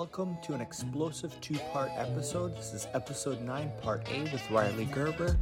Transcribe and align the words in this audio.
Welcome 0.00 0.38
to 0.44 0.54
an 0.54 0.62
explosive 0.62 1.38
two 1.42 1.58
part 1.74 1.90
episode. 1.94 2.56
This 2.56 2.72
is 2.72 2.86
episode 2.94 3.42
9, 3.42 3.70
part 3.82 4.10
A 4.10 4.22
with 4.22 4.40
Rhylee 4.48 4.90
Gerber. 4.90 5.36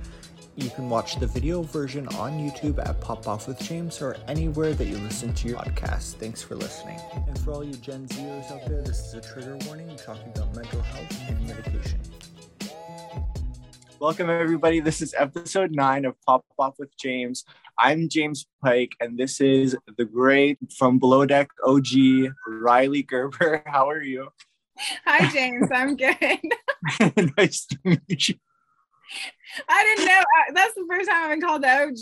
You 0.57 0.69
can 0.71 0.91
watch 0.91 1.15
the 1.21 1.29
video 1.29 1.63
version 1.63 2.09
on 2.17 2.33
YouTube 2.33 2.85
at 2.85 3.01
Pop 3.01 3.29
Off 3.29 3.47
with 3.47 3.61
James 3.61 4.03
or 4.03 4.17
anywhere 4.27 4.75
that 4.75 4.87
you 4.87 4.99
listen 4.99 5.33
to 5.33 5.49
your 5.49 5.59
podcast. 5.59 6.15
Thanks 6.15 6.43
for 6.43 6.57
listening. 6.57 6.99
And 7.29 7.39
for 7.39 7.53
all 7.53 7.63
you 7.63 7.75
Gen 7.75 8.09
Zers 8.09 8.51
out 8.51 8.69
there, 8.69 8.83
this 8.83 8.99
is 8.99 9.15
a 9.15 9.21
trigger 9.21 9.57
warning 9.65 9.87
We're 9.87 9.97
talking 9.97 10.33
about 10.35 10.53
mental 10.53 10.83
health 10.83 11.23
and 11.29 11.47
medication. 11.47 12.01
Welcome, 14.01 14.29
everybody. 14.29 14.81
This 14.81 15.01
is 15.01 15.15
episode 15.17 15.71
9 15.71 16.05
of 16.05 16.21
Pop 16.27 16.45
Off 16.59 16.81
with 16.81 16.97
James. 16.97 17.45
I'm 17.79 18.09
James 18.09 18.49
Pike, 18.61 18.97
and 18.99 19.17
this 19.17 19.41
is 19.41 19.77
the 19.97 20.05
great 20.05 20.59
from 20.77 20.99
Below 20.99 21.27
Deck 21.27 21.49
OG, 21.65 22.33
Rhylee 22.49 23.07
Gerber. 23.07 23.63
How 23.67 23.89
are 23.89 24.03
you? 24.03 24.33
Hi, 25.05 25.29
James. 25.31 25.69
I'm 25.73 25.97
good. 25.97 26.17
nice 27.37 27.67
to 27.67 27.79
meet 27.85 28.29
you. 28.29 28.35
I 29.69 29.85
didn't 29.85 30.07
know. 30.07 30.21
uh, 30.21 30.53
That's 30.55 30.75
the 30.75 30.87
first 30.89 31.09
time 31.09 31.25
I've 31.25 31.31
been 31.31 31.41
called 31.41 31.63
the 31.63 31.71
OG. 31.71 31.93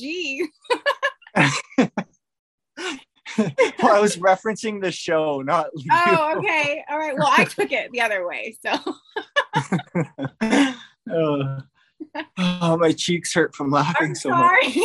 well, 3.82 3.96
I 3.96 4.00
was 4.00 4.16
referencing 4.16 4.80
the 4.82 4.90
show, 4.90 5.42
not 5.42 5.66
you. 5.74 5.90
Oh, 5.92 6.34
okay. 6.38 6.82
All 6.90 6.98
right. 6.98 7.14
Well, 7.16 7.28
I 7.30 7.44
took 7.44 7.70
it 7.72 7.92
the 7.92 8.00
other 8.00 8.26
way. 8.26 8.56
So, 8.64 8.72
oh. 11.10 11.58
Oh, 12.38 12.76
my 12.76 12.92
cheeks 12.92 13.34
hurt 13.34 13.54
from 13.54 13.70
laughing 13.70 14.08
I'm 14.08 14.14
so 14.14 14.30
much. 14.30 14.78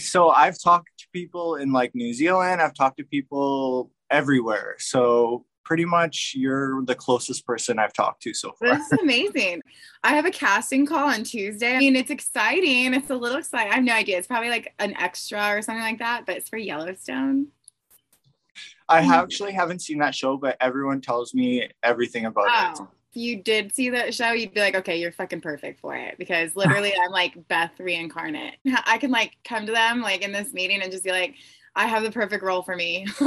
So 0.00 0.30
I've 0.30 0.60
talked 0.62 0.90
to 0.98 1.06
people 1.12 1.56
in 1.56 1.72
like 1.72 1.94
New 1.94 2.12
Zealand, 2.12 2.60
I've 2.60 2.74
talked 2.74 2.98
to 2.98 3.04
people 3.04 3.90
everywhere. 4.10 4.76
So 4.78 5.44
pretty 5.64 5.84
much 5.84 6.32
you're 6.36 6.84
the 6.84 6.94
closest 6.94 7.44
person 7.44 7.78
I've 7.78 7.92
talked 7.92 8.22
to 8.22 8.32
so 8.32 8.52
far. 8.52 8.76
This 8.76 8.92
is 8.92 9.00
amazing. 9.00 9.62
I 10.04 10.14
have 10.14 10.24
a 10.24 10.30
casting 10.30 10.86
call 10.86 11.08
on 11.08 11.24
Tuesday. 11.24 11.74
I 11.74 11.78
mean, 11.80 11.96
it's 11.96 12.10
exciting. 12.10 12.94
It's 12.94 13.10
a 13.10 13.16
little 13.16 13.38
exciting. 13.38 13.72
I 13.72 13.74
have 13.74 13.84
no 13.84 13.92
idea. 13.92 14.16
It's 14.16 14.28
probably 14.28 14.48
like 14.48 14.72
an 14.78 14.94
extra 14.96 15.56
or 15.56 15.62
something 15.62 15.82
like 15.82 15.98
that, 15.98 16.24
but 16.24 16.36
it's 16.36 16.48
for 16.48 16.56
Yellowstone. 16.56 17.48
I 18.88 19.00
actually 19.00 19.52
haven't 19.52 19.82
seen 19.82 19.98
that 19.98 20.14
show, 20.14 20.36
but 20.36 20.56
everyone 20.60 21.00
tells 21.00 21.34
me 21.34 21.68
everything 21.82 22.26
about 22.26 22.78
it. 22.78 22.86
You 23.16 23.42
did 23.42 23.74
see 23.74 23.90
that 23.90 24.14
show, 24.14 24.32
you'd 24.32 24.52
be 24.52 24.60
like, 24.60 24.74
okay, 24.74 25.00
you're 25.00 25.10
fucking 25.10 25.40
perfect 25.40 25.80
for 25.80 25.96
it 25.96 26.18
because 26.18 26.54
literally 26.54 26.92
I'm 27.02 27.10
like 27.10 27.48
Beth 27.48 27.72
reincarnate. 27.78 28.56
I 28.86 28.98
can 28.98 29.10
like 29.10 29.36
come 29.44 29.66
to 29.66 29.72
them 29.72 30.02
like 30.02 30.22
in 30.22 30.32
this 30.32 30.52
meeting 30.52 30.82
and 30.82 30.92
just 30.92 31.04
be 31.04 31.10
like, 31.10 31.34
I 31.76 31.86
have 31.86 32.02
the 32.02 32.10
perfect 32.10 32.42
role 32.42 32.62
for 32.62 32.74
me. 32.74 33.06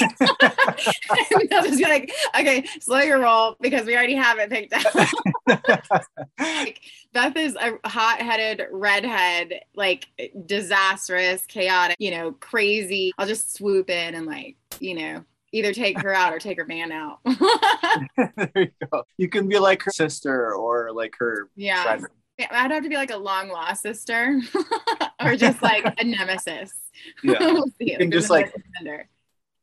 and 0.00 1.48
they'll 1.50 1.62
just 1.62 1.78
be 1.78 1.84
like, 1.84 2.10
okay, 2.38 2.64
slow 2.80 3.00
your 3.00 3.20
roll 3.20 3.56
because 3.60 3.84
we 3.84 3.94
already 3.94 4.14
have 4.14 4.38
it 4.38 4.48
picked 4.48 4.72
out. 4.72 5.10
like, 6.38 6.80
Beth 7.12 7.36
is 7.36 7.54
a 7.56 7.78
hot-headed 7.86 8.68
redhead, 8.72 9.60
like 9.74 10.08
disastrous, 10.46 11.44
chaotic, 11.44 11.96
you 11.98 12.10
know, 12.10 12.32
crazy. 12.32 13.12
I'll 13.18 13.26
just 13.26 13.54
swoop 13.54 13.90
in 13.90 14.14
and 14.14 14.26
like, 14.26 14.56
you 14.80 14.94
know, 14.94 15.24
either 15.56 15.72
take 15.72 15.98
her 16.00 16.12
out 16.12 16.34
or 16.34 16.38
take 16.38 16.58
her 16.58 16.66
man 16.66 16.92
out. 16.92 17.20
there 18.16 18.50
you 18.54 18.70
go. 18.92 19.04
You 19.16 19.28
can 19.28 19.48
be 19.48 19.58
like 19.58 19.82
her 19.82 19.90
sister 19.90 20.54
or 20.54 20.92
like 20.92 21.14
her 21.18 21.48
yeah. 21.56 21.82
friend. 21.82 22.06
I'd 22.50 22.70
have 22.70 22.82
to 22.82 22.88
be 22.88 22.96
like 22.96 23.10
a 23.10 23.16
long 23.16 23.48
lost 23.48 23.82
sister 23.82 24.38
or 25.24 25.36
just 25.36 25.62
like 25.62 25.86
a 25.98 26.04
nemesis. 26.04 26.74
Yeah. 27.22 27.38
We'll 27.40 27.68
see. 27.78 27.92
You 27.92 27.98
can 27.98 28.10
just, 28.10 28.28
like- 28.28 28.52
defender. 28.52 29.08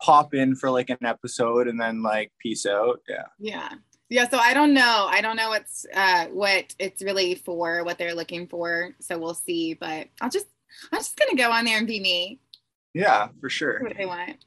Pop 0.01 0.33
in 0.33 0.55
for 0.55 0.69
like 0.69 0.89
an 0.89 0.97
episode 1.05 1.67
and 1.67 1.79
then 1.79 2.03
like 2.03 2.31
peace 2.39 2.65
out. 2.65 3.01
Yeah. 3.07 3.25
yeah. 3.39 3.69
Yeah, 4.09 4.27
so 4.27 4.37
I 4.37 4.53
don't 4.53 4.73
know. 4.73 5.07
I 5.09 5.21
don't 5.21 5.37
know 5.37 5.49
what's 5.49 5.87
uh 5.91 6.25
what 6.25 6.75
it's 6.77 7.01
really 7.01 7.35
for, 7.35 7.83
what 7.83 7.97
they're 7.97 8.13
looking 8.13 8.47
for. 8.47 8.89
So 8.99 9.17
we'll 9.17 9.33
see. 9.33 9.73
But 9.73 10.09
I'll 10.21 10.29
just 10.29 10.45
I'm 10.91 10.99
just 10.99 11.17
gonna 11.17 11.35
go 11.35 11.49
on 11.49 11.65
there 11.65 11.77
and 11.77 11.87
be 11.87 11.99
me. 11.99 12.39
Yeah, 12.93 13.29
for 13.39 13.49
sure. 13.49 13.81
What 13.81 13.97
they 13.97 14.05
want. 14.05 14.43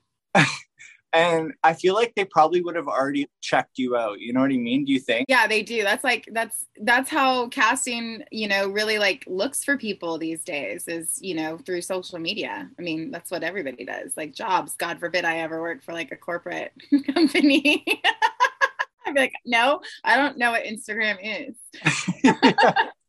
And 1.13 1.55
I 1.63 1.73
feel 1.73 1.95
like 1.95 2.15
they 2.15 2.25
probably 2.25 2.61
would 2.61 2.77
have 2.77 2.89
already 2.89 3.29
checked 3.41 3.79
you 3.79 3.97
out. 3.97 4.21
You 4.21 4.33
know 4.33 4.41
what 4.41 4.51
I 4.51 4.57
mean? 4.57 4.85
Do 4.85 4.93
you 4.93 5.01
think? 5.01 5.27
Yeah, 5.29 5.47
they 5.47 5.63
do. 5.63 5.83
That's 5.83 6.05
like 6.05 6.29
that's 6.33 6.67
that's 6.83 7.09
how 7.09 7.49
casting, 7.49 8.23
you 8.31 8.49
know, 8.49 8.69
really 8.69 8.99
like 8.99 9.25
looks 9.27 9.65
for 9.65 9.77
people 9.77 10.19
these 10.19 10.45
days 10.45 10.89
is, 10.89 11.19
you 11.23 11.35
know, 11.35 11.59
through 11.59 11.83
social 11.83 12.19
media. 12.19 12.69
I 12.79 12.83
mean, 12.83 13.11
that's 13.11 13.31
what 13.31 13.43
everybody 13.43 13.85
does. 13.85 14.13
Like 14.17 14.35
jobs. 14.35 14.75
God 14.75 15.01
forbid 15.01 15.25
I 15.25 15.39
ever 15.39 15.61
work 15.61 15.83
for 15.83 15.93
like 15.93 16.13
a 16.13 16.17
corporate 16.17 16.73
company. 17.15 17.85
I'd 19.07 19.15
be 19.15 19.21
like, 19.21 19.35
no, 19.45 19.81
I 20.05 20.17
don't 20.17 20.37
know 20.37 20.51
what 20.51 20.65
Instagram 20.65 21.17
is. 21.23 21.55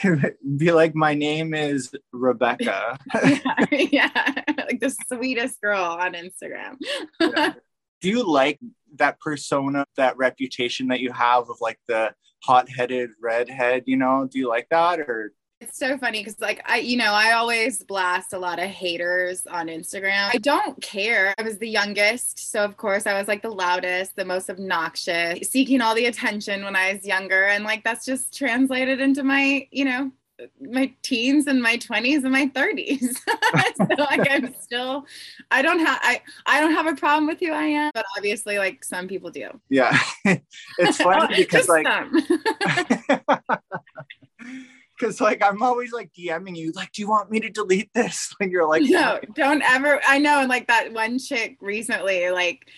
Be 0.56 0.72
like, 0.72 0.94
my 0.94 1.14
name 1.14 1.54
is 1.54 1.92
Rebecca. 2.12 2.98
yeah, 3.14 3.66
yeah. 3.70 4.10
like 4.58 4.80
the 4.80 4.94
sweetest 5.08 5.60
girl 5.60 5.80
on 5.82 6.14
Instagram. 6.14 6.76
Do 8.00 8.08
you 8.08 8.28
like 8.28 8.58
that 8.96 9.20
persona, 9.20 9.86
that 9.96 10.16
reputation 10.16 10.88
that 10.88 11.00
you 11.00 11.12
have 11.12 11.48
of 11.50 11.56
like 11.60 11.78
the 11.86 12.14
hot-headed 12.42 13.10
redhead? 13.20 13.84
You 13.86 13.96
know, 13.96 14.28
do 14.30 14.38
you 14.38 14.48
like 14.48 14.68
that 14.70 15.00
or? 15.00 15.32
It's 15.62 15.78
so 15.78 15.96
funny 15.96 16.18
because, 16.18 16.40
like, 16.40 16.60
I, 16.68 16.78
you 16.78 16.96
know, 16.96 17.12
I 17.12 17.32
always 17.32 17.84
blast 17.84 18.32
a 18.32 18.38
lot 18.38 18.58
of 18.58 18.64
haters 18.64 19.46
on 19.46 19.68
Instagram. 19.68 20.30
I 20.34 20.38
don't 20.38 20.80
care. 20.82 21.32
I 21.38 21.42
was 21.42 21.58
the 21.58 21.68
youngest. 21.68 22.50
So, 22.50 22.64
of 22.64 22.76
course, 22.76 23.06
I 23.06 23.16
was 23.16 23.28
like 23.28 23.42
the 23.42 23.50
loudest, 23.50 24.16
the 24.16 24.24
most 24.24 24.50
obnoxious, 24.50 25.48
seeking 25.48 25.80
all 25.80 25.94
the 25.94 26.06
attention 26.06 26.64
when 26.64 26.74
I 26.74 26.94
was 26.94 27.06
younger. 27.06 27.44
And, 27.44 27.62
like, 27.62 27.84
that's 27.84 28.04
just 28.04 28.36
translated 28.36 29.00
into 29.00 29.22
my, 29.22 29.68
you 29.70 29.84
know, 29.84 30.10
my 30.60 30.92
teens 31.02 31.46
and 31.46 31.62
my 31.62 31.76
20s 31.76 32.24
and 32.24 32.32
my 32.32 32.46
30s. 32.46 33.14
so, 33.76 33.86
like, 34.02 34.28
I'm 34.28 34.52
still, 34.60 35.06
I 35.52 35.62
don't 35.62 35.78
have, 35.78 36.00
I, 36.02 36.22
I 36.44 36.60
don't 36.60 36.72
have 36.72 36.86
a 36.86 36.96
problem 36.96 37.28
with 37.28 37.38
who 37.38 37.52
I 37.52 37.66
am, 37.66 37.92
but 37.94 38.04
obviously, 38.16 38.58
like, 38.58 38.82
some 38.82 39.06
people 39.06 39.30
do. 39.30 39.48
Yeah, 39.68 39.96
it's 40.24 41.00
oh, 41.00 41.04
funny 41.04 41.36
because 41.36 41.68
like. 41.68 41.86
Because 45.02 45.20
like 45.20 45.42
I'm 45.42 45.62
always 45.62 45.92
like 45.92 46.12
DMing 46.12 46.56
you, 46.56 46.72
like, 46.72 46.92
do 46.92 47.02
you 47.02 47.08
want 47.08 47.30
me 47.30 47.40
to 47.40 47.50
delete 47.50 47.92
this? 47.92 48.34
When 48.38 48.50
you're 48.50 48.68
like, 48.68 48.82
no, 48.82 49.20
don't 49.34 49.62
ever. 49.62 50.00
I 50.06 50.18
know, 50.18 50.40
and 50.40 50.48
like 50.48 50.66
that 50.68 50.92
one 50.92 51.18
chick 51.18 51.58
recently, 51.60 52.30
like, 52.30 52.68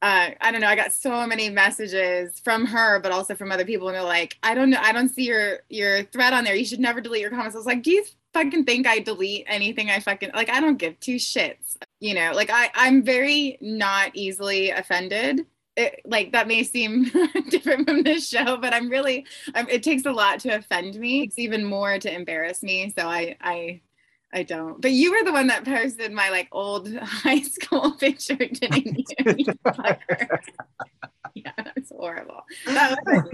uh, 0.00 0.30
I 0.40 0.50
don't 0.50 0.60
know. 0.60 0.66
I 0.66 0.74
got 0.74 0.92
so 0.92 1.26
many 1.26 1.48
messages 1.48 2.40
from 2.40 2.66
her, 2.66 2.98
but 3.00 3.12
also 3.12 3.34
from 3.34 3.52
other 3.52 3.64
people, 3.64 3.88
and 3.88 3.96
they're 3.96 4.02
like, 4.02 4.36
I 4.42 4.54
don't 4.54 4.70
know. 4.70 4.80
I 4.80 4.92
don't 4.92 5.08
see 5.08 5.24
your 5.24 5.60
your 5.68 6.04
thread 6.04 6.32
on 6.32 6.44
there. 6.44 6.54
You 6.54 6.64
should 6.64 6.80
never 6.80 7.00
delete 7.00 7.20
your 7.20 7.30
comments. 7.30 7.54
I 7.54 7.58
was 7.58 7.66
like, 7.66 7.82
do 7.82 7.90
you 7.90 8.04
fucking 8.32 8.64
think 8.64 8.86
I 8.86 9.00
delete 9.00 9.44
anything? 9.48 9.90
I 9.90 10.00
fucking 10.00 10.30
like. 10.34 10.48
I 10.48 10.60
don't 10.60 10.78
give 10.78 10.98
two 11.00 11.16
shits. 11.16 11.76
You 12.00 12.14
know, 12.14 12.32
like 12.34 12.50
I 12.50 12.70
I'm 12.74 13.02
very 13.02 13.58
not 13.60 14.10
easily 14.14 14.70
offended. 14.70 15.46
It, 15.74 16.02
like 16.04 16.32
that 16.32 16.48
may 16.48 16.64
seem 16.64 17.04
different 17.48 17.88
from 17.88 18.02
this 18.02 18.28
show, 18.28 18.58
but 18.58 18.74
I'm 18.74 18.90
really. 18.90 19.24
Um, 19.54 19.66
it 19.70 19.82
takes 19.82 20.04
a 20.04 20.12
lot 20.12 20.40
to 20.40 20.50
offend 20.50 20.96
me. 20.96 21.22
It's 21.22 21.38
even 21.38 21.64
more 21.64 21.98
to 21.98 22.14
embarrass 22.14 22.62
me. 22.62 22.92
So 22.96 23.08
I 23.08 23.36
I 23.40 23.80
I 24.32 24.42
don't. 24.42 24.80
But 24.80 24.92
you 24.92 25.12
were 25.12 25.24
the 25.24 25.32
one 25.32 25.48
that 25.48 25.64
posted 25.64 26.12
my 26.12 26.30
like 26.30 26.48
old 26.52 26.94
high 26.96 27.42
school 27.42 27.92
picture, 28.00 28.36
didn't? 28.36 29.12
You 29.38 29.54
yeah, 31.34 31.52
that's 31.56 31.90
horrible. 31.90 32.42
That 32.66 32.98
was 33.06 33.24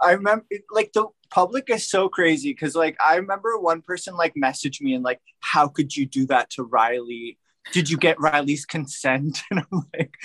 I 0.00 0.12
remember 0.12 0.44
like 0.70 0.92
the 0.92 1.06
public 1.30 1.70
is 1.70 1.88
so 1.88 2.08
crazy 2.08 2.50
because 2.50 2.74
like 2.74 2.96
I 3.04 3.16
remember 3.16 3.58
one 3.58 3.82
person 3.82 4.16
like 4.16 4.34
messaged 4.34 4.80
me 4.80 4.94
and 4.94 5.04
like, 5.04 5.20
how 5.40 5.68
could 5.68 5.96
you 5.96 6.06
do 6.06 6.26
that 6.26 6.50
to 6.50 6.66
Rhylee? 6.66 7.36
Did 7.72 7.90
you 7.90 7.96
get 7.96 8.18
Rhylee's 8.18 8.64
consent? 8.64 9.42
And 9.50 9.64
I'm 9.72 9.86
like, 9.96 10.16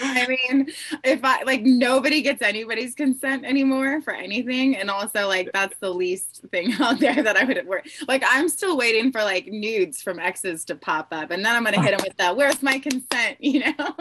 I 0.00 0.26
mean, 0.26 0.70
if 1.02 1.20
I 1.24 1.42
like 1.42 1.62
nobody 1.62 2.22
gets 2.22 2.42
anybody's 2.42 2.94
consent 2.94 3.44
anymore 3.44 4.00
for 4.00 4.12
anything, 4.12 4.76
and 4.76 4.90
also 4.90 5.26
like 5.26 5.50
that's 5.52 5.78
the 5.80 5.90
least 5.90 6.42
thing 6.50 6.72
out 6.80 7.00
there 7.00 7.22
that 7.22 7.36
I 7.36 7.44
would 7.44 7.66
work. 7.66 7.86
Like 8.06 8.22
I'm 8.26 8.48
still 8.48 8.76
waiting 8.76 9.12
for 9.12 9.22
like 9.22 9.46
nudes 9.46 10.02
from 10.02 10.18
exes 10.18 10.64
to 10.66 10.74
pop 10.74 11.08
up, 11.12 11.30
and 11.30 11.44
then 11.44 11.56
I'm 11.56 11.64
gonna 11.64 11.82
hit 11.82 11.96
them 11.96 12.06
with 12.06 12.16
that. 12.18 12.36
Where's 12.36 12.62
my 12.62 12.78
consent? 12.78 13.38
You 13.44 13.60
know? 13.60 13.94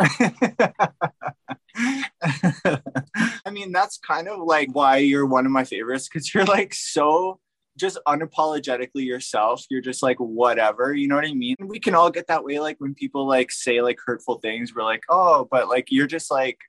I 3.46 3.50
mean, 3.52 3.72
that's 3.72 3.98
kind 3.98 4.28
of 4.28 4.40
like 4.40 4.70
why 4.74 4.98
you're 4.98 5.26
one 5.26 5.46
of 5.46 5.52
my 5.52 5.64
favorites 5.64 6.08
because 6.08 6.34
you're 6.34 6.46
like 6.46 6.74
so 6.74 7.40
just 7.78 7.98
unapologetically 8.08 9.06
yourself. 9.06 9.66
You're 9.70 9.82
just 9.82 10.04
like 10.04 10.18
whatever, 10.18 10.94
you 10.94 11.08
know 11.08 11.16
what 11.16 11.26
I 11.26 11.34
mean? 11.34 11.56
We 11.60 11.80
can 11.80 11.96
all 11.96 12.12
get 12.12 12.28
that 12.28 12.44
way, 12.44 12.60
like 12.60 12.78
when 12.80 12.94
people 12.94 13.28
like 13.28 13.52
say 13.52 13.82
like 13.82 14.00
hurtful 14.06 14.40
things, 14.40 14.74
we're 14.76 14.84
like, 14.84 15.04
oh, 15.10 15.48
but 15.50 15.70
like 15.70 15.88
you're 15.90 16.08
just 16.08 16.30
like 16.30 16.60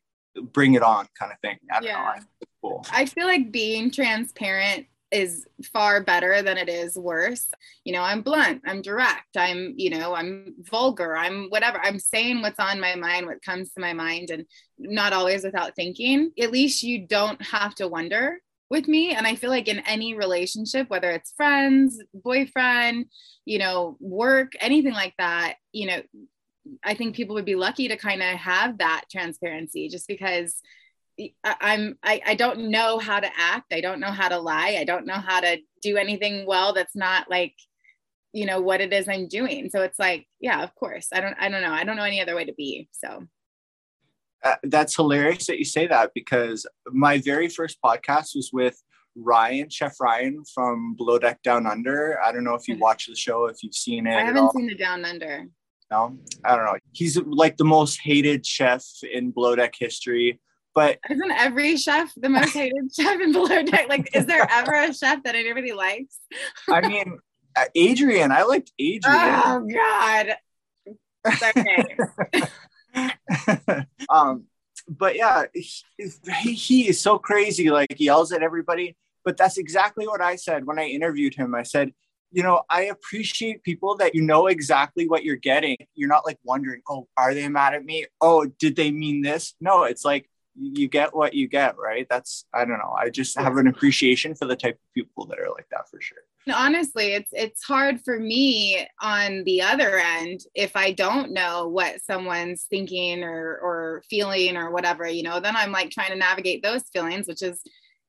bring 0.53 0.75
it 0.75 0.83
on 0.83 1.06
kind 1.19 1.33
of 1.33 1.39
thing. 1.41 1.59
I 1.71 1.75
don't 1.75 1.85
know. 1.85 1.89
Yeah. 1.91 2.15
I 2.17 2.21
cool. 2.61 2.87
I 2.93 3.06
feel 3.06 3.27
like 3.27 3.53
being 3.53 3.91
transparent 3.91 4.87
is 5.11 5.47
far 5.73 6.03
better 6.03 6.43
than 6.43 6.59
it 6.59 6.69
is 6.69 6.97
worse. 6.97 7.49
You 7.85 7.93
know, 7.93 8.03
I'm 8.03 8.23
blunt, 8.23 8.62
I'm 8.67 8.83
direct, 8.83 9.37
I'm, 9.37 9.75
you 9.77 9.91
know, 9.91 10.15
I'm 10.15 10.55
vulgar, 10.59 11.17
I'm 11.17 11.47
whatever. 11.51 11.79
I'm 11.81 12.01
saying 12.01 12.43
what's 12.43 12.59
on 12.59 12.81
my 12.81 12.97
mind, 12.97 13.27
what 13.27 13.43
comes 13.43 13.71
to 13.73 13.81
my 13.81 13.93
mind, 13.93 14.31
and 14.31 14.45
not 14.77 15.12
always 15.12 15.45
without 15.45 15.77
thinking. 15.77 16.33
At 16.41 16.51
least 16.51 16.83
you 16.83 17.06
don't 17.06 17.41
have 17.43 17.77
to 17.77 17.87
wonder 17.87 18.41
with 18.71 18.89
me. 18.89 19.13
And 19.13 19.27
I 19.27 19.35
feel 19.35 19.51
like 19.51 19.69
in 19.69 19.81
any 19.81 20.15
relationship, 20.15 20.89
whether 20.91 21.11
it's 21.11 21.33
friends, 21.33 22.01
boyfriend, 22.13 23.07
you 23.45 23.59
know, 23.59 23.97
work, 24.01 24.53
anything 24.61 24.95
like 24.95 25.15
that, 25.19 25.57
you 25.73 25.87
know, 25.87 26.03
I 26.83 26.95
think 26.95 27.15
people 27.15 27.35
would 27.35 27.45
be 27.45 27.57
lucky 27.57 27.89
to 27.89 27.97
kind 27.97 28.23
of 28.23 28.37
have 28.39 28.79
that 28.79 29.05
transparency 29.11 29.89
just 29.89 30.09
because 30.09 30.61
I'm 31.45 31.97
I, 32.03 32.21
I 32.27 32.35
don't 32.35 32.71
know 32.71 32.99
how 32.99 33.21
to 33.21 33.31
act. 33.39 33.73
I 33.73 33.81
don't 33.81 34.01
know 34.01 34.11
how 34.11 34.29
to 34.29 34.39
lie. 34.39 34.77
I 34.79 34.85
don't 34.85 35.07
know 35.07 35.15
how 35.15 35.41
to 35.41 35.59
do 35.83 35.97
anything 35.97 36.47
well 36.47 36.73
that's 36.73 36.97
not 36.97 37.31
like 37.31 37.55
you 38.33 38.47
know 38.47 38.61
what 38.61 38.81
it 38.81 38.93
is 38.93 39.09
I'm 39.09 39.29
doing. 39.29 39.71
So 39.71 39.83
it's 39.83 39.99
like, 39.99 40.27
yeah, 40.41 40.63
of 40.63 40.75
course. 40.75 41.09
I 41.13 41.21
don't 41.21 41.37
I 41.39 41.49
don't 41.49 41.63
know. 41.63 41.73
I 41.73 41.85
don't 41.85 41.97
know 41.97 42.03
any 42.03 42.21
other 42.21 42.35
way 42.35 42.47
to 42.47 42.55
be. 42.55 42.89
So 42.93 43.27
uh, 44.44 44.56
that's 44.64 44.94
hilarious 44.94 45.46
that 45.46 45.58
you 45.58 45.64
say 45.64 45.87
that 45.87 46.11
because 46.14 46.67
my 46.88 47.19
very 47.19 47.49
first 47.49 47.79
podcast 47.82 48.37
was 48.37 48.50
with 48.52 48.81
Ryan, 49.17 49.70
Chef 49.70 49.94
Ryan 50.00 50.43
from 50.52 50.94
Below 50.96 51.19
Deck 51.19 51.43
Down 51.43 51.67
Under. 51.67 52.19
I 52.23 52.32
don't 52.32 52.44
know 52.44 52.55
if 52.55 52.69
you 52.69 52.79
watched 52.79 53.08
the 53.08 53.17
show, 53.17 53.46
if 53.46 53.62
you've 53.62 53.75
seen 53.75 54.06
it. 54.06 54.14
I 54.14 54.25
haven't 54.25 54.52
seen 54.52 54.67
the 54.67 54.75
Down 54.75 55.05
Under. 55.05 55.46
No, 55.91 56.19
I 56.44 56.56
don't 56.56 56.64
know. 56.64 56.76
He's 56.93 57.19
like 57.19 57.56
the 57.56 57.64
most 57.64 58.00
hated 58.02 58.44
chef 58.44 58.85
in 59.11 59.31
Below 59.31 59.56
Deck 59.56 59.75
history. 59.79 60.41
But 60.75 60.99
isn't 61.08 61.31
every 61.31 61.76
chef 61.76 62.12
the 62.17 62.29
most 62.29 62.50
hated 62.55 62.93
chef 62.94 63.20
in 63.20 63.32
Below 63.32 63.62
Deck? 63.62 63.88
Like, 63.88 64.14
is 64.14 64.26
there 64.26 64.46
ever 64.50 64.75
a 64.75 64.93
chef 64.93 65.23
that 65.23 65.35
anybody 65.35 65.73
likes? 65.73 66.19
I 66.69 66.87
mean, 66.87 67.19
uh, 67.56 67.64
Adrian. 67.75 68.32
I 68.32 68.43
liked 68.43 68.73
Adrian. 68.79 69.02
Oh 69.05 69.67
God. 69.73 70.35
Okay. 71.26 71.96
um, 74.08 74.44
but 74.88 75.17
yeah, 75.17 75.44
he, 75.55 76.52
he 76.52 76.88
is 76.88 77.00
so 77.00 77.19
crazy. 77.19 77.70
Like 77.70 77.99
yells 77.99 78.32
at 78.32 78.43
everybody. 78.43 78.96
But 79.25 79.37
that's 79.37 79.56
exactly 79.56 80.06
what 80.06 80.20
I 80.20 80.37
said 80.37 80.67
when 80.67 80.79
I 80.79 80.85
interviewed 80.85 81.35
him. 81.35 81.55
I 81.55 81.62
said, 81.62 81.93
you 82.31 82.43
know, 82.43 82.62
I 82.69 82.82
appreciate 82.82 83.62
people 83.62 83.96
that 83.96 84.14
you 84.14 84.20
know 84.20 84.49
exactly 84.49 85.08
what 85.08 85.25
you're 85.25 85.37
getting. 85.37 85.76
You're 85.94 86.08
not 86.08 86.26
like 86.26 86.38
wondering, 86.44 86.82
oh, 86.88 87.08
are 87.17 87.32
they 87.32 87.49
mad 87.49 87.75
at 87.75 87.85
me? 87.85 88.06
Oh, 88.20 88.44
did 88.44 88.76
they 88.76 88.91
mean 88.91 89.23
this? 89.23 89.55
No, 89.61 89.85
it's 89.85 90.05
like 90.05 90.29
you 90.56 90.88
get 90.88 91.14
what 91.14 91.35
you 91.35 91.49
get, 91.49 91.79
right? 91.79 92.06
That's 92.11 92.44
I 92.52 92.64
don't 92.64 92.79
know. 92.79 92.94
I 92.99 93.08
just 93.11 93.38
have 93.38 93.56
an 93.56 93.67
appreciation 93.67 94.35
for 94.35 94.46
the 94.46 94.56
type 94.56 94.75
of 94.75 94.94
people 94.94 95.26
that 95.26 95.38
are 95.38 95.50
like 95.50 95.69
that 95.70 95.88
for 95.88 96.00
sure. 96.00 96.19
Honestly, 96.52 97.14
it's 97.14 97.31
it's 97.32 97.64
hard 97.64 98.00
for 98.00 98.19
me 98.19 98.87
on 99.00 99.44
the 99.44 99.62
other 99.62 99.99
end 99.99 100.41
if 100.55 100.76
I 100.76 100.93
don't 100.93 101.32
know 101.32 101.69
what 101.69 102.02
someone's 102.02 102.67
thinking 102.69 103.23
or 103.23 103.58
or 103.62 104.02
feeling 104.11 104.56
or 104.56 104.70
whatever, 104.70 105.06
you 105.06 105.23
know, 105.23 105.41
then 105.41 105.56
I'm 105.56 105.73
like 105.73 105.91
trying 105.91 106.11
to 106.11 106.17
navigate 106.17 106.62
those 106.62 106.82
feelings, 106.93 107.26
which 107.26 107.43
is 107.43 107.62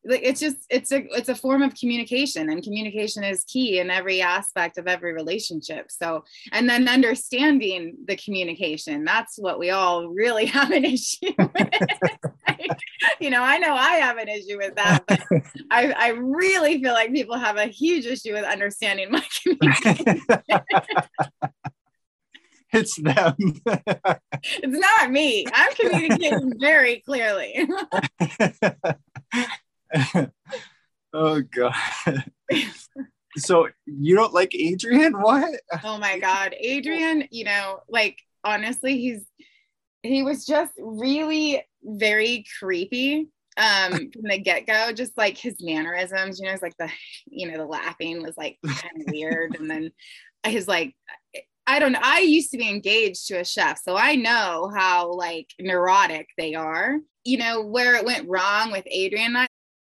it's 0.08 0.40
just 0.40 0.58
it's 0.70 0.92
a 0.92 1.04
it's 1.18 1.30
a 1.30 1.36
form 1.36 1.62
of 1.62 1.74
communication 1.76 2.50
and 2.50 2.64
communication 2.64 3.24
is 3.24 3.44
key 3.46 3.80
in 3.80 3.90
every 3.90 4.22
aspect 4.22 4.78
of 4.78 4.88
every 4.88 5.14
relationship. 5.14 5.90
So 5.90 6.24
and 6.52 6.70
then 6.70 6.88
understanding 6.88 7.98
the 8.06 8.16
communication 8.16 9.04
that's 9.04 9.38
what 9.38 9.60
we 9.60 9.70
all 9.72 10.08
really 10.08 10.46
have 10.58 10.72
an 10.72 10.86
issue 10.86 11.34
with. 11.38 11.70
You 13.20 13.30
know 13.30 13.42
i 13.42 13.58
know 13.58 13.74
i 13.74 13.96
have 13.98 14.18
an 14.18 14.28
issue 14.28 14.58
with 14.58 14.76
that 14.76 15.04
but 15.08 15.22
I, 15.72 15.92
I 15.92 16.08
really 16.10 16.82
feel 16.82 16.94
like 16.94 17.14
people 17.14 17.38
have 17.38 17.58
a 17.58 17.66
huge 17.66 18.06
issue 18.06 18.34
with 18.34 18.44
understanding 18.44 19.12
my 19.12 19.24
communication. 19.44 20.22
It's 22.74 22.96
them. 23.02 23.36
It's 23.38 24.68
not 24.68 25.12
me. 25.12 25.46
I'm 25.54 25.74
communicating 25.76 26.54
very 26.60 27.02
clearly 27.06 27.68
oh 31.14 31.42
god. 31.42 31.74
so 33.38 33.68
you 33.86 34.16
don't 34.16 34.34
like 34.34 34.56
Adrian? 34.56 35.14
What? 35.14 35.60
Oh 35.84 35.98
my 35.98 36.20
god, 36.20 36.56
Adrian. 36.60 37.28
You 37.32 37.46
know, 37.46 37.80
like 37.90 38.18
honestly, 38.44 38.98
he's 38.98 39.22
he 40.04 40.24
was 40.24 40.46
just 40.46 40.74
really 40.78 41.64
very 41.84 42.46
creepy 42.60 43.28
um 43.58 43.92
from 43.92 44.24
the 44.24 44.38
get-go 44.38 44.92
just 44.92 45.18
like 45.18 45.38
his 45.38 45.56
mannerisms 45.62 46.40
you 46.40 46.46
know 46.46 46.52
it's 46.52 46.62
like 46.62 46.76
the 46.78 46.90
you 47.28 47.50
know 47.50 47.58
the 47.58 47.66
laughing 47.66 48.22
was 48.22 48.36
like 48.36 48.58
kind 48.66 49.00
of 49.00 49.14
weird 49.14 49.56
and 49.58 49.70
then 49.70 49.90
his 50.46 50.68
like 50.68 50.94
I 51.68 51.80
don't 51.80 51.94
know. 51.94 52.00
I 52.02 52.20
used 52.20 52.52
to 52.52 52.58
be 52.58 52.70
engaged 52.70 53.28
to 53.28 53.40
a 53.40 53.46
chef, 53.46 53.82
so 53.82 53.96
I 53.96 54.16
know 54.16 54.72
how 54.76 55.12
like 55.14 55.48
neurotic 55.60 56.28
they 56.38 56.54
are. 56.54 56.98
You 57.24 57.38
know, 57.40 57.64
where 57.64 57.96
it 57.96 58.06
went 58.06 58.30
wrong 58.30 58.72
with 58.72 58.84
Adrian 58.86 59.34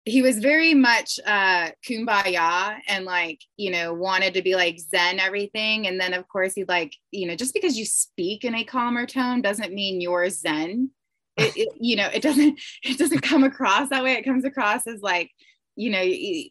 he 0.04 0.20
was 0.20 0.38
very 0.38 0.74
much 0.74 1.20
uh 1.26 1.70
kumbaya 1.88 2.76
and 2.88 3.04
like 3.04 3.40
you 3.56 3.70
know 3.70 3.94
wanted 3.94 4.34
to 4.34 4.42
be 4.42 4.54
like 4.56 4.78
zen 4.78 5.20
everything. 5.20 5.86
And 5.86 6.00
then 6.00 6.12
of 6.14 6.28
course 6.28 6.54
he'd 6.54 6.68
like 6.68 6.94
you 7.10 7.26
know 7.26 7.36
just 7.36 7.54
because 7.54 7.78
you 7.78 7.84
speak 7.84 8.44
in 8.44 8.54
a 8.54 8.64
calmer 8.64 9.06
tone 9.06 9.42
doesn't 9.42 9.72
mean 9.72 10.00
you're 10.00 10.28
zen. 10.30 10.90
It, 11.36 11.56
it, 11.56 11.68
you 11.80 11.96
know 11.96 12.08
it 12.12 12.22
doesn't 12.22 12.60
it 12.82 12.98
doesn't 12.98 13.22
come 13.22 13.44
across 13.44 13.90
that 13.90 14.02
way. 14.02 14.12
It 14.14 14.24
comes 14.24 14.44
across 14.44 14.86
as 14.86 15.00
like 15.00 15.30
you 15.76 15.90
know 15.90 16.04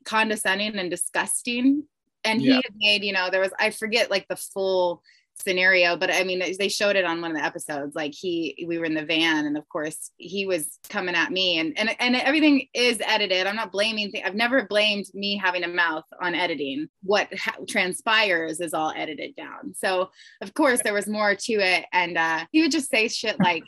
condescending 0.05 0.77
and 0.77 0.89
disgusting. 0.89 1.83
And 2.23 2.39
he 2.39 2.49
yeah. 2.49 2.55
had 2.63 2.75
made 2.75 3.03
you 3.03 3.13
know 3.13 3.29
there 3.31 3.41
was 3.41 3.51
i 3.57 3.71
forget 3.71 4.11
like 4.11 4.27
the 4.27 4.35
full 4.35 5.01
scenario 5.41 5.95
but 5.95 6.11
i 6.11 6.23
mean 6.23 6.41
they 6.59 6.69
showed 6.69 6.95
it 6.95 7.05
on 7.05 7.21
one 7.21 7.31
of 7.31 7.37
the 7.37 7.43
episodes 7.43 7.95
like 7.95 8.13
he 8.13 8.65
we 8.67 8.77
were 8.77 8.85
in 8.85 8.93
the 8.93 9.05
van 9.05 9.45
and 9.45 9.57
of 9.57 9.67
course 9.69 10.11
he 10.17 10.45
was 10.45 10.79
coming 10.89 11.15
at 11.15 11.31
me 11.31 11.59
and 11.59 11.77
and, 11.77 11.95
and 11.99 12.15
everything 12.15 12.67
is 12.73 13.01
edited 13.05 13.47
i'm 13.47 13.55
not 13.55 13.71
blaming 13.71 14.11
th- 14.11 14.23
i've 14.25 14.35
never 14.35 14.65
blamed 14.67 15.05
me 15.13 15.37
having 15.37 15.63
a 15.63 15.67
mouth 15.67 16.05
on 16.21 16.35
editing 16.35 16.87
what 17.03 17.27
ha- 17.37 17.55
transpires 17.67 18.59
is 18.59 18.73
all 18.73 18.93
edited 18.95 19.35
down 19.35 19.73
so 19.75 20.09
of 20.41 20.53
course 20.53 20.81
there 20.83 20.93
was 20.93 21.07
more 21.07 21.35
to 21.35 21.53
it 21.53 21.85
and 21.93 22.17
uh 22.17 22.45
he 22.51 22.61
would 22.61 22.71
just 22.71 22.89
say 22.89 23.07
shit 23.07 23.39
like 23.39 23.63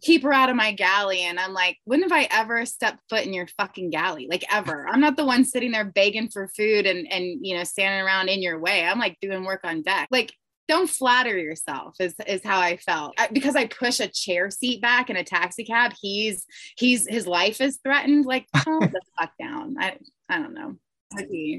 keep 0.00 0.22
her 0.22 0.32
out 0.32 0.50
of 0.50 0.56
my 0.56 0.72
galley. 0.72 1.22
And 1.22 1.38
I'm 1.38 1.52
like, 1.52 1.78
when 1.84 2.02
have 2.02 2.12
I 2.12 2.28
ever 2.30 2.64
stepped 2.66 3.00
foot 3.08 3.24
in 3.24 3.32
your 3.32 3.46
fucking 3.58 3.90
galley? 3.90 4.26
Like 4.30 4.44
ever. 4.50 4.86
I'm 4.88 5.00
not 5.00 5.16
the 5.16 5.24
one 5.24 5.44
sitting 5.44 5.72
there 5.72 5.84
begging 5.84 6.28
for 6.28 6.48
food 6.56 6.86
and 6.86 7.10
and 7.10 7.44
you 7.44 7.56
know, 7.56 7.64
standing 7.64 8.04
around 8.04 8.28
in 8.28 8.42
your 8.42 8.58
way. 8.58 8.84
I'm 8.84 8.98
like 8.98 9.18
doing 9.20 9.44
work 9.44 9.60
on 9.64 9.82
deck. 9.82 10.08
Like 10.10 10.32
don't 10.68 10.88
flatter 10.90 11.36
yourself 11.36 11.96
is, 11.98 12.14
is 12.26 12.44
how 12.44 12.60
i 12.60 12.76
felt. 12.76 13.14
I, 13.18 13.28
because 13.28 13.56
i 13.56 13.66
push 13.66 14.00
a 14.00 14.08
chair 14.08 14.50
seat 14.50 14.80
back 14.80 15.10
in 15.10 15.16
a 15.16 15.24
taxi 15.24 15.64
cab 15.64 15.92
he's 16.00 16.44
he's 16.76 17.08
his 17.08 17.26
life 17.26 17.60
is 17.60 17.78
threatened 17.82 18.26
like 18.26 18.46
calm 18.56 18.80
the 18.80 19.00
fuck 19.18 19.32
down. 19.40 19.76
I 19.80 19.98
i 20.28 20.38
don't 20.38 20.54
know. 20.54 20.76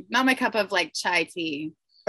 Not 0.10 0.26
my 0.26 0.36
cup 0.36 0.56
of 0.56 0.72
like 0.72 0.94
chai 0.94 1.24
tea. 1.24 1.74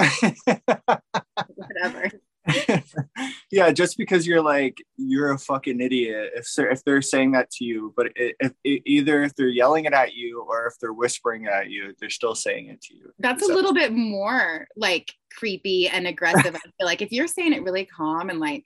Whatever 1.56 2.10
yeah, 3.50 3.70
just 3.70 3.98
because 3.98 4.26
you're 4.26 4.40
like 4.42 4.78
you're 4.96 5.32
a 5.32 5.38
fucking 5.38 5.80
idiot 5.80 6.30
if 6.34 6.48
they're, 6.56 6.70
if 6.70 6.84
they're 6.84 7.02
saying 7.02 7.32
that 7.32 7.50
to 7.50 7.64
you, 7.64 7.92
but 7.96 8.08
if, 8.16 8.52
if, 8.64 8.80
either 8.86 9.22
if 9.22 9.34
they're 9.34 9.48
yelling 9.48 9.84
it 9.84 9.92
at 9.92 10.14
you 10.14 10.44
or 10.48 10.66
if 10.66 10.74
they're 10.80 10.92
whispering 10.92 11.46
at 11.46 11.70
you, 11.70 11.94
they're 12.00 12.10
still 12.10 12.34
saying 12.34 12.68
it 12.68 12.80
to 12.82 12.94
you. 12.94 13.12
That's 13.18 13.46
so. 13.46 13.52
a 13.52 13.54
little 13.54 13.74
bit 13.74 13.92
more 13.92 14.66
like 14.76 15.12
creepy 15.36 15.88
and 15.88 16.06
aggressive. 16.06 16.54
I 16.54 16.58
feel 16.58 16.86
like 16.86 17.02
if 17.02 17.12
you're 17.12 17.26
saying 17.26 17.52
it 17.52 17.62
really 17.62 17.84
calm 17.84 18.30
and 18.30 18.40
like, 18.40 18.64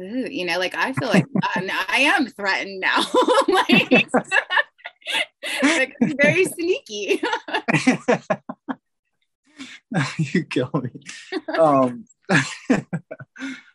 ooh, 0.00 0.26
you 0.28 0.44
know, 0.44 0.58
like 0.58 0.74
I 0.76 0.92
feel 0.92 1.08
like 1.08 1.26
I 1.44 2.12
am 2.16 2.26
threatened 2.26 2.80
now, 2.80 3.04
like, 3.48 4.08
like 5.62 5.94
very 6.20 6.44
sneaky. 6.46 7.22
you 10.18 10.44
kill 10.44 10.70
me. 10.74 10.90
Um, 11.58 12.04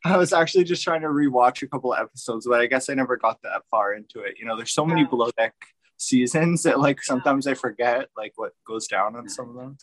I 0.06 0.18
was 0.18 0.34
actually 0.34 0.64
just 0.64 0.84
trying 0.84 1.02
to 1.02 1.08
rewatch 1.08 1.62
a 1.62 1.68
couple 1.68 1.94
episodes, 1.94 2.48
but 2.48 2.60
I 2.60 2.68
guess 2.68 2.90
I 2.90 2.94
never 2.94 3.18
got 3.18 3.42
that 3.44 3.64
far 3.70 3.94
into 3.94 4.22
it. 4.22 4.36
You 4.40 4.46
know, 4.46 4.56
there's 4.56 4.74
so 4.74 4.86
many 4.86 5.02
yeah. 5.02 5.08
below 5.08 5.30
deck 5.38 5.54
seasons 5.98 6.64
that 6.64 6.80
like 6.80 7.04
sometimes. 7.04 7.48
I 7.48 7.54
forget 7.54 8.08
like 8.16 8.34
what 8.36 8.54
goes 8.66 8.88
down 8.88 9.16
on 9.16 9.28
some 9.30 9.50
of 9.50 9.56
them. 9.56 9.78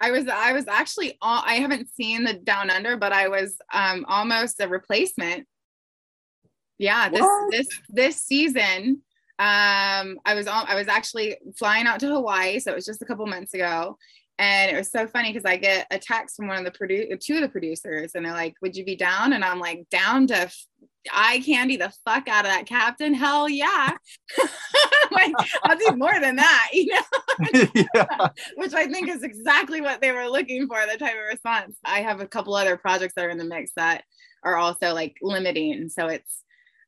I 0.00 0.10
was 0.10 0.26
I 0.28 0.52
was 0.52 0.66
actually 0.68 1.16
all, 1.20 1.42
I 1.44 1.54
haven't 1.54 1.88
seen 1.94 2.24
the 2.24 2.34
Down 2.34 2.70
Under, 2.70 2.96
but 2.96 3.12
I 3.12 3.28
was 3.28 3.56
um 3.72 4.04
almost 4.08 4.60
a 4.60 4.68
replacement. 4.68 5.46
Yeah, 6.78 7.08
this 7.08 7.20
what? 7.20 7.50
this 7.50 7.68
this 7.88 8.16
season 8.22 9.02
um 9.38 10.18
I 10.24 10.34
was 10.34 10.46
on 10.46 10.66
I 10.66 10.74
was 10.76 10.88
actually 10.88 11.36
flying 11.58 11.86
out 11.86 12.00
to 12.00 12.08
Hawaii, 12.08 12.58
so 12.58 12.72
it 12.72 12.74
was 12.74 12.86
just 12.86 13.02
a 13.02 13.06
couple 13.06 13.26
months 13.26 13.54
ago 13.54 13.98
and 14.38 14.70
it 14.70 14.78
was 14.78 14.90
so 14.90 15.06
funny 15.06 15.32
because 15.32 15.50
I 15.50 15.56
get 15.56 15.86
a 15.90 15.98
text 15.98 16.36
from 16.36 16.48
one 16.48 16.58
of 16.58 16.64
the 16.64 16.78
produ- 16.78 17.18
two 17.20 17.36
of 17.36 17.40
the 17.42 17.48
producers, 17.48 18.12
and 18.14 18.24
they're 18.24 18.32
like, 18.32 18.54
"Would 18.62 18.76
you 18.76 18.84
be 18.84 18.96
down?" 18.96 19.32
And 19.32 19.44
I'm 19.44 19.60
like, 19.60 19.88
"Down 19.90 20.26
to 20.28 20.36
f- 20.36 20.66
eye 21.12 21.42
candy 21.44 21.76
the 21.76 21.92
fuck 22.04 22.28
out 22.28 22.44
of 22.44 22.50
that 22.50 22.66
captain. 22.66 23.14
Hell 23.14 23.48
yeah. 23.48 23.92
like 25.10 25.32
I'll 25.64 25.78
do 25.78 25.96
more 25.96 26.18
than 26.20 26.36
that, 26.36 26.70
you 26.72 26.86
know? 26.92 27.66
yeah. 27.94 28.28
Which 28.56 28.74
I 28.74 28.86
think 28.86 29.08
is 29.08 29.22
exactly 29.22 29.80
what 29.80 30.00
they 30.00 30.12
were 30.12 30.28
looking 30.28 30.66
for, 30.66 30.78
the 30.86 30.98
type 30.98 31.14
of 31.14 31.30
response. 31.30 31.76
I 31.84 32.00
have 32.00 32.20
a 32.20 32.26
couple 32.26 32.54
other 32.54 32.76
projects 32.76 33.14
that 33.16 33.24
are 33.24 33.30
in 33.30 33.38
the 33.38 33.44
mix 33.44 33.72
that 33.76 34.04
are 34.42 34.56
also 34.56 34.94
like 34.94 35.16
limiting. 35.22 35.88
So 35.88 36.06
it's 36.06 36.42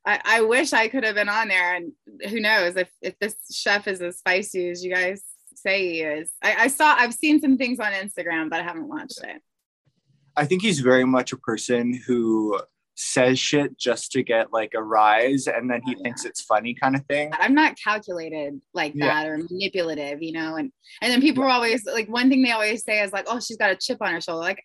I, 0.05 0.21
I 0.23 0.41
wish 0.41 0.73
I 0.73 0.87
could 0.87 1.03
have 1.03 1.15
been 1.15 1.29
on 1.29 1.49
there 1.49 1.75
and 1.75 1.91
who 2.29 2.39
knows 2.39 2.75
if 2.77 2.89
if 3.01 3.17
this 3.19 3.35
chef 3.51 3.87
is 3.87 4.01
as 4.01 4.17
spicy 4.17 4.69
as 4.69 4.83
you 4.83 4.93
guys 4.93 5.23
say 5.61 5.91
he 5.91 6.01
is. 6.01 6.31
I, 6.41 6.55
I 6.55 6.67
saw 6.67 6.95
I've 6.95 7.13
seen 7.13 7.39
some 7.39 7.57
things 7.57 7.79
on 7.79 7.91
Instagram, 7.93 8.49
but 8.49 8.59
I 8.59 8.63
haven't 8.63 8.87
watched 8.87 9.23
it. 9.23 9.41
I 10.35 10.45
think 10.45 10.61
he's 10.61 10.79
very 10.79 11.05
much 11.05 11.33
a 11.33 11.37
person 11.37 11.93
who 12.05 12.59
says 12.95 13.39
shit 13.39 13.77
just 13.77 14.11
to 14.11 14.21
get 14.21 14.51
like 14.51 14.73
a 14.75 14.83
rise 14.83 15.47
and 15.47 15.69
then 15.69 15.81
he 15.85 15.91
oh, 15.91 15.97
yeah. 15.97 16.03
thinks 16.03 16.25
it's 16.25 16.41
funny 16.41 16.73
kind 16.73 16.95
of 16.95 17.05
thing. 17.05 17.31
I'm 17.33 17.55
not 17.55 17.77
calculated 17.81 18.59
like 18.73 18.93
yeah. 18.93 19.07
that 19.07 19.27
or 19.27 19.37
manipulative, 19.37 20.21
you 20.21 20.33
know. 20.33 20.55
And 20.55 20.71
and 21.01 21.11
then 21.11 21.21
people 21.21 21.43
yeah. 21.43 21.49
are 21.49 21.53
always 21.53 21.85
like 21.85 22.09
one 22.09 22.29
thing 22.29 22.41
they 22.43 22.51
always 22.51 22.83
say 22.83 23.01
is 23.01 23.13
like, 23.13 23.25
oh, 23.27 23.39
she's 23.39 23.57
got 23.57 23.71
a 23.71 23.75
chip 23.75 23.99
on 24.01 24.13
her 24.13 24.21
shoulder. 24.21 24.41
Like, 24.41 24.63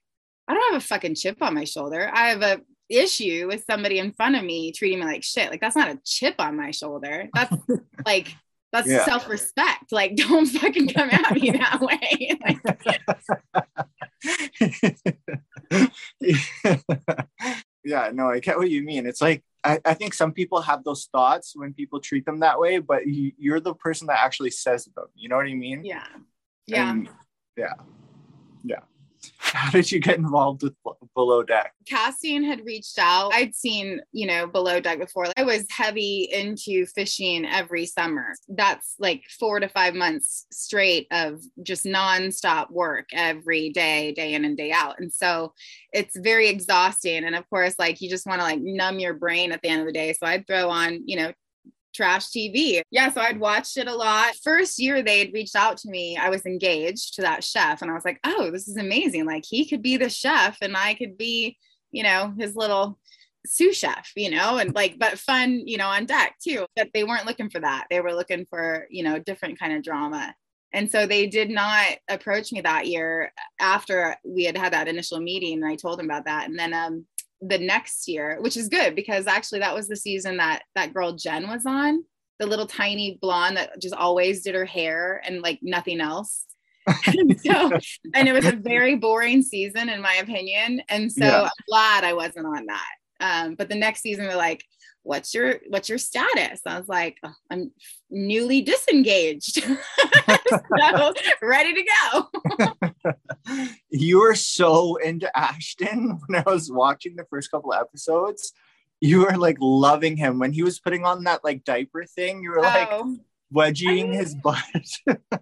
I 0.48 0.54
don't 0.54 0.72
have 0.72 0.82
a 0.82 0.84
fucking 0.84 1.14
chip 1.14 1.38
on 1.40 1.54
my 1.54 1.64
shoulder. 1.64 2.10
I 2.12 2.30
have 2.30 2.42
a 2.42 2.60
issue 2.88 3.46
with 3.48 3.64
somebody 3.68 3.98
in 3.98 4.12
front 4.12 4.36
of 4.36 4.44
me 4.44 4.72
treating 4.72 5.00
me 5.00 5.06
like 5.06 5.22
shit. 5.22 5.50
Like 5.50 5.60
that's 5.60 5.76
not 5.76 5.90
a 5.90 6.00
chip 6.04 6.34
on 6.38 6.56
my 6.56 6.70
shoulder. 6.70 7.28
That's 7.34 7.54
like 8.06 8.34
that's 8.74 8.88
yeah. 8.88 9.04
self-respect. 9.04 9.92
Like, 9.92 10.16
don't 10.16 10.46
fucking 10.46 10.88
come 10.88 11.08
at 11.10 11.32
me 11.32 11.50
that 11.52 11.80
way. 11.80 12.36
yeah, 17.84 18.10
no, 18.12 18.30
I 18.30 18.40
get 18.40 18.58
what 18.58 18.68
you 18.68 18.82
mean. 18.82 19.06
It's 19.06 19.20
like 19.22 19.44
I, 19.62 19.78
I, 19.84 19.94
think 19.94 20.12
some 20.12 20.32
people 20.32 20.60
have 20.60 20.82
those 20.82 21.08
thoughts 21.12 21.52
when 21.54 21.72
people 21.72 22.00
treat 22.00 22.26
them 22.26 22.40
that 22.40 22.58
way, 22.58 22.80
but 22.80 23.06
you, 23.06 23.54
are 23.54 23.60
the 23.60 23.74
person 23.74 24.08
that 24.08 24.18
actually 24.18 24.50
says 24.50 24.86
them. 24.96 25.06
You 25.14 25.28
know 25.28 25.36
what 25.36 25.46
I 25.46 25.54
mean? 25.54 25.84
Yeah. 25.84 26.04
Yeah. 26.66 26.90
And, 26.90 27.08
yeah. 27.56 27.74
Yeah. 28.64 28.80
how 29.38 29.70
did 29.70 29.90
you 29.90 30.00
get 30.00 30.18
involved 30.18 30.62
with 30.62 30.74
below 31.14 31.42
deck? 31.42 31.72
Cassian 31.86 32.44
had 32.44 32.64
reached 32.64 32.98
out. 32.98 33.32
I'd 33.34 33.54
seen 33.54 34.00
you 34.12 34.26
know 34.26 34.46
below 34.46 34.80
deck 34.80 34.98
before. 34.98 35.26
I 35.36 35.42
was 35.42 35.66
heavy 35.70 36.28
into 36.32 36.86
fishing 36.86 37.46
every 37.46 37.86
summer. 37.86 38.34
That's 38.48 38.94
like 38.98 39.22
four 39.38 39.60
to 39.60 39.68
five 39.68 39.94
months 39.94 40.46
straight 40.50 41.06
of 41.10 41.40
just 41.62 41.84
nonstop 41.84 42.70
work 42.70 43.08
every 43.12 43.70
day 43.70 44.12
day 44.12 44.34
in 44.34 44.44
and 44.44 44.56
day 44.56 44.72
out. 44.72 44.98
And 44.98 45.12
so 45.12 45.52
it's 45.92 46.16
very 46.18 46.48
exhausting. 46.48 47.24
And 47.24 47.34
of 47.34 47.48
course 47.48 47.74
like 47.78 48.00
you 48.00 48.08
just 48.08 48.26
want 48.26 48.40
to 48.40 48.44
like 48.44 48.60
numb 48.60 48.98
your 48.98 49.14
brain 49.14 49.52
at 49.52 49.62
the 49.62 49.68
end 49.68 49.80
of 49.80 49.86
the 49.86 49.92
day. 49.92 50.12
So 50.12 50.26
i'd 50.26 50.46
throw 50.46 50.68
on 50.70 51.02
you 51.06 51.16
know 51.16 51.32
trash 51.94 52.26
TV. 52.26 52.82
Yeah, 52.90 53.10
so 53.10 53.20
I'd 53.20 53.40
watched 53.40 53.76
it 53.76 53.88
a 53.88 53.94
lot. 53.94 54.34
First 54.42 54.78
year 54.78 55.02
they 55.02 55.20
had 55.20 55.32
reached 55.32 55.56
out 55.56 55.76
to 55.78 55.88
me, 55.88 56.16
I 56.16 56.28
was 56.28 56.44
engaged 56.44 57.14
to 57.14 57.22
that 57.22 57.44
chef, 57.44 57.82
and 57.82 57.90
I 57.90 57.94
was 57.94 58.04
like, 58.04 58.20
oh, 58.24 58.50
this 58.50 58.68
is 58.68 58.76
amazing. 58.76 59.26
Like 59.26 59.44
he 59.46 59.66
could 59.66 59.82
be 59.82 59.96
the 59.96 60.10
chef, 60.10 60.58
and 60.60 60.76
I 60.76 60.94
could 60.94 61.16
be, 61.16 61.56
you 61.92 62.02
know, 62.02 62.34
his 62.38 62.56
little 62.56 62.98
sous 63.46 63.76
chef, 63.76 64.10
you 64.16 64.30
know, 64.30 64.58
and 64.58 64.74
like, 64.74 64.98
but 64.98 65.18
fun, 65.18 65.62
you 65.66 65.76
know, 65.76 65.88
on 65.88 66.06
deck 66.06 66.36
too. 66.42 66.66
But 66.76 66.88
they 66.94 67.04
weren't 67.04 67.26
looking 67.26 67.50
for 67.50 67.60
that. 67.60 67.86
They 67.90 68.00
were 68.00 68.14
looking 68.14 68.46
for, 68.46 68.86
you 68.90 69.02
know, 69.02 69.18
different 69.18 69.58
kind 69.58 69.74
of 69.74 69.82
drama. 69.82 70.34
And 70.72 70.90
so 70.90 71.06
they 71.06 71.28
did 71.28 71.50
not 71.50 71.86
approach 72.08 72.52
me 72.52 72.60
that 72.62 72.88
year 72.88 73.32
after 73.60 74.16
we 74.24 74.44
had 74.44 74.56
had 74.56 74.72
that 74.72 74.88
initial 74.88 75.20
meeting. 75.20 75.62
And 75.62 75.66
I 75.66 75.76
told 75.76 75.98
them 75.98 76.06
about 76.06 76.24
that. 76.24 76.48
And 76.48 76.58
then 76.58 76.74
um, 76.74 77.06
the 77.48 77.58
next 77.58 78.08
year, 78.08 78.38
which 78.40 78.56
is 78.56 78.68
good 78.68 78.94
because 78.94 79.26
actually 79.26 79.60
that 79.60 79.74
was 79.74 79.88
the 79.88 79.96
season 79.96 80.38
that 80.38 80.62
that 80.74 80.94
girl 80.94 81.12
Jen 81.12 81.48
was 81.48 81.66
on, 81.66 82.04
the 82.38 82.46
little 82.46 82.66
tiny 82.66 83.18
blonde 83.20 83.56
that 83.56 83.80
just 83.80 83.94
always 83.94 84.42
did 84.42 84.54
her 84.54 84.64
hair 84.64 85.22
and 85.24 85.42
like 85.42 85.58
nothing 85.62 86.00
else. 86.00 86.46
and 87.06 87.40
so, 87.40 87.70
and 88.14 88.28
it 88.28 88.32
was 88.32 88.44
a 88.44 88.52
very 88.52 88.96
boring 88.96 89.42
season 89.42 89.88
in 89.88 90.02
my 90.02 90.14
opinion. 90.14 90.82
And 90.88 91.10
so 91.10 91.24
yeah. 91.24 91.42
I'm 91.42 91.50
glad 91.68 92.04
I 92.04 92.12
wasn't 92.12 92.46
on 92.46 92.66
that. 92.66 92.90
Um, 93.20 93.54
but 93.54 93.68
the 93.68 93.74
next 93.74 94.02
season, 94.02 94.26
they're 94.26 94.36
like, 94.36 94.64
what's 95.04 95.34
your 95.34 95.60
what's 95.68 95.88
your 95.88 95.98
status? 95.98 96.60
I 96.66 96.78
was 96.78 96.88
like 96.88 97.18
oh, 97.22 97.32
i'm 97.50 97.70
newly 98.10 98.62
disengaged. 98.62 99.64
So 100.88 101.12
ready 101.42 101.74
to 101.74 101.84
go. 102.72 103.04
You 103.90 104.20
were 104.20 104.34
so 104.34 104.96
into 104.96 105.30
ashton. 105.38 106.18
When 106.26 106.42
i 106.44 106.50
was 106.50 106.72
watching 106.72 107.16
the 107.16 107.26
first 107.30 107.50
couple 107.50 107.72
episodes 107.72 108.52
you 109.00 109.20
were 109.20 109.36
like 109.36 109.58
loving 109.60 110.16
him. 110.16 110.38
When 110.38 110.52
he 110.52 110.62
was 110.62 110.80
putting 110.80 111.04
on 111.04 111.24
that 111.24 111.44
like 111.44 111.64
diaper 111.64 112.04
thing 112.04 112.42
you 112.42 112.50
were 112.50 112.62
like 112.62 112.88
oh. 112.90 113.16
wedging 113.50 113.88
I 113.88 113.92
mean, 113.94 114.12
his 114.12 114.34
butt. 114.34 114.64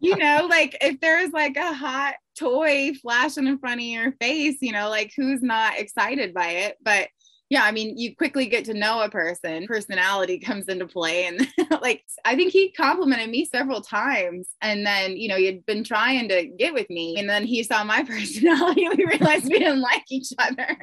you 0.00 0.16
know 0.16 0.46
like 0.50 0.76
if 0.80 1.00
there's 1.00 1.30
like 1.30 1.56
a 1.56 1.72
hot 1.72 2.14
toy 2.36 2.92
flashing 3.00 3.46
in 3.46 3.58
front 3.58 3.80
of 3.80 3.86
your 3.86 4.12
face 4.12 4.56
you 4.60 4.72
know 4.72 4.88
like 4.88 5.12
who's 5.16 5.42
not 5.42 5.78
excited 5.78 6.34
by 6.34 6.48
it? 6.48 6.76
But 6.82 7.08
yeah, 7.52 7.64
I 7.64 7.70
mean, 7.70 7.98
you 7.98 8.16
quickly 8.16 8.46
get 8.46 8.64
to 8.64 8.72
know 8.72 9.02
a 9.02 9.10
person, 9.10 9.66
personality 9.66 10.38
comes 10.46 10.68
into 10.68 10.86
play. 10.86 11.26
And 11.26 11.46
like, 11.82 12.02
I 12.24 12.34
think 12.34 12.50
he 12.50 12.72
complimented 12.72 13.28
me 13.28 13.44
several 13.44 13.82
times. 13.82 14.48
And 14.62 14.86
then, 14.86 15.18
you 15.18 15.28
know, 15.28 15.36
he'd 15.36 15.66
been 15.66 15.84
trying 15.84 16.30
to 16.30 16.46
get 16.46 16.72
with 16.72 16.88
me. 16.88 17.18
And 17.18 17.28
then 17.28 17.44
he 17.44 17.62
saw 17.62 17.84
my 17.84 18.04
personality. 18.08 18.88
we 18.88 19.04
realized 19.04 19.44
we 19.44 19.58
didn't 19.58 19.82
like 19.82 20.02
each 20.10 20.32
other. 20.38 20.78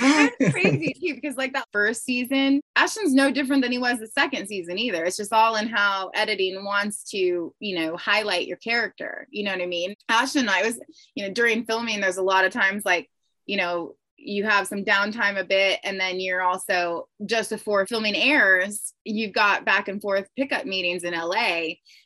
it's 0.00 0.52
crazy 0.52 0.96
too, 1.00 1.14
because 1.14 1.36
like 1.36 1.52
that 1.52 1.68
first 1.72 2.04
season, 2.04 2.60
Ashton's 2.74 3.14
no 3.14 3.30
different 3.30 3.62
than 3.62 3.70
he 3.70 3.78
was 3.78 4.00
the 4.00 4.08
second 4.08 4.48
season 4.48 4.80
either. 4.80 5.04
It's 5.04 5.16
just 5.16 5.32
all 5.32 5.54
in 5.54 5.68
how 5.68 6.10
editing 6.12 6.64
wants 6.64 7.04
to, 7.10 7.54
you 7.60 7.78
know, 7.78 7.96
highlight 7.96 8.48
your 8.48 8.56
character. 8.56 9.28
You 9.30 9.44
know 9.44 9.52
what 9.52 9.62
I 9.62 9.66
mean? 9.66 9.94
Ashton 10.08 10.40
and 10.40 10.50
I 10.50 10.62
was, 10.62 10.80
you 11.14 11.24
know, 11.24 11.32
during 11.32 11.66
filming, 11.66 12.00
there's 12.00 12.16
a 12.16 12.22
lot 12.22 12.44
of 12.44 12.52
times 12.52 12.82
like, 12.84 13.08
you 13.46 13.56
know, 13.56 13.94
you 14.24 14.44
have 14.44 14.66
some 14.66 14.84
downtime 14.84 15.38
a 15.38 15.44
bit 15.44 15.80
and 15.84 15.98
then 15.98 16.20
you're 16.20 16.42
also 16.42 17.08
just 17.26 17.50
before 17.50 17.86
filming 17.86 18.16
airs 18.16 18.94
you've 19.04 19.32
got 19.32 19.64
back 19.64 19.88
and 19.88 20.00
forth 20.00 20.28
pickup 20.36 20.64
meetings 20.64 21.02
in 21.02 21.14
la 21.14 21.64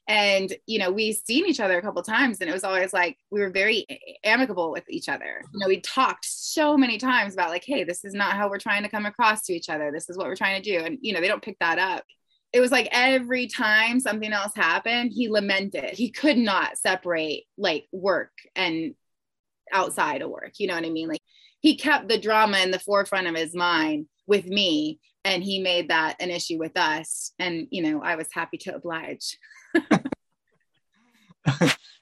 and 0.09 0.55
you 0.67 0.79
know 0.79 0.91
we've 0.91 1.17
seen 1.17 1.47
each 1.47 1.61
other 1.61 1.79
a 1.79 1.83
couple 1.83 2.03
times 2.03 2.41
and 2.41 2.49
it 2.49 2.53
was 2.53 2.65
always 2.65 2.93
like 2.93 3.17
we 3.31 3.41
were 3.41 3.51
very 3.51 3.85
amicable 4.25 4.71
with 4.71 4.85
each 4.89 5.09
other. 5.09 5.43
You 5.53 5.59
know 5.59 5.69
we 5.69 5.81
talked 5.81 6.25
so 6.25 6.77
many 6.77 6.99
times 6.99 7.35
about 7.35 7.51
like 7.51 7.65
hey 7.65 7.85
this 7.85 8.05
is 8.05 8.15
not 8.15 8.35
how 8.35 8.49
we're 8.49 8.59
trying 8.59 8.83
to 8.83 8.89
come 8.89 9.07
across 9.07 9.43
to 9.43 9.53
each 9.53 9.69
other. 9.69 9.91
This 9.91 10.09
is 10.09 10.17
what 10.17 10.27
we're 10.27 10.37
trying 10.37 10.63
to 10.63 10.71
do. 10.71 10.85
And 10.85 10.99
you 11.01 11.13
know 11.13 11.21
they 11.21 11.29
don't 11.29 11.43
pick 11.43 11.59
that 11.59 11.79
up. 11.79 12.05
It 12.53 12.61
was 12.61 12.71
like 12.71 12.89
every 12.93 13.49
time 13.49 13.99
something 13.99 14.33
else 14.33 14.53
happened 14.55 15.13
he 15.13 15.29
lamented. 15.29 15.91
He 15.91 16.11
could 16.11 16.39
not 16.39 16.79
separate 16.79 17.45
like 17.59 17.87
work 17.93 18.33
and 18.55 18.95
outside 19.73 20.23
of 20.23 20.31
work. 20.31 20.53
You 20.59 20.69
know 20.69 20.75
what 20.75 20.85
i 20.85 20.91
mean? 20.91 21.09
Like 21.09 21.23
he 21.61 21.77
kept 21.77 22.09
the 22.09 22.19
drama 22.19 22.59
in 22.59 22.71
the 22.71 22.79
forefront 22.79 23.27
of 23.27 23.37
his 23.37 23.55
mind 23.55 24.07
with 24.27 24.47
me 24.47 24.99
and 25.25 25.43
he 25.43 25.61
made 25.61 25.91
that 25.91 26.17
an 26.21 26.31
issue 26.31 26.59
with 26.59 26.77
us. 26.77 27.33
And 27.39 27.69
you 27.71 27.83
know 27.83 28.03
i 28.03 28.17
was 28.17 28.29
happy 28.33 28.59
to 28.59 28.75
oblige. 28.75 29.39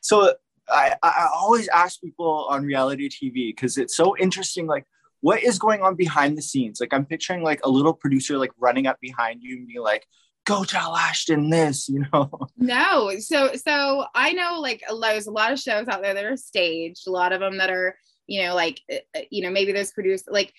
So 0.05 0.35
I, 0.69 0.95
I 1.03 1.29
always 1.35 1.67
ask 1.69 2.01
people 2.01 2.47
on 2.51 2.65
reality 2.65 3.09
tv 3.09 3.55
because 3.55 3.79
it's 3.79 3.97
so 3.97 4.17
interesting 4.19 4.67
like 4.67 4.85
what 5.21 5.43
is 5.43 5.59
going 5.59 5.81
on 5.81 5.95
behind 5.95 6.37
the 6.37 6.43
scenes? 6.43 6.79
Like 6.79 6.93
i'm 6.93 7.07
picturing 7.07 7.43
like 7.43 7.61
a 7.65 7.71
little 7.71 7.95
producer 7.95 8.37
like 8.37 8.53
running 8.59 8.87
up 8.87 9.01
behind 9.01 9.43
you 9.43 9.57
and 9.57 9.67
be 9.67 9.79
like 9.79 10.07
go 10.45 10.63
tell 10.63 10.95
ashton 10.95 11.49
this 11.49 11.89
you 11.93 12.05
know? 12.13 12.31
No. 12.59 13.13
So 13.19 13.55
so 13.55 14.05
i 14.15 14.33
know 14.33 14.61
like 14.61 14.83
there's 15.01 15.27
a 15.27 15.31
lot 15.31 15.53
of 15.53 15.59
shows 15.59 15.89
out 15.89 16.03
there 16.03 16.15
that 16.15 16.25
are 16.25 16.37
staged 16.37 17.09
a 17.09 17.11
lot 17.11 17.33
of 17.33 17.41
them 17.41 17.57
that 17.57 17.71
are 17.71 17.97
you 18.27 18.43
know 18.43 18.55
like 18.55 18.81
uh, 18.93 18.97
uh, 19.17 19.21
you 19.31 19.43
know 19.43 19.51
maybe 19.51 19.73
there's 19.73 19.93
produced 19.93 20.31
like 20.31 20.53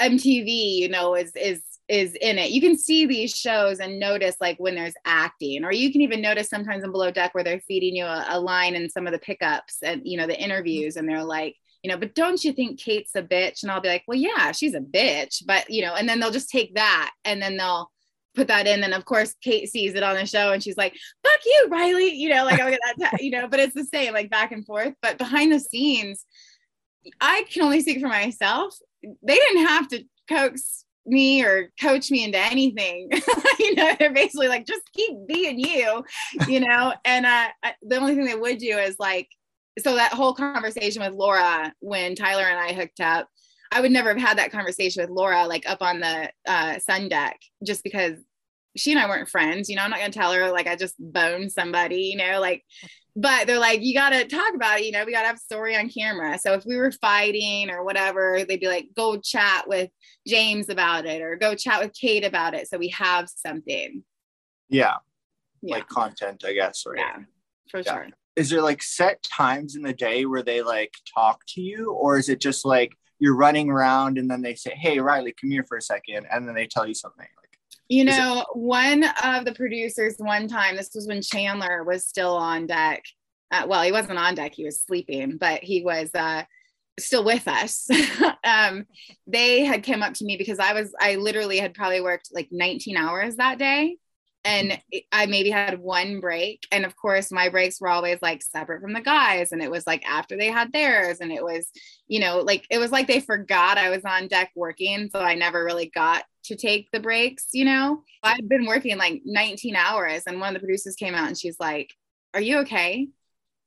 mtv 0.00 0.44
you 0.46 0.88
know 0.88 1.14
is 1.14 1.32
is 1.36 1.62
is 1.88 2.14
in 2.20 2.38
it 2.38 2.50
you 2.50 2.60
can 2.60 2.76
see 2.76 3.06
these 3.06 3.34
shows 3.34 3.78
and 3.78 4.00
notice 4.00 4.36
like 4.40 4.58
when 4.58 4.74
there's 4.74 4.94
acting 5.04 5.64
or 5.64 5.72
you 5.72 5.92
can 5.92 6.00
even 6.00 6.22
notice 6.22 6.48
sometimes 6.48 6.82
in 6.82 6.90
below 6.90 7.10
deck 7.10 7.34
where 7.34 7.44
they're 7.44 7.60
feeding 7.60 7.94
you 7.94 8.04
a, 8.04 8.24
a 8.30 8.40
line 8.40 8.74
in 8.74 8.88
some 8.88 9.06
of 9.06 9.12
the 9.12 9.18
pickups 9.18 9.78
and 9.82 10.00
you 10.04 10.16
know 10.16 10.26
the 10.26 10.40
interviews 10.40 10.96
and 10.96 11.08
they're 11.08 11.24
like 11.24 11.56
you 11.84 11.90
know, 11.90 11.98
but 11.98 12.14
don't 12.14 12.42
you 12.42 12.54
think 12.54 12.80
Kate's 12.80 13.14
a 13.14 13.22
bitch? 13.22 13.62
And 13.62 13.70
I'll 13.70 13.82
be 13.82 13.90
like, 13.90 14.04
well, 14.08 14.16
yeah, 14.16 14.52
she's 14.52 14.72
a 14.72 14.80
bitch, 14.80 15.42
but 15.46 15.68
you 15.68 15.82
know, 15.82 15.94
and 15.94 16.08
then 16.08 16.18
they'll 16.18 16.30
just 16.30 16.48
take 16.48 16.74
that 16.76 17.10
and 17.26 17.42
then 17.42 17.58
they'll 17.58 17.90
put 18.34 18.48
that 18.48 18.66
in. 18.66 18.84
And 18.84 18.94
of 18.94 19.04
course, 19.04 19.34
Kate 19.42 19.68
sees 19.68 19.94
it 19.94 20.02
on 20.02 20.16
the 20.16 20.26
show 20.26 20.52
and 20.52 20.62
she's 20.62 20.76
like, 20.76 20.92
fuck 20.92 21.40
you, 21.44 21.68
Rhylee. 21.70 22.16
You 22.16 22.30
know, 22.30 22.44
like, 22.44 22.58
get 22.58 22.80
that, 22.98 23.22
you 23.22 23.30
know, 23.30 23.48
but 23.48 23.60
it's 23.60 23.74
the 23.74 23.84
same, 23.84 24.12
like 24.12 24.30
back 24.30 24.52
and 24.52 24.66
forth. 24.66 24.94
But 25.02 25.18
behind 25.18 25.52
the 25.52 25.60
scenes, 25.60 26.24
I 27.20 27.44
can 27.50 27.62
only 27.62 27.80
speak 27.80 28.00
for 28.00 28.08
myself. 28.08 28.74
They 29.02 29.34
didn't 29.34 29.66
have 29.66 29.88
to 29.88 30.04
coax 30.28 30.84
me 31.06 31.44
or 31.44 31.70
coach 31.80 32.10
me 32.10 32.24
into 32.24 32.38
anything. 32.38 33.10
you 33.58 33.74
know, 33.74 33.94
they're 33.98 34.12
basically 34.12 34.48
like, 34.48 34.66
just 34.66 34.82
keep 34.94 35.12
being 35.26 35.58
you, 35.58 36.04
you 36.48 36.60
know. 36.60 36.94
And 37.04 37.26
uh, 37.26 37.48
the 37.82 37.96
only 37.96 38.14
thing 38.14 38.24
they 38.24 38.34
would 38.34 38.58
do 38.58 38.78
is 38.78 38.96
like, 38.98 39.28
so 39.78 39.96
that 39.96 40.12
whole 40.12 40.34
conversation 40.34 41.02
with 41.02 41.14
Laura 41.14 41.72
when 41.80 42.14
Tyler 42.14 42.44
and 42.44 42.58
I 42.58 42.72
hooked 42.72 43.00
up, 43.00 43.28
I 43.74 43.80
would 43.80 43.92
never 43.92 44.10
have 44.10 44.18
had 44.28 44.38
that 44.38 44.52
conversation 44.52 45.02
with 45.02 45.10
Laura 45.10 45.46
like 45.46 45.68
up 45.68 45.82
on 45.82 46.00
the 46.00 46.30
uh, 46.46 46.78
sun 46.78 47.08
deck 47.08 47.38
just 47.66 47.82
because 47.84 48.14
she 48.76 48.92
and 48.92 49.00
I 49.00 49.08
weren't 49.08 49.28
friends. 49.28 49.68
You 49.68 49.76
know, 49.76 49.82
I'm 49.82 49.90
not 49.90 49.98
gonna 50.00 50.12
tell 50.12 50.32
her 50.32 50.50
like 50.50 50.66
I 50.66 50.76
just 50.76 50.94
boned 50.98 51.52
somebody. 51.52 52.02
You 52.02 52.16
know, 52.16 52.40
like. 52.40 52.62
But 53.16 53.46
they're 53.46 53.60
like, 53.60 53.80
you 53.80 53.94
gotta 53.94 54.24
talk 54.26 54.54
about 54.56 54.80
it. 54.80 54.86
You 54.86 54.90
know, 54.90 55.04
we 55.04 55.12
gotta 55.12 55.28
have 55.28 55.38
story 55.38 55.76
on 55.76 55.88
camera. 55.88 56.36
So 56.36 56.54
if 56.54 56.64
we 56.66 56.76
were 56.76 56.90
fighting 56.90 57.70
or 57.70 57.84
whatever, 57.84 58.44
they'd 58.44 58.58
be 58.58 58.66
like, 58.66 58.88
go 58.96 59.16
chat 59.18 59.68
with 59.68 59.88
James 60.26 60.68
about 60.68 61.06
it, 61.06 61.22
or 61.22 61.36
go 61.36 61.54
chat 61.54 61.80
with 61.80 61.92
Kate 61.94 62.24
about 62.24 62.54
it, 62.54 62.66
so 62.68 62.76
we 62.76 62.88
have 62.88 63.28
something. 63.28 64.02
Yeah. 64.68 64.96
Yeah, 65.62 65.76
Like 65.76 65.86
content, 65.86 66.42
I 66.44 66.54
guess. 66.54 66.82
Right. 66.84 66.98
yeah, 66.98 67.18
for 67.70 67.82
Yeah. 67.86 67.92
sure. 67.92 68.08
is 68.34 68.50
there 68.50 68.62
like 68.62 68.82
set 68.82 69.22
times 69.22 69.76
in 69.76 69.82
the 69.82 69.92
day 69.94 70.24
where 70.26 70.42
they 70.42 70.62
like 70.62 70.92
talk 71.16 71.42
to 71.50 71.60
you 71.60 71.92
or 71.92 72.18
is 72.18 72.28
it 72.28 72.40
just 72.40 72.64
like 72.64 72.94
you're 73.18 73.36
running 73.36 73.70
around 73.70 74.18
and 74.18 74.30
then 74.30 74.42
they 74.42 74.54
say 74.54 74.74
hey 74.74 74.96
Rhylee 74.98 75.34
come 75.40 75.50
here 75.50 75.64
for 75.66 75.76
a 75.76 75.82
second 75.82 76.26
and 76.30 76.46
then 76.46 76.54
they 76.54 76.66
tell 76.66 76.86
you 76.86 76.94
something 76.94 77.20
like 77.20 77.58
You 77.88 78.04
Is 78.06 78.16
it- 78.16 78.18
know, 78.18 78.44
one 78.54 79.04
of 79.22 79.44
the 79.44 79.54
producers, 79.54 80.14
one 80.18 80.48
time, 80.48 80.76
this 80.76 80.90
was 80.94 81.06
when 81.06 81.22
Chandler 81.22 81.84
was 81.84 82.06
still 82.06 82.34
on 82.36 82.66
deck. 82.66 83.02
Uh, 83.52 83.66
well, 83.68 83.82
he 83.82 83.92
wasn't 83.92 84.18
on 84.18 84.34
deck, 84.34 84.54
he 84.54 84.64
was 84.64 84.80
sleeping, 84.80 85.36
but 85.36 85.62
he 85.62 85.82
was 85.84 86.10
uh, 86.14 86.42
still 86.98 87.24
with 87.24 87.46
us. 87.46 87.88
um, 88.44 88.86
they 89.26 89.64
had 89.64 89.84
come 89.84 90.02
up 90.02 90.14
to 90.14 90.24
me 90.24 90.36
because 90.36 90.58
I 90.58 90.72
was, 90.72 90.94
I 90.98 91.16
literally 91.16 91.58
had 91.58 91.74
probably 91.74 92.00
worked 92.00 92.30
like 92.32 92.48
19 92.50 92.96
hours 92.96 93.36
that 93.36 93.58
day. 93.58 93.96
And 94.44 94.78
I 95.10 95.26
maybe 95.26 95.50
had 95.50 95.78
one 95.78 96.20
break. 96.20 96.66
And 96.70 96.84
of 96.84 96.96
course, 96.96 97.32
my 97.32 97.48
breaks 97.48 97.80
were 97.80 97.88
always 97.88 98.18
like 98.20 98.42
separate 98.42 98.82
from 98.82 98.92
the 98.92 99.00
guys. 99.00 99.52
And 99.52 99.62
it 99.62 99.70
was 99.70 99.86
like 99.86 100.04
after 100.06 100.36
they 100.36 100.48
had 100.48 100.72
theirs. 100.72 101.20
And 101.20 101.32
it 101.32 101.42
was, 101.42 101.66
you 102.08 102.20
know, 102.20 102.40
like 102.40 102.66
it 102.70 102.78
was 102.78 102.92
like 102.92 103.06
they 103.06 103.20
forgot 103.20 103.78
I 103.78 103.90
was 103.90 104.04
on 104.04 104.28
deck 104.28 104.50
working. 104.54 105.08
So 105.10 105.20
I 105.20 105.34
never 105.34 105.64
really 105.64 105.90
got 105.94 106.24
to 106.44 106.56
take 106.56 106.90
the 106.90 107.00
breaks, 107.00 107.46
you 107.52 107.64
know? 107.64 108.02
I'd 108.22 108.48
been 108.48 108.66
working 108.66 108.98
like 108.98 109.22
19 109.24 109.76
hours. 109.76 110.24
And 110.26 110.40
one 110.40 110.50
of 110.50 110.54
the 110.54 110.66
producers 110.66 110.94
came 110.94 111.14
out 111.14 111.28
and 111.28 111.38
she's 111.38 111.58
like, 111.58 111.94
Are 112.34 112.40
you 112.40 112.58
okay? 112.58 113.08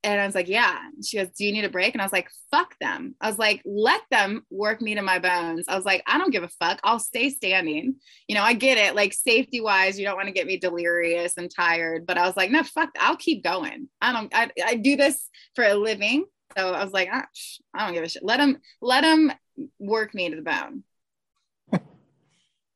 And 0.08 0.22
I 0.22 0.26
was 0.26 0.36
like, 0.36 0.48
Yeah. 0.48 0.78
She 1.04 1.18
goes, 1.18 1.28
Do 1.38 1.46
you 1.46 1.52
need 1.52 1.66
a 1.66 1.70
break? 1.70 1.94
And 1.94 2.02
I 2.02 2.06
was 2.06 2.14
like, 2.14 2.30
Fuck 2.50 2.76
them. 2.80 3.16
I 3.20 3.28
was 3.28 3.38
like, 3.38 3.62
Let 3.66 4.02
them 4.10 4.46
work 4.50 4.82
me 4.82 4.96
to 4.96 5.02
my 5.02 5.20
bones. 5.20 5.66
I 5.68 5.76
was 5.76 5.84
like, 5.84 6.02
I 6.08 6.18
don't 6.18 6.32
give 6.32 6.44
a 6.44 6.48
fuck. 6.48 6.80
I'll 6.84 7.00
stay 7.00 7.30
standing. 7.30 7.96
You 8.28 8.36
know, 8.36 8.42
I 8.42 8.54
get 8.54 8.78
it. 8.78 8.96
Like, 8.96 9.14
safety 9.14 9.60
wise, 9.60 10.00
you 10.00 10.06
don't 10.06 10.16
want 10.16 10.28
to 10.28 10.34
get 10.34 10.48
me 10.48 10.58
delirious 10.58 11.38
and 11.38 11.52
tired. 11.54 12.06
But 12.06 12.18
I 12.18 12.26
was 12.26 12.38
like, 12.38 12.52
No, 12.52 12.64
fuck, 12.64 12.90
I'll 12.98 13.18
keep 13.18 13.44
going. 13.44 13.90
I 14.02 14.14
don't, 14.14 14.34
I, 14.34 14.50
I 14.66 14.76
do 14.76 14.96
this 14.96 15.30
for 15.56 15.66
a 15.66 15.76
living. 15.76 16.26
So 16.58 16.72
I 16.72 16.84
was 16.84 16.94
like, 16.94 17.10
ah, 17.12 17.26
I 17.74 17.86
don't 17.86 17.94
give 17.94 18.04
a 18.04 18.10
shit. 18.10 18.24
Let 18.24 18.38
them, 18.38 18.58
let 18.82 19.02
them 19.02 19.32
work 19.78 20.16
me 20.16 20.30
to 20.30 20.38
the 20.38 20.42
bone. 20.42 20.84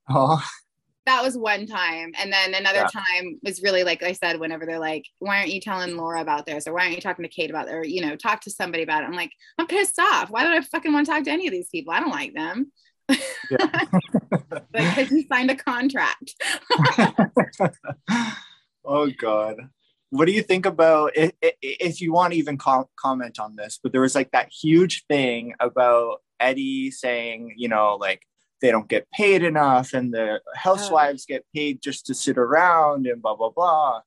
oh 0.09 0.43
that 1.05 1.23
was 1.23 1.37
one 1.37 1.65
time. 1.65 2.11
And 2.19 2.31
then 2.31 2.53
another 2.53 2.85
Yeah. 2.93 3.01
time 3.01 3.39
was 3.43 3.61
really 3.63 3.83
like 3.83 4.03
i 4.03 4.11
said 4.13 4.39
whenever 4.39 4.65
they're 4.65 4.79
like 4.79 5.05
why 5.19 5.37
aren't 5.39 5.53
you 5.53 5.59
telling 5.61 5.97
laura 5.97 6.21
about 6.21 6.45
this? 6.45 6.67
Or 6.67 6.73
why 6.73 6.81
aren't 6.83 6.95
you 6.95 7.01
talking 7.01 7.23
to 7.23 7.29
kate 7.29 7.49
about 7.49 7.67
it? 7.67 7.73
Or 7.73 7.83
you 7.83 8.01
know 8.01 8.15
talk 8.15 8.41
to 8.41 8.51
somebody 8.51 8.83
about 8.83 9.03
it. 9.03 9.07
I'm 9.07 9.13
like 9.15 9.31
i'm 9.57 9.67
pissed 9.67 9.99
off. 9.99 10.29
Why 10.29 10.43
did 10.43 10.53
i 10.53 10.61
fucking 10.61 10.93
want 10.93 11.05
to 11.07 11.11
talk 11.11 11.23
to 11.23 11.31
any 11.31 11.47
of 11.47 11.51
these 11.51 11.69
people? 11.69 11.93
I 11.93 11.99
don't 11.99 12.11
like 12.11 12.33
them. 12.33 12.71
Yeah. 13.09 13.17
Like 14.73 14.95
because 14.95 15.11
you 15.11 15.25
signed 15.29 15.51
a 15.51 15.55
contract. 15.55 16.33
Oh 18.85 19.09
god. 19.17 19.69
What 20.09 20.25
do 20.25 20.31
you 20.33 20.41
think 20.41 20.65
about 20.65 21.11
if, 21.15 21.31
if 21.41 22.01
you 22.01 22.11
want 22.11 22.33
to 22.33 22.39
even 22.39 22.57
com- 22.57 22.85
comment 22.99 23.39
on 23.39 23.55
this 23.55 23.79
but 23.81 23.91
there 23.91 24.01
was 24.01 24.15
like 24.15 24.31
that 24.31 24.49
huge 24.51 25.05
thing 25.07 25.53
about 25.59 26.17
eddie 26.39 26.89
saying 26.91 27.53
you 27.57 27.69
know 27.69 27.95
like 27.99 28.23
they 28.61 28.71
don't 28.71 28.87
get 28.87 29.09
paid 29.11 29.43
enough 29.43 29.93
and 29.93 30.13
the 30.13 30.39
housewives 30.55 31.25
get 31.25 31.45
paid 31.53 31.81
just 31.81 32.05
to 32.05 32.13
sit 32.13 32.37
around 32.37 33.07
and 33.07 33.21
blah 33.21 33.35
blah 33.35 33.49
blah 33.49 34.01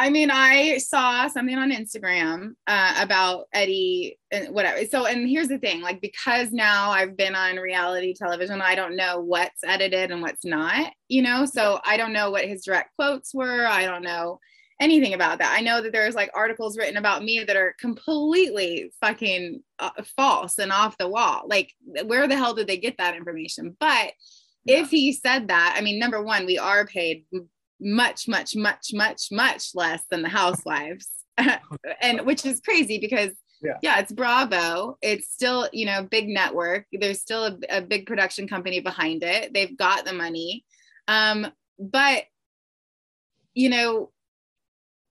I 0.00 0.10
mean, 0.10 0.30
I 0.30 0.78
saw 0.78 1.26
something 1.26 1.58
on 1.58 1.72
Instagram 1.72 2.52
uh, 2.68 2.94
about 3.00 3.46
Eddie 3.52 4.16
and 4.30 4.54
whatever. 4.54 4.86
So, 4.86 5.06
and 5.06 5.28
here's 5.28 5.48
the 5.48 5.58
thing 5.58 5.80
like, 5.80 6.00
because 6.00 6.52
now 6.52 6.92
I've 6.92 7.16
been 7.16 7.34
on 7.34 7.56
reality 7.56 8.14
television, 8.14 8.62
I 8.62 8.76
don't 8.76 8.94
know 8.94 9.18
what's 9.18 9.64
edited 9.64 10.12
and 10.12 10.22
what's 10.22 10.44
not, 10.44 10.92
you 11.08 11.22
know? 11.22 11.46
So, 11.46 11.80
I 11.84 11.96
don't 11.96 12.12
know 12.12 12.30
what 12.30 12.44
his 12.44 12.64
direct 12.64 12.94
quotes 12.94 13.34
were. 13.34 13.66
I 13.66 13.86
don't 13.86 14.04
know 14.04 14.38
anything 14.80 15.14
about 15.14 15.38
that. 15.38 15.54
I 15.56 15.60
know 15.60 15.82
that 15.82 15.92
there's 15.92 16.14
like 16.14 16.30
articles 16.34 16.78
written 16.78 16.96
about 16.96 17.24
me 17.24 17.42
that 17.44 17.56
are 17.56 17.74
completely 17.80 18.92
fucking 19.00 19.62
uh, 19.78 19.90
false 20.16 20.58
and 20.58 20.72
off 20.72 20.98
the 20.98 21.08
wall. 21.08 21.42
Like, 21.46 21.72
where 22.04 22.28
the 22.28 22.36
hell 22.36 22.54
did 22.54 22.66
they 22.66 22.76
get 22.76 22.98
that 22.98 23.16
information? 23.16 23.76
But 23.78 24.12
if 24.66 24.90
he 24.90 25.12
said 25.12 25.48
that, 25.48 25.74
I 25.76 25.80
mean, 25.80 25.98
number 25.98 26.22
one, 26.22 26.46
we 26.46 26.58
are 26.58 26.86
paid 26.86 27.24
much, 27.80 28.28
much, 28.28 28.54
much, 28.54 28.88
much, 28.92 29.28
much 29.32 29.70
less 29.74 30.02
than 30.10 30.22
the 30.22 30.28
housewives. 30.28 31.08
and 32.00 32.26
which 32.26 32.44
is 32.44 32.60
crazy 32.60 32.98
because 32.98 33.30
Yeah. 33.62 33.78
yeah, 33.82 33.98
it's 34.00 34.12
Bravo. 34.12 34.98
It's 35.02 35.32
still, 35.32 35.68
you 35.72 35.86
know, 35.86 36.02
big 36.02 36.28
network. 36.28 36.86
There's 36.92 37.20
still 37.20 37.44
a, 37.46 37.58
a 37.78 37.82
big 37.82 38.06
production 38.06 38.46
company 38.48 38.80
behind 38.80 39.22
it. 39.22 39.52
They've 39.54 39.76
got 39.76 40.04
the 40.04 40.12
money. 40.12 40.64
Um, 41.06 41.46
but 41.78 42.24
you 43.54 43.70
know, 43.70 44.10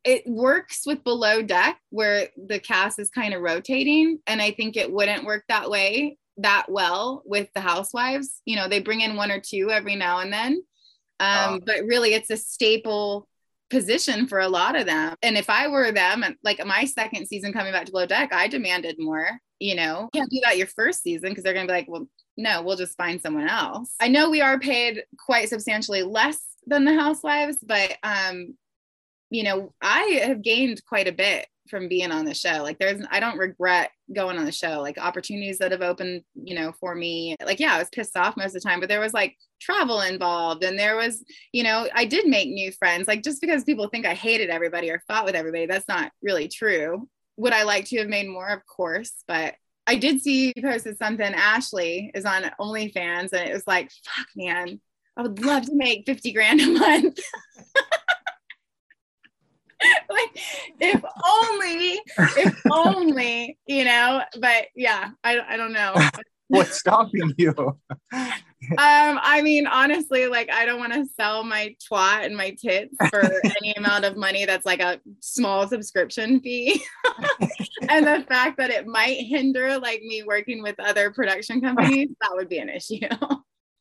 it 0.03 0.23
works 0.25 0.83
with 0.85 1.03
below 1.03 1.41
deck 1.41 1.79
where 1.89 2.29
the 2.37 2.59
cast 2.59 2.99
is 2.99 3.09
kind 3.09 3.33
of 3.33 3.41
rotating. 3.41 4.19
And 4.27 4.41
I 4.41 4.51
think 4.51 4.77
it 4.77 4.91
wouldn't 4.91 5.25
work 5.25 5.43
that 5.49 5.69
way 5.69 6.17
that 6.37 6.65
well 6.69 7.23
with 7.25 7.49
the 7.53 7.61
housewives. 7.61 8.41
You 8.45 8.55
know, 8.55 8.67
they 8.69 8.79
bring 8.79 9.01
in 9.01 9.15
one 9.15 9.31
or 9.31 9.39
two 9.39 9.69
every 9.71 9.95
now 9.95 10.19
and 10.19 10.31
then. 10.31 10.63
Um, 11.19 11.55
Oh. 11.55 11.59
but 11.65 11.83
really 11.85 12.13
it's 12.13 12.29
a 12.29 12.37
staple 12.37 13.27
position 13.69 14.27
for 14.27 14.39
a 14.39 14.47
lot 14.47 14.75
of 14.75 14.85
them. 14.85 15.15
And 15.21 15.35
if 15.37 15.49
I 15.49 15.67
were 15.67 15.91
them, 15.91 16.23
like 16.43 16.63
my 16.65 16.85
second 16.85 17.25
season 17.27 17.51
coming 17.51 17.73
back 17.73 17.85
to 17.87 17.91
Below 17.91 18.05
Deck, 18.05 18.31
I 18.31 18.47
demanded 18.47 18.95
more. 18.99 19.39
You 19.59 19.75
know, 19.75 20.09
you 20.13 20.19
can't 20.21 20.29
do 20.29 20.39
that 20.43 20.57
your 20.57 20.67
first 20.67 21.01
season 21.01 21.29
because 21.29 21.43
they're 21.43 21.53
gonna 21.55 21.65
be 21.67 21.73
like, 21.73 21.87
well, 21.89 22.07
no, 22.37 22.61
we'll 22.61 22.77
just 22.77 22.95
find 22.95 23.19
someone 23.19 23.49
else. 23.49 23.95
I 23.99 24.07
know 24.07 24.29
we 24.29 24.41
are 24.41 24.59
paid 24.59 25.03
quite 25.25 25.49
substantially 25.49 26.03
less 26.03 26.39
than 26.67 26.85
the 26.85 26.93
housewives, 26.93 27.57
but 27.65 27.97
um, 28.03 28.55
you 29.29 29.43
know, 29.43 29.73
I 29.81 30.21
have 30.25 30.41
gained 30.41 30.81
quite 30.85 31.07
a 31.07 31.11
bit 31.11 31.47
from 31.69 31.89
being 31.89 32.11
on 32.11 32.25
the 32.25 32.33
show. 32.33 32.63
Like 32.63 32.79
there's 32.79 33.03
I 33.11 33.19
don't 33.19 33.37
regret 33.37 33.91
going 34.13 34.37
on 34.37 34.45
the 34.45 34.51
show. 34.51 34.81
Like 34.81 34.97
opportunities 34.97 35.57
that 35.59 35.71
have 35.71 35.81
opened, 35.81 36.23
you 36.35 36.55
know, 36.55 36.71
for 36.79 36.95
me. 36.95 37.35
Like 37.45 37.59
yeah, 37.59 37.75
I 37.75 37.79
was 37.79 37.89
pissed 37.89 38.15
off 38.17 38.37
most 38.37 38.55
of 38.55 38.61
the 38.61 38.67
time, 38.67 38.79
but 38.79 38.89
there 38.89 38.99
was 38.99 39.13
like 39.13 39.35
travel 39.59 40.01
involved 40.01 40.63
and 40.63 40.77
there 40.77 40.95
was, 40.95 41.23
you 41.51 41.63
know, 41.63 41.87
I 41.93 42.05
did 42.05 42.27
make 42.27 42.49
new 42.49 42.71
friends. 42.71 43.07
Like 43.07 43.23
just 43.23 43.41
because 43.41 43.63
people 43.63 43.87
think 43.87 44.05
I 44.05 44.13
hated 44.13 44.49
everybody 44.49 44.89
or 44.89 45.03
fought 45.07 45.25
with 45.25 45.35
everybody, 45.35 45.65
that's 45.65 45.87
not 45.87 46.11
really 46.21 46.47
true. 46.47 47.07
Would 47.37 47.53
I 47.53 47.63
like 47.63 47.85
to 47.85 47.97
have 47.99 48.07
made 48.07 48.27
more? 48.27 48.47
Of 48.47 48.65
course, 48.65 49.13
but 49.27 49.55
I 49.85 49.95
did 49.95 50.21
see 50.21 50.51
you 50.55 50.61
posted 50.61 50.97
something. 50.97 51.33
Ashley 51.33 52.11
is 52.13 52.25
on 52.25 52.43
OnlyFans, 52.59 53.31
and 53.31 53.49
it 53.49 53.53
was 53.53 53.65
like, 53.65 53.89
fuck, 54.03 54.27
man, 54.35 54.81
I 55.15 55.21
would 55.21 55.43
love 55.43 55.65
to 55.67 55.75
make 55.75 56.05
50 56.05 56.33
grand 56.33 56.59
a 56.59 56.67
month. 56.67 57.19
like, 60.09 60.29
if 60.79 61.03
only, 61.25 61.99
if 62.17 62.61
only, 62.71 63.57
you 63.67 63.85
know, 63.85 64.21
but 64.39 64.67
yeah, 64.75 65.09
I, 65.23 65.39
I 65.39 65.57
don't 65.57 65.73
know. 65.73 65.95
what's 66.47 66.79
stopping 66.79 67.33
you 67.37 67.53
Um, 68.71 69.19
I 69.21 69.43
mean, 69.43 69.67
honestly, 69.67 70.25
like 70.25 70.51
I 70.51 70.65
don't 70.65 70.79
want 70.79 70.91
to 70.91 71.05
sell 71.15 71.43
my 71.43 71.75
twat 71.79 72.25
and 72.25 72.35
my 72.35 72.57
tits 72.59 72.95
for 73.09 73.21
any 73.61 73.73
amount 73.75 74.03
of 74.03 74.17
money 74.17 74.45
that's 74.45 74.65
like 74.65 74.81
a 74.81 74.99
small 75.19 75.67
subscription 75.67 76.41
fee. 76.41 76.83
and 77.87 78.05
the 78.05 78.25
fact 78.27 78.57
that 78.57 78.71
it 78.71 78.87
might 78.87 79.19
hinder 79.27 79.77
like 79.77 80.01
me 80.01 80.23
working 80.23 80.63
with 80.63 80.75
other 80.79 81.11
production 81.11 81.61
companies, 81.61 82.09
that 82.19 82.31
would 82.33 82.49
be 82.49 82.57
an 82.57 82.69
issue. 82.69 82.99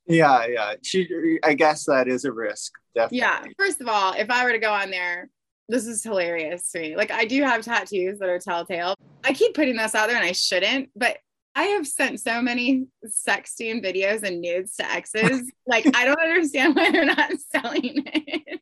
yeah 0.07 0.47
yeah 0.47 0.75
she 0.83 1.39
i 1.43 1.55
guess 1.55 1.85
that 1.87 2.07
is 2.07 2.25
a 2.25 2.31
risk 2.31 2.73
definitely 2.95 3.19
yeah. 3.19 3.43
First 3.59 3.81
of 3.81 3.89
all, 3.89 4.13
if 4.13 4.31
I 4.31 4.45
were 4.45 4.53
to 4.53 4.59
go 4.59 4.73
on 4.73 4.91
there, 4.91 5.31
this 5.69 5.87
is 5.87 6.03
hilarious 6.03 6.71
to 6.73 6.81
me. 6.81 6.97
Like 6.97 7.11
I 7.11 7.25
do 7.25 7.43
have 7.43 7.63
tattoos 7.63 8.19
that 8.19 8.29
are 8.29 8.39
telltale. 8.39 8.95
I 9.25 9.33
keep 9.33 9.55
putting 9.55 9.77
this 9.77 9.95
out 9.95 10.09
there 10.09 10.17
and 10.17 10.25
I 10.25 10.33
shouldn't, 10.33 10.91
but 10.95 11.19
I 11.55 11.65
have 11.65 11.87
sent 11.87 12.21
so 12.21 12.43
many 12.43 12.87
sexting 13.07 13.85
videos 13.85 14.23
and 14.23 14.41
nudes 14.41 14.77
to 14.77 14.91
exes. 14.91 15.51
like 15.67 15.87
I 15.97 16.05
don't 16.05 16.21
understand 16.21 16.77
why 16.77 16.91
they're 16.91 17.05
not 17.05 17.33
selling 17.55 18.05
it. 18.07 18.61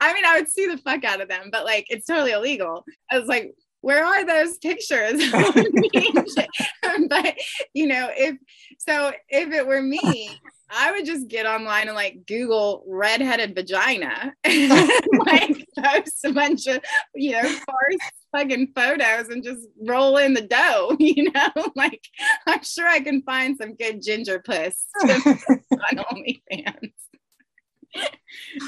I 0.00 0.12
mean, 0.12 0.24
I 0.24 0.36
would 0.38 0.50
sue 0.50 0.70
the 0.70 0.82
fuck 0.82 1.04
out 1.04 1.20
of 1.20 1.28
them, 1.28 1.48
but 1.50 1.64
like 1.64 1.86
it's 1.88 2.06
totally 2.06 2.32
illegal. 2.32 2.84
I 3.10 3.18
was 3.18 3.28
like, 3.28 3.54
where 3.80 4.04
are 4.04 4.24
those 4.24 4.58
pictures? 4.58 5.22
but 7.08 7.34
you 7.74 7.86
know, 7.86 8.10
if 8.16 8.36
so, 8.78 9.12
if 9.28 9.52
it 9.52 9.66
were 9.66 9.82
me, 9.82 10.30
I 10.70 10.92
would 10.92 11.04
just 11.04 11.28
get 11.28 11.46
online 11.46 11.88
and 11.88 11.96
like 11.96 12.26
Google 12.26 12.84
redheaded 12.86 13.54
vagina, 13.54 14.32
like 14.46 15.66
post 15.78 16.24
a 16.24 16.32
bunch 16.32 16.66
of 16.66 16.80
you 17.14 17.32
know 17.32 17.42
farce 17.42 18.10
fucking 18.32 18.72
photos 18.74 19.28
and 19.28 19.42
just 19.42 19.66
roll 19.86 20.16
in 20.18 20.34
the 20.34 20.42
dough. 20.42 20.96
You 20.98 21.30
know, 21.32 21.72
like 21.74 22.02
I'm 22.46 22.62
sure 22.62 22.86
I 22.86 23.00
can 23.00 23.22
find 23.22 23.56
some 23.60 23.74
good 23.74 24.02
ginger 24.02 24.40
puss 24.40 24.84
on 25.02 25.08
OnlyFans. 25.08 26.92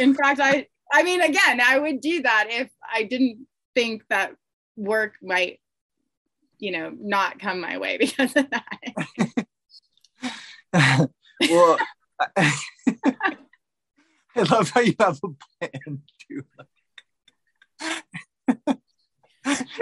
In 0.00 0.14
fact, 0.14 0.40
I 0.40 0.66
I 0.92 1.02
mean, 1.02 1.20
again, 1.22 1.60
I 1.60 1.78
would 1.78 2.00
do 2.00 2.22
that 2.22 2.48
if 2.50 2.68
I 2.92 3.04
didn't 3.04 3.46
think 3.74 4.02
that 4.10 4.32
work 4.76 5.14
might, 5.22 5.60
you 6.58 6.72
know, 6.72 6.92
not 6.98 7.38
come 7.38 7.60
my 7.60 7.78
way 7.78 7.96
because 8.00 8.34
of 8.36 8.46
that. 8.50 9.46
well, 11.50 11.78
I, 12.36 12.54
I 14.36 14.42
love 14.50 14.70
how 14.70 14.80
you 14.80 14.94
have 14.98 15.20
a 15.22 15.28
plan 15.68 16.02
too. 16.28 16.44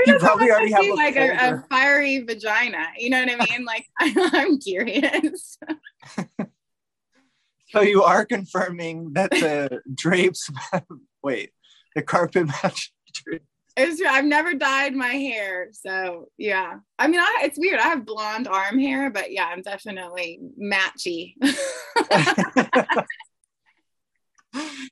you 0.06 0.18
probably 0.18 0.50
already 0.50 0.72
have 0.72 0.84
a 0.84 0.92
like 0.94 1.16
a, 1.16 1.30
a, 1.30 1.64
fiery 1.70 2.20
vagina. 2.20 2.86
You 2.96 3.10
know 3.10 3.20
what 3.24 3.30
I 3.30 3.46
mean? 3.50 3.64
Like 3.64 3.86
I'm 4.34 4.58
curious. 4.58 5.58
so 7.68 7.82
you 7.82 8.02
are 8.02 8.24
confirming 8.24 9.12
that 9.12 9.30
the 9.30 9.80
drapes 9.94 10.50
wait, 11.22 11.50
the 11.94 12.02
carpet 12.02 12.46
match 12.46 12.92
drapes 13.12 13.44
it's 13.82 13.98
true. 14.00 14.08
I've 14.08 14.24
never 14.24 14.54
dyed 14.54 14.94
my 14.94 15.08
hair, 15.08 15.68
so 15.72 16.26
yeah. 16.38 16.74
I 16.98 17.08
mean, 17.08 17.20
I, 17.20 17.42
it's 17.44 17.58
weird. 17.58 17.80
I 17.80 17.88
have 17.88 18.04
blonde 18.06 18.48
arm 18.48 18.78
hair, 18.78 19.10
but 19.10 19.32
yeah, 19.32 19.46
I'm 19.46 19.62
definitely 19.62 20.40
matchy. 20.60 21.34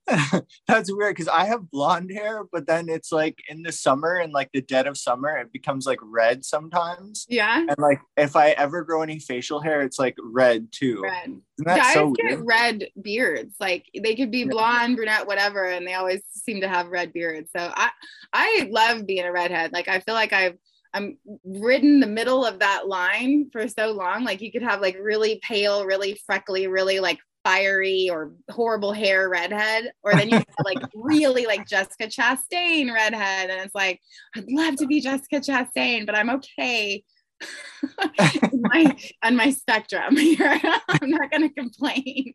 That's 0.66 0.92
weird 0.92 1.14
because 1.14 1.28
I 1.28 1.44
have 1.44 1.70
blonde 1.70 2.10
hair, 2.10 2.44
but 2.50 2.66
then 2.66 2.88
it's 2.88 3.12
like 3.12 3.38
in 3.48 3.62
the 3.62 3.72
summer 3.72 4.16
and 4.16 4.32
like 4.32 4.50
the 4.52 4.62
dead 4.62 4.86
of 4.86 4.96
summer, 4.96 5.36
it 5.36 5.52
becomes 5.52 5.86
like 5.86 5.98
red 6.02 6.44
sometimes. 6.44 7.26
Yeah. 7.28 7.58
And 7.58 7.78
like 7.78 8.00
if 8.16 8.36
I 8.36 8.50
ever 8.50 8.82
grow 8.82 9.02
any 9.02 9.18
facial 9.18 9.60
hair, 9.60 9.82
it's 9.82 9.98
like 9.98 10.16
red 10.22 10.68
too. 10.72 11.02
Red. 11.02 11.40
Guys 11.64 11.94
so 11.94 12.12
get 12.12 12.40
red 12.44 12.88
beards. 13.02 13.56
Like 13.60 13.86
they 14.02 14.14
could 14.14 14.30
be 14.30 14.44
blonde, 14.44 14.96
brunette, 14.96 15.26
whatever, 15.26 15.64
and 15.64 15.86
they 15.86 15.94
always 15.94 16.22
seem 16.30 16.60
to 16.60 16.68
have 16.68 16.88
red 16.88 17.12
beards. 17.12 17.50
So 17.56 17.70
I 17.74 17.90
I 18.32 18.68
love 18.70 19.06
being 19.06 19.24
a 19.24 19.32
redhead. 19.32 19.72
Like 19.72 19.88
I 19.88 20.00
feel 20.00 20.14
like 20.14 20.32
I've 20.32 20.56
I'm 20.94 21.18
ridden 21.44 22.00
the 22.00 22.06
middle 22.06 22.46
of 22.46 22.60
that 22.60 22.88
line 22.88 23.50
for 23.52 23.68
so 23.68 23.92
long. 23.92 24.24
Like 24.24 24.40
you 24.40 24.50
could 24.50 24.62
have 24.62 24.80
like 24.80 24.96
really 25.00 25.40
pale, 25.42 25.84
really 25.84 26.18
freckly, 26.26 26.66
really 26.66 27.00
like 27.00 27.18
fiery 27.44 28.08
or 28.10 28.32
horrible 28.50 28.92
hair 28.92 29.28
redhead, 29.28 29.92
or 30.02 30.14
then 30.14 30.28
you 30.28 30.36
have 30.36 30.46
like 30.64 30.78
really 30.94 31.46
like 31.46 31.66
Jessica 31.66 32.06
Chastain 32.06 32.92
redhead, 32.92 33.50
and 33.50 33.60
it's 33.60 33.74
like 33.74 34.00
I'd 34.36 34.50
love 34.50 34.76
to 34.76 34.86
be 34.86 35.00
Jessica 35.00 35.40
Chastain, 35.40 36.06
but 36.06 36.14
I'm 36.14 36.30
okay 36.30 37.04
my, 38.52 38.96
on 39.22 39.36
my 39.36 39.50
spectrum. 39.50 40.16
I'm 40.18 41.10
not 41.10 41.30
gonna 41.30 41.50
complain. 41.50 42.32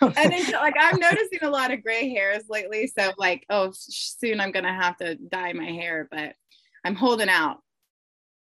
and 0.00 0.14
then 0.14 0.52
like 0.52 0.74
I'm 0.78 0.98
noticing 0.98 1.40
a 1.42 1.50
lot 1.50 1.72
of 1.72 1.82
gray 1.82 2.10
hairs 2.10 2.44
lately, 2.48 2.86
so 2.86 3.12
like 3.18 3.44
oh 3.50 3.70
soon 3.72 4.40
I'm 4.40 4.52
gonna 4.52 4.74
have 4.74 4.96
to 4.98 5.16
dye 5.16 5.52
my 5.52 5.70
hair, 5.70 6.08
but 6.10 6.34
I'm 6.84 6.94
holding 6.94 7.28
out. 7.28 7.58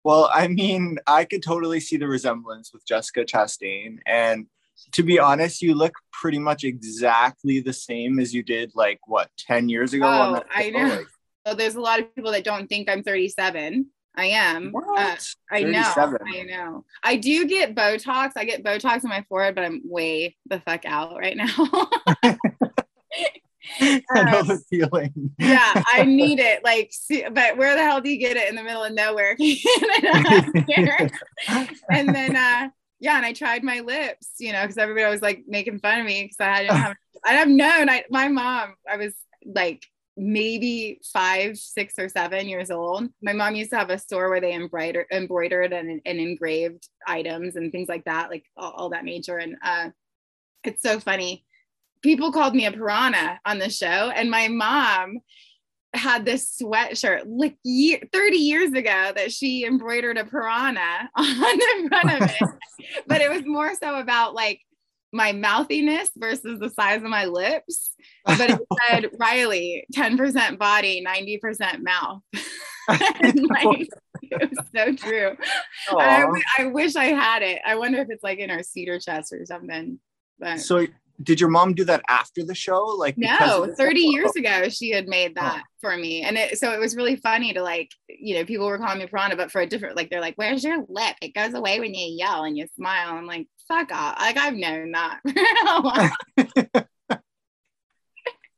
Well, 0.04 0.30
I 0.34 0.48
mean, 0.48 0.98
I 1.08 1.26
could 1.26 1.44
totally 1.44 1.80
see 1.80 1.98
the 1.98 2.08
resemblance 2.08 2.74
with 2.74 2.86
Jessica 2.86 3.24
Chastain. 3.24 4.00
And 4.06 4.48
to 4.92 5.04
be 5.04 5.20
honest, 5.20 5.62
you 5.62 5.76
look 5.76 5.94
pretty 6.12 6.40
much 6.40 6.64
exactly 6.64 7.60
the 7.60 7.74
same 7.74 8.20
as 8.20 8.34
you 8.34 8.44
did 8.44 8.72
like 8.76 9.00
what 9.08 9.30
10 9.38 9.70
years 9.70 9.94
ago. 9.94 10.06
Oh, 10.06 10.44
I 10.54 10.70
know. 10.70 11.04
So 11.48 11.54
there's 11.56 11.76
a 11.76 11.82
lot 11.82 12.00
of 12.00 12.14
people 12.16 12.32
that 12.32 12.44
don't 12.44 12.68
think 12.68 12.90
I'm 12.90 13.04
37. 13.04 13.88
I 14.16 14.26
am. 14.26 14.74
Uh, 14.76 15.16
I 15.50 15.64
know. 15.64 15.92
I 15.96 16.44
know. 16.44 16.86
I 17.02 17.16
do 17.16 17.48
get 17.48 17.74
Botox. 17.74 18.34
I 18.36 18.46
get 18.46 18.64
Botox 18.64 19.04
on 19.04 19.10
my 19.10 19.26
forehead, 19.28 19.56
but 19.56 19.64
I'm 19.64 19.82
way 19.86 20.36
the 20.48 20.60
fuck 20.60 20.86
out 20.86 21.18
right 21.18 21.36
now. 21.36 21.48
I 23.80 24.32
know 24.32 24.44
the 24.44 24.62
feeling. 24.70 25.32
yeah, 25.40 25.84
I 25.88 26.04
need 26.06 26.40
it. 26.40 26.64
Like, 26.64 26.90
see, 26.92 27.26
but 27.32 27.58
where 27.58 27.76
the 27.76 27.84
hell 27.84 28.02
do 28.02 28.10
you 28.10 28.18
get 28.18 28.38
it 28.38 28.50
in 28.50 28.56
the 28.56 28.64
middle 28.64 28.84
of 28.84 28.94
nowhere? 28.94 29.36
and 31.90 32.14
then, 32.14 32.36
uh, 32.36 32.70
yeah, 33.00 33.18
and 33.18 33.26
I 33.26 33.34
tried 33.34 33.64
my 33.64 33.80
lips, 33.80 34.34
you 34.40 34.54
know, 34.54 34.62
because 34.62 34.78
everybody 34.78 35.12
was 35.12 35.22
like 35.22 35.44
making 35.48 35.80
fun 35.80 36.00
of 36.00 36.06
me 36.06 36.24
because 36.24 36.38
I 36.40 36.64
didn't 36.64 36.78
have. 36.78 36.96
I've 37.26 37.48
known. 37.48 37.90
I 37.90 38.04
my 38.10 38.28
mom. 38.28 38.76
I 38.90 38.98
was 38.98 39.14
like 39.46 39.86
maybe 40.16 41.00
five, 41.12 41.58
six, 41.58 41.98
or 41.98 42.08
seven 42.08 42.48
years 42.48 42.70
old. 42.70 43.10
My 43.22 43.34
mom 43.34 43.56
used 43.56 43.72
to 43.72 43.78
have 43.78 43.90
a 43.90 43.98
store 43.98 44.30
where 44.30 44.42
they 44.42 44.54
embroidered, 44.54 45.08
embroidered 45.12 45.74
and, 45.74 46.02
and 46.06 46.20
engraved 46.20 46.88
items 47.08 47.56
and 47.56 47.72
things 47.72 47.90
like 47.90 48.06
that, 48.06 48.30
like 48.30 48.46
all, 48.56 48.72
all 48.72 48.90
that 48.90 49.06
major. 49.06 49.38
And 49.38 49.56
uh, 49.64 49.90
it's 50.64 50.84
so 50.84 51.00
funny 51.00 51.46
people 52.04 52.32
called 52.32 52.54
me 52.54 52.66
a 52.66 52.72
piranha 52.72 53.40
on 53.46 53.60
the 53.60 53.70
show, 53.70 53.88
and 53.88 54.30
my 54.30 54.48
mom 54.48 55.20
had 55.94 56.26
this 56.26 56.58
sweatshirt 56.62 57.24
like 57.28 57.56
year, 57.64 58.00
30 58.12 58.38
years 58.38 58.74
ago 58.74 59.12
that 59.16 59.32
she 59.32 59.66
embroidered 59.66 60.18
a 60.18 60.26
piranha 60.26 61.10
on 61.16 61.26
the 61.26 61.88
front 61.88 62.22
of 62.22 62.30
it. 62.30 62.50
but 63.08 63.22
it 63.22 63.30
was 63.30 63.44
more 63.46 63.74
so 63.76 64.00
about 64.00 64.34
like 64.34 64.60
my 65.12 65.32
mouthiness 65.32 66.10
versus 66.18 66.60
the 66.60 66.72
size 66.72 67.04
of 67.04 67.10
my 67.10 67.26
lips. 67.26 67.92
But 68.26 68.50
it 68.50 68.60
said 68.90 69.12
Rhylee, 69.20 69.84
10% 69.94 70.58
body, 70.58 71.06
90% 71.06 71.84
mouth. 71.84 72.22
like, 72.90 73.88
it 74.24 74.50
was 74.50 74.68
so 74.76 74.96
true. 74.96 75.38
I, 75.90 76.26
I, 76.58 76.66
wish 76.66 76.96
I 76.96 77.06
had 77.06 77.44
it. 77.44 77.62
I 77.64 77.76
wonder 77.76 78.00
if 78.00 78.10
it's 78.10 78.24
like 78.24 78.40
in 78.40 78.50
our 78.50 78.64
cedar 78.64 79.00
chest 79.00 79.32
or 79.32 79.46
something. 79.46 80.00
But 80.40 80.60
so 80.60 80.88
did 81.22 81.40
your 81.40 81.50
mom 81.50 81.74
do 81.74 81.84
that 81.86 82.04
after 82.08 82.44
the 82.44 82.56
show? 82.56 82.84
Like 82.86 83.18
no 83.18 83.74
30 83.78 84.00
years 84.00 84.36
ago 84.36 84.70
she 84.70 84.90
had 84.90 85.08
made 85.08 85.36
that 85.36 85.62
oh. 85.64 85.70
for 85.82 85.96
me. 85.96 86.22
And 86.24 86.38
it 86.38 86.58
so 86.58 86.72
it 86.72 86.80
was 86.80 86.96
really 86.96 87.16
funny 87.18 87.54
to 87.54 87.62
like 87.62 87.92
you 88.08 88.36
know 88.36 88.46
people 88.46 88.66
were 88.66 88.78
calling 88.78 89.00
me 89.00 89.08
piranha 89.08 89.36
but 89.36 89.52
for 89.52 89.62
a 89.62 89.68
different 89.68 89.96
like 89.96 90.10
they're 90.10 90.22
like 90.22 90.36
where's 90.36 90.64
your 90.64 90.84
lip? 90.90 91.16
It 91.22 91.34
goes 91.34 91.54
away 91.54 91.80
when 91.80 91.94
you 91.94 92.16
yell 92.18 92.44
and 92.44 92.58
you 92.58 92.68
smile. 92.76 93.14
I'm 93.14 93.28
like 93.28 93.48
fuck 93.68 93.92
off. 93.92 94.20
Like 94.20 94.38
i've 94.38 94.56
known 94.56 94.92
that 94.92 95.20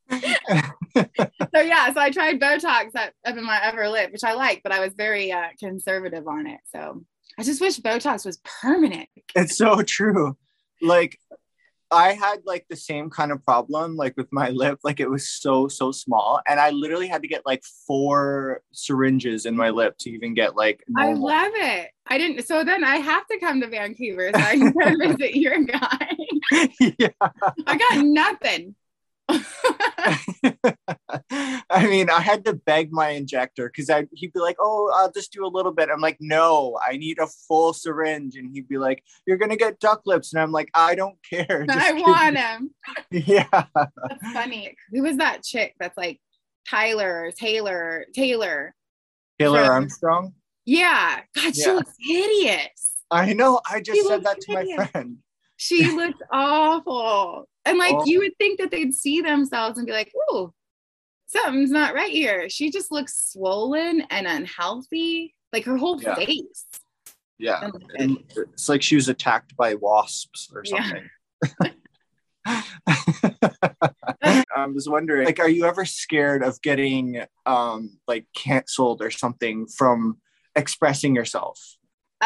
so 1.54 1.62
yeah 1.62 1.92
so 1.92 2.00
i 2.00 2.12
tried 2.12 2.40
botox 2.40 2.96
up, 2.96 3.12
up 3.26 3.38
in 3.38 3.44
my 3.44 3.60
upper 3.68 3.90
lip 3.90 4.12
which 4.12 4.24
i 4.24 4.34
like 4.34 4.62
but 4.64 4.72
i 4.72 4.80
was 4.80 4.94
very 4.96 5.32
uh, 5.32 5.48
conservative 5.60 6.28
on 6.28 6.48
it. 6.48 6.60
So 6.74 7.04
i 7.38 7.44
just 7.44 7.60
wish 7.62 7.80
botox 7.80 8.26
was 8.26 8.40
permanent. 8.62 9.10
It's 9.36 9.58
so 9.58 9.82
true. 9.82 10.38
Like 10.82 11.20
I 11.96 12.14
had 12.14 12.42
like 12.46 12.66
the 12.70 12.76
same 12.76 13.10
kind 13.10 13.32
of 13.32 13.44
problem, 13.44 13.96
like 13.96 14.16
with 14.18 14.32
my 14.32 14.50
lip, 14.52 14.80
like 14.84 15.00
it 15.00 15.10
was 15.10 15.30
so, 15.30 15.68
so 15.68 15.92
small. 15.92 16.42
And 16.48 16.60
I 16.60 16.70
literally 16.72 17.08
had 17.08 17.22
to 17.22 17.28
get 17.28 17.46
like 17.46 17.64
four 17.88 18.62
syringes 18.72 19.46
in 19.46 19.56
my 19.56 19.70
lip 19.70 19.96
to 20.00 20.10
even 20.12 20.34
get 20.34 20.56
like. 20.56 20.84
Normal. 20.88 21.30
I 21.30 21.44
love 21.44 21.52
it. 21.56 21.92
I 22.08 22.18
didn't. 22.18 22.46
So 22.46 22.64
then 22.64 22.84
I 22.84 22.98
have 22.98 23.26
to 23.28 23.40
come 23.40 23.62
to 23.62 23.68
Vancouver 23.68 24.32
so 24.34 24.42
I 24.42 24.58
can 24.82 25.00
visit 25.00 25.36
your 25.36 25.64
guy. 25.64 26.10
yeah. 26.80 27.08
I 27.66 27.78
got 27.78 28.06
nothing. 28.06 28.76
I 31.70 31.88
mean, 31.88 32.10
I 32.10 32.22
had 32.22 32.46
to 32.46 32.54
beg 32.54 32.92
my 32.92 33.10
injector 33.10 33.68
because 33.70 33.90
I 33.90 34.08
he'd 34.14 34.34
be 34.34 34.40
like, 34.40 34.58
"Oh, 34.60 34.92
I'll 34.96 35.12
just 35.12 35.32
do 35.32 35.46
a 35.46 35.48
little 35.48 35.72
bit." 35.72 35.90
I'm 35.90 36.02
like, 36.02 36.18
"No, 36.20 36.78
I 36.86 36.98
need 36.98 37.20
a 37.20 37.28
full 37.48 37.74
syringe," 37.74 38.36
and 38.36 38.50
he'd 38.54 38.68
be 38.68 38.78
like, 38.78 39.04
"You're 39.26 39.38
gonna 39.38 39.56
get 39.58 39.80
duck 39.80 40.02
lips," 40.06 40.34
and 40.34 40.42
I'm 40.42 40.52
like, 40.52 40.70
"I 40.74 40.96
don't 40.96 41.18
care." 41.28 41.66
I 41.70 41.94
want 41.94 42.38
him. 42.38 42.72
Yeah, 43.12 43.48
that's 43.52 44.34
funny. 44.34 44.76
Who 44.92 45.04
was 45.04 45.18
that 45.18 45.44
chick? 45.44 45.74
That's 45.80 45.98
like 45.98 46.20
Tyler 46.70 47.32
Taylor 47.38 48.06
Taylor. 48.14 48.76
Taylor 49.40 49.62
Armstrong. 49.62 50.34
Yeah, 50.66 51.22
God, 51.36 51.56
she 51.56 51.72
looks 51.72 51.94
hideous. 52.00 52.94
I 53.12 53.34
know. 53.34 53.62
I 53.70 53.82
just 53.82 54.00
she 54.00 54.08
said 54.08 54.24
that 54.24 54.42
to 54.42 54.58
hideous. 54.58 54.78
my 54.78 54.86
friend. 54.88 55.18
She 55.58 55.92
looks 55.96 56.20
awful. 56.32 57.48
And 57.66 57.78
like 57.78 57.96
oh. 57.96 58.06
you 58.06 58.20
would 58.20 58.38
think 58.38 58.60
that 58.60 58.72
they'd 58.72 58.94
see 58.94 59.22
themselves 59.22 59.78
and 59.78 59.88
be 59.88 59.94
like, 59.94 60.12
"Ooh, 60.32 60.54
something's 61.28 61.72
not 61.72 61.96
right 61.96 62.12
here." 62.12 62.50
She 62.50 62.72
just 62.72 62.92
looks 62.92 63.32
swollen 63.32 64.02
and 64.10 64.28
unhealthy, 64.28 65.34
like 65.52 65.66
her 65.66 65.78
whole 65.78 66.02
yeah. 66.02 66.16
face. 66.16 66.66
Yeah, 67.38 67.70
it's 67.96 68.70
like 68.70 68.82
she 68.82 68.96
was 68.96 69.10
attacked 69.10 69.58
by 69.58 69.76
wasps 69.76 70.50
or 70.54 70.64
something. 70.64 71.10
Yeah. 71.60 71.70
I 74.56 74.68
was 74.68 74.88
wondering, 74.88 75.26
like, 75.26 75.40
are 75.40 75.50
you 75.50 75.66
ever 75.66 75.86
scared 75.86 76.44
of 76.44 76.62
getting 76.62 77.24
um 77.46 77.98
like 78.08 78.28
canceled 78.36 79.02
or 79.02 79.12
something 79.12 79.68
from 79.68 80.18
expressing 80.56 81.16
yourself? 81.16 81.75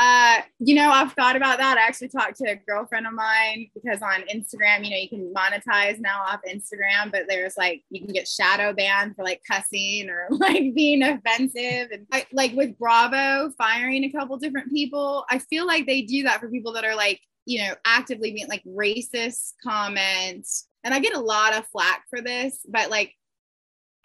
Uh, 0.01 0.37
you 0.59 0.75
know, 0.75 0.89
I've 0.89 1.11
thought 1.11 1.35
about 1.35 1.57
that. 1.57 1.77
I 1.77 1.81
actually 1.81 2.07
talked 2.07 2.37
to 2.37 2.49
a 2.49 2.55
girlfriend 2.55 3.05
of 3.05 3.11
mine 3.11 3.69
because 3.73 4.01
on 4.01 4.21
Instagram, 4.33 4.85
you 4.85 4.91
know, 4.91 4.95
you 4.95 5.09
can 5.09 5.33
monetize 5.33 5.99
now 5.99 6.21
off 6.25 6.39
Instagram, 6.49 7.11
but 7.11 7.23
there's 7.27 7.57
like 7.57 7.83
you 7.89 7.99
can 7.99 8.13
get 8.13 8.25
shadow 8.25 8.71
banned 8.71 9.17
for 9.17 9.25
like 9.25 9.41
cussing 9.45 10.09
or 10.09 10.27
like 10.31 10.73
being 10.73 11.03
offensive. 11.03 11.89
And 11.91 12.07
I, 12.13 12.25
like 12.31 12.53
with 12.53 12.79
Bravo 12.79 13.51
firing 13.57 14.05
a 14.05 14.11
couple 14.13 14.37
different 14.37 14.71
people, 14.71 15.25
I 15.29 15.39
feel 15.39 15.67
like 15.67 15.85
they 15.85 16.03
do 16.03 16.23
that 16.23 16.39
for 16.39 16.47
people 16.47 16.71
that 16.73 16.85
are 16.85 16.95
like, 16.95 17.19
you 17.45 17.59
know, 17.59 17.73
actively 17.83 18.31
being 18.31 18.47
like 18.47 18.63
racist 18.63 19.55
comments. 19.61 20.69
And 20.85 20.93
I 20.93 20.99
get 20.99 21.13
a 21.13 21.19
lot 21.19 21.53
of 21.53 21.67
flack 21.67 22.03
for 22.09 22.21
this, 22.21 22.65
but 22.69 22.89
like 22.89 23.15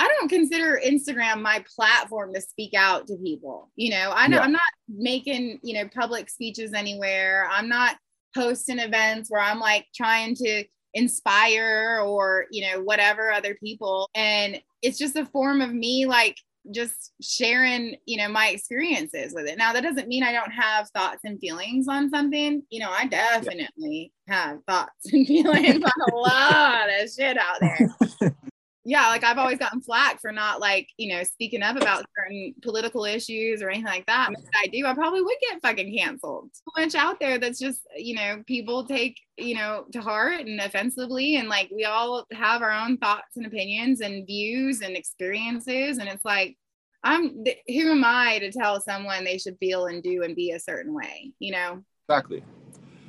I 0.05 0.09
don't 0.09 0.29
consider 0.29 0.79
Instagram 0.87 1.41
my 1.41 1.65
platform 1.75 2.35
to 2.35 2.41
speak 2.43 2.75
out 2.75 3.07
to 3.07 3.17
people. 3.17 3.71
You 3.75 3.91
know, 3.91 4.13
I 4.15 4.29
know 4.29 4.37
yeah. 4.37 4.43
I'm 4.43 4.53
not 4.53 4.61
making, 4.87 5.61
you 5.63 5.75
know, 5.75 5.89
public 5.89 6.29
speeches 6.29 6.75
anywhere. 6.75 7.49
I'm 7.51 7.71
not 7.71 7.97
hosting 8.37 8.81
events 8.81 9.31
where 9.31 9.41
I'm 9.41 9.61
like 9.61 9.87
trying 9.95 10.35
to 10.37 10.65
inspire 10.93 12.03
or, 12.05 12.45
you 12.51 12.67
know, 12.69 12.83
whatever 12.83 13.33
other 13.33 13.55
people. 13.55 14.11
And 14.15 14.61
it's 14.83 14.99
just 14.99 15.17
a 15.17 15.25
form 15.25 15.63
of 15.63 15.73
me 15.73 16.05
like 16.05 16.37
just 16.71 17.13
sharing, 17.23 17.97
you 18.05 18.19
know, 18.19 18.29
my 18.29 18.49
experiences 18.49 19.33
with 19.35 19.47
it. 19.47 19.57
Now 19.57 19.73
that 19.73 19.83
doesn't 19.83 20.09
mean 20.09 20.23
I 20.23 20.33
don't 20.33 20.53
have 20.53 20.91
thoughts 20.91 21.21
and 21.25 21.41
feelings 21.41 21.89
on 21.89 22.11
something. 22.11 22.63
You 22.69 22.81
know, 22.81 22.91
I 22.91 23.07
definitely 23.07 24.13
yeah. 24.29 24.49
have 24.49 24.59
thoughts 24.69 25.13
and 25.15 25.27
feelings 25.27 25.83
on 25.83 26.13
a 26.13 26.15
lot 26.15 26.89
of 27.01 27.11
shit 27.11 27.39
out 27.39 27.57
there. 27.61 28.35
yeah, 28.87 29.09
like 29.09 29.25
I've 29.25 29.39
always 29.39 29.59
gotten 29.59 29.81
flack 29.81 30.21
for 30.21 30.31
not 30.31 30.61
like, 30.61 30.89
you 30.99 31.09
know, 31.09 31.25
speaking 31.25 31.63
up 31.63 31.77
about 31.77 32.05
certain 32.19 32.55
political 32.63 33.07
issues 33.07 33.63
or 33.63 33.71
anything 33.71 33.87
like 33.87 34.05
that. 34.07 34.29
If 34.31 34.45
I 34.55 34.67
do, 34.67 34.85
I 34.85 34.93
probably 34.93 35.23
would 35.23 35.37
get 35.41 35.63
fucking 35.63 35.97
canceled. 35.97 36.51
So 36.53 36.83
much 36.83 36.95
out 36.95 37.19
there 37.19 37.39
that's 37.39 37.59
just, 37.59 37.81
you 37.97 38.15
know, 38.15 38.43
people 38.47 38.85
take, 38.85 39.19
you 39.39 39.55
know, 39.55 39.87
to 39.93 40.03
heart 40.03 40.41
and 40.41 40.61
offensively. 40.61 41.37
And 41.37 41.49
like 41.49 41.71
we 41.75 41.87
all 41.87 42.27
have 42.33 42.61
our 42.61 42.73
own 42.73 42.99
thoughts 42.99 43.37
and 43.37 43.47
opinions 43.47 44.03
and 44.03 44.27
views 44.27 44.83
and 44.83 44.97
experiences. 44.97 45.97
And 45.97 46.09
it's 46.09 46.25
like, 46.25 46.59
I'm 47.03 47.43
who 47.67 47.91
am 47.91 48.05
I 48.05 48.39
to 48.41 48.53
tell 48.53 48.81
someone 48.83 49.25
they 49.25 49.39
should 49.39 49.57
feel 49.59 49.87
and 49.87 50.03
do 50.03 50.25
and 50.25 50.37
be 50.37 50.51
a 50.51 50.61
certain 50.61 50.93
way, 50.93 51.33
you 51.39 51.53
know? 51.53 51.83
Exactly. 52.07 52.45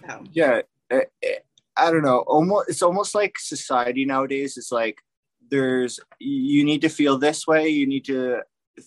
So. 0.08 0.24
Yeah. 0.32 0.62
It, 0.90 1.12
it, 1.22 1.46
I 1.76 1.92
don't 1.92 2.04
know. 2.04 2.20
Almost, 2.20 2.70
it's 2.70 2.82
almost 2.82 3.14
like 3.14 3.38
society 3.38 4.06
nowadays 4.06 4.56
is 4.56 4.72
like, 4.72 5.00
there's 5.56 6.00
you 6.20 6.64
need 6.64 6.82
to 6.82 6.90
feel 6.90 7.18
this 7.18 7.48
way 7.48 7.68
you 7.70 7.88
need 7.88 8.06
to 8.06 8.42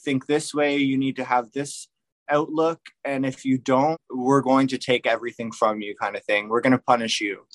think 0.04 0.26
this 0.26 0.52
way 0.52 0.76
you 0.76 0.98
need 0.98 1.16
to 1.16 1.24
have 1.24 1.50
this 1.52 1.88
outlook 2.28 2.80
and 3.04 3.24
if 3.24 3.44
you 3.44 3.56
don't 3.58 3.98
we're 4.10 4.42
going 4.42 4.66
to 4.68 4.78
take 4.78 5.06
everything 5.06 5.52
from 5.52 5.80
you 5.80 5.94
kind 5.94 6.16
of 6.16 6.24
thing. 6.24 6.48
We're 6.48 6.60
going 6.60 6.72
to 6.72 6.78
punish 6.78 7.20
you. 7.20 7.46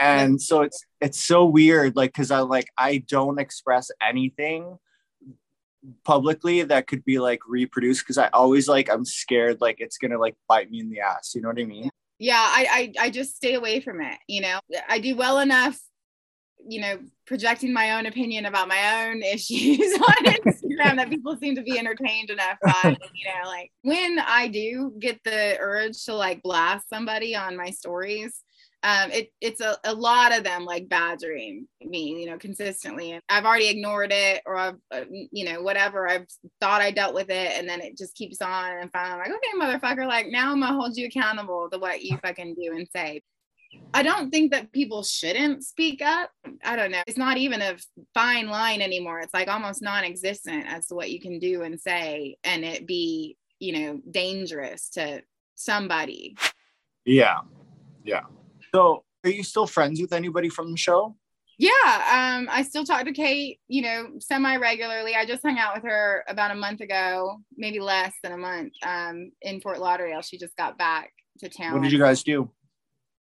And 0.00 0.40
so 0.40 0.62
it's 0.62 0.84
it's 1.00 1.24
so 1.24 1.44
weird 1.44 1.96
like 1.96 2.10
because 2.12 2.30
i 2.30 2.38
like 2.38 2.68
i 2.78 2.98
don't 2.98 3.40
express 3.40 3.90
anything 4.00 4.78
publicly 6.04 6.62
that 6.62 6.86
could 6.86 7.04
be 7.04 7.18
like 7.18 7.40
reproduced 7.48 8.04
because 8.04 8.16
i 8.16 8.28
always 8.28 8.68
like 8.68 8.88
i'm 8.88 9.04
scared 9.04 9.60
like 9.60 9.80
it's 9.80 9.98
gonna 9.98 10.16
like 10.16 10.36
bite 10.48 10.70
me 10.70 10.78
in 10.78 10.88
the 10.88 11.00
ass 11.00 11.32
you 11.34 11.40
know 11.40 11.48
what 11.48 11.58
i 11.58 11.64
mean? 11.64 11.90
Yeah 12.20 12.36
I, 12.38 12.92
I 13.00 13.06
i 13.06 13.10
just 13.10 13.34
stay 13.34 13.54
away 13.54 13.80
from 13.80 14.00
it 14.00 14.18
you 14.28 14.40
know? 14.40 14.60
I 14.88 15.00
do 15.00 15.16
well 15.16 15.40
enough 15.40 15.80
you 16.66 16.80
know, 16.80 16.98
projecting 17.26 17.72
my 17.72 17.96
own 17.96 18.06
opinion 18.06 18.46
about 18.46 18.68
my 18.68 19.06
own 19.06 19.22
issues 19.22 19.92
on 19.94 20.24
Instagram 20.24 20.96
that 20.96 21.10
people 21.10 21.36
seem 21.36 21.54
to 21.56 21.62
be 21.62 21.78
entertained 21.78 22.30
enough 22.30 22.58
by. 22.62 22.96
You 23.14 23.24
know, 23.26 23.48
like 23.48 23.72
when 23.82 24.18
I 24.18 24.48
do 24.48 24.92
get 24.98 25.22
the 25.24 25.56
urge 25.58 26.04
to 26.04 26.14
like 26.14 26.42
blast 26.42 26.88
somebody 26.88 27.34
on 27.34 27.56
my 27.56 27.70
stories, 27.70 28.42
um, 28.84 29.10
it, 29.10 29.32
it's 29.40 29.60
a, 29.60 29.76
a 29.84 29.92
lot 29.92 30.36
of 30.36 30.44
them 30.44 30.64
like 30.64 30.88
badgering 30.88 31.66
me, 31.84 32.20
you 32.20 32.26
know, 32.26 32.38
consistently. 32.38 33.12
And 33.12 33.22
I've 33.28 33.44
already 33.44 33.68
ignored 33.68 34.12
it 34.12 34.42
or 34.46 34.56
I've, 34.56 34.76
uh, 34.92 35.04
you 35.10 35.44
know, 35.44 35.62
whatever. 35.62 36.08
I've 36.08 36.26
thought 36.60 36.80
I 36.80 36.92
dealt 36.92 37.14
with 37.14 37.28
it 37.28 37.58
and 37.58 37.68
then 37.68 37.80
it 37.80 37.98
just 37.98 38.14
keeps 38.14 38.40
on. 38.40 38.78
And 38.78 38.92
finally, 38.92 39.20
I'm 39.24 39.32
like, 39.32 39.38
okay, 39.38 39.78
motherfucker, 39.78 40.06
like 40.06 40.28
now 40.28 40.52
I'm 40.52 40.60
gonna 40.60 40.78
hold 40.78 40.96
you 40.96 41.06
accountable 41.06 41.68
to 41.72 41.78
what 41.78 42.02
you 42.02 42.16
fucking 42.22 42.54
do 42.54 42.76
and 42.76 42.86
say. 42.94 43.22
I 43.94 44.02
don't 44.02 44.30
think 44.30 44.52
that 44.52 44.72
people 44.72 45.02
shouldn't 45.02 45.64
speak 45.64 46.02
up. 46.02 46.30
I 46.64 46.76
don't 46.76 46.90
know. 46.90 47.02
It's 47.06 47.18
not 47.18 47.36
even 47.36 47.62
a 47.62 47.76
fine 48.14 48.48
line 48.48 48.80
anymore. 48.80 49.20
It's 49.20 49.34
like 49.34 49.48
almost 49.48 49.82
non 49.82 50.04
existent 50.04 50.66
as 50.68 50.86
to 50.88 50.94
what 50.94 51.10
you 51.10 51.20
can 51.20 51.38
do 51.38 51.62
and 51.62 51.80
say 51.80 52.36
and 52.44 52.64
it 52.64 52.86
be, 52.86 53.36
you 53.58 53.72
know, 53.72 54.00
dangerous 54.10 54.90
to 54.90 55.22
somebody. 55.54 56.36
Yeah. 57.04 57.38
Yeah. 58.04 58.22
So 58.74 59.04
are 59.24 59.30
you 59.30 59.42
still 59.42 59.66
friends 59.66 60.00
with 60.00 60.12
anybody 60.12 60.48
from 60.48 60.70
the 60.70 60.76
show? 60.76 61.16
Yeah, 61.60 61.70
um, 62.38 62.48
I 62.52 62.62
still 62.62 62.84
talk 62.84 63.04
to 63.04 63.12
Kate, 63.12 63.58
you 63.66 63.82
know, 63.82 64.10
semi 64.20 64.56
regularly. 64.58 65.16
I 65.16 65.26
just 65.26 65.42
hung 65.42 65.58
out 65.58 65.74
with 65.74 65.82
her 65.82 66.24
about 66.28 66.52
a 66.52 66.54
month 66.54 66.80
ago, 66.80 67.40
maybe 67.56 67.80
less 67.80 68.14
than 68.22 68.30
a 68.30 68.36
month, 68.36 68.74
um, 68.86 69.32
in 69.42 69.60
Fort 69.60 69.80
Lauderdale. 69.80 70.22
She 70.22 70.38
just 70.38 70.56
got 70.56 70.78
back 70.78 71.12
to 71.40 71.48
town. 71.48 71.72
What 71.74 71.82
did 71.82 71.90
you 71.90 71.98
guys 71.98 72.22
do? 72.22 72.48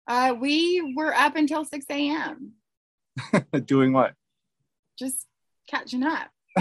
Uh, 0.08 0.36
we 0.40 0.94
were 0.96 1.14
up 1.14 1.36
until 1.36 1.66
6 1.66 1.86
a.m. 1.90 2.54
Doing 3.66 3.94
what? 3.94 4.14
Just 4.98 5.26
catching 5.68 6.04
up. 6.04 6.30